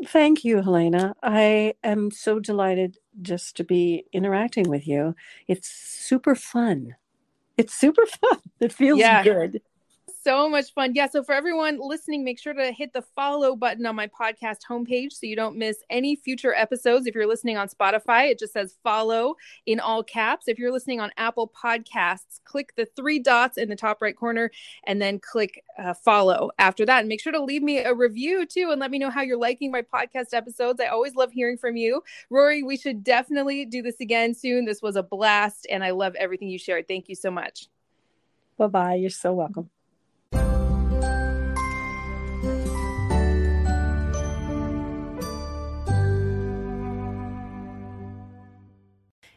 Thank 0.05 0.45
you, 0.45 0.61
Helena. 0.61 1.13
I 1.21 1.73
am 1.83 2.09
so 2.11 2.39
delighted 2.39 2.97
just 3.21 3.57
to 3.57 3.63
be 3.63 4.05
interacting 4.13 4.69
with 4.69 4.87
you. 4.87 5.15
It's 5.47 5.69
super 5.69 6.35
fun. 6.35 6.95
It's 7.57 7.73
super 7.73 8.05
fun. 8.05 8.39
It 8.61 8.71
feels 8.71 8.99
yeah. 8.99 9.23
good. 9.23 9.61
So 10.21 10.49
much 10.49 10.73
fun. 10.73 10.93
Yeah. 10.95 11.07
So, 11.07 11.23
for 11.23 11.33
everyone 11.33 11.79
listening, 11.79 12.25
make 12.25 12.39
sure 12.39 12.53
to 12.53 12.73
hit 12.73 12.91
the 12.91 13.01
follow 13.01 13.55
button 13.55 13.85
on 13.85 13.95
my 13.95 14.07
podcast 14.07 14.57
homepage 14.69 15.13
so 15.13 15.25
you 15.25 15.35
don't 15.35 15.55
miss 15.55 15.77
any 15.89 16.17
future 16.17 16.53
episodes. 16.53 17.07
If 17.07 17.15
you're 17.15 17.25
listening 17.25 17.55
on 17.55 17.69
Spotify, 17.69 18.29
it 18.29 18.37
just 18.37 18.51
says 18.51 18.75
follow 18.83 19.35
in 19.65 19.79
all 19.79 20.03
caps. 20.03 20.49
If 20.49 20.59
you're 20.59 20.73
listening 20.73 20.99
on 20.99 21.11
Apple 21.15 21.49
Podcasts, 21.55 22.41
click 22.43 22.73
the 22.75 22.85
three 22.97 23.19
dots 23.19 23.57
in 23.57 23.69
the 23.69 23.77
top 23.77 24.01
right 24.01 24.15
corner 24.15 24.51
and 24.83 25.01
then 25.01 25.19
click 25.19 25.63
uh, 25.77 25.93
follow 25.93 26.51
after 26.59 26.85
that. 26.85 26.99
And 26.99 27.07
make 27.07 27.21
sure 27.21 27.31
to 27.31 27.41
leave 27.41 27.63
me 27.63 27.79
a 27.79 27.93
review 27.93 28.45
too 28.45 28.71
and 28.71 28.81
let 28.81 28.91
me 28.91 28.99
know 28.99 29.09
how 29.09 29.21
you're 29.21 29.37
liking 29.37 29.71
my 29.71 29.83
podcast 29.83 30.33
episodes. 30.33 30.81
I 30.81 30.87
always 30.87 31.15
love 31.15 31.31
hearing 31.31 31.57
from 31.57 31.77
you. 31.77 32.03
Rori, 32.29 32.61
we 32.61 32.75
should 32.75 33.05
definitely 33.05 33.63
do 33.63 33.81
this 33.81 34.01
again 34.01 34.33
soon. 34.33 34.65
This 34.65 34.81
was 34.81 34.97
a 34.97 35.03
blast 35.03 35.65
and 35.69 35.81
I 35.81 35.91
love 35.91 36.15
everything 36.15 36.49
you 36.49 36.59
shared. 36.59 36.89
Thank 36.89 37.07
you 37.07 37.15
so 37.15 37.31
much. 37.31 37.67
Bye 38.57 38.67
bye. 38.67 38.95
You're 38.95 39.09
so 39.11 39.31
welcome. 39.33 39.69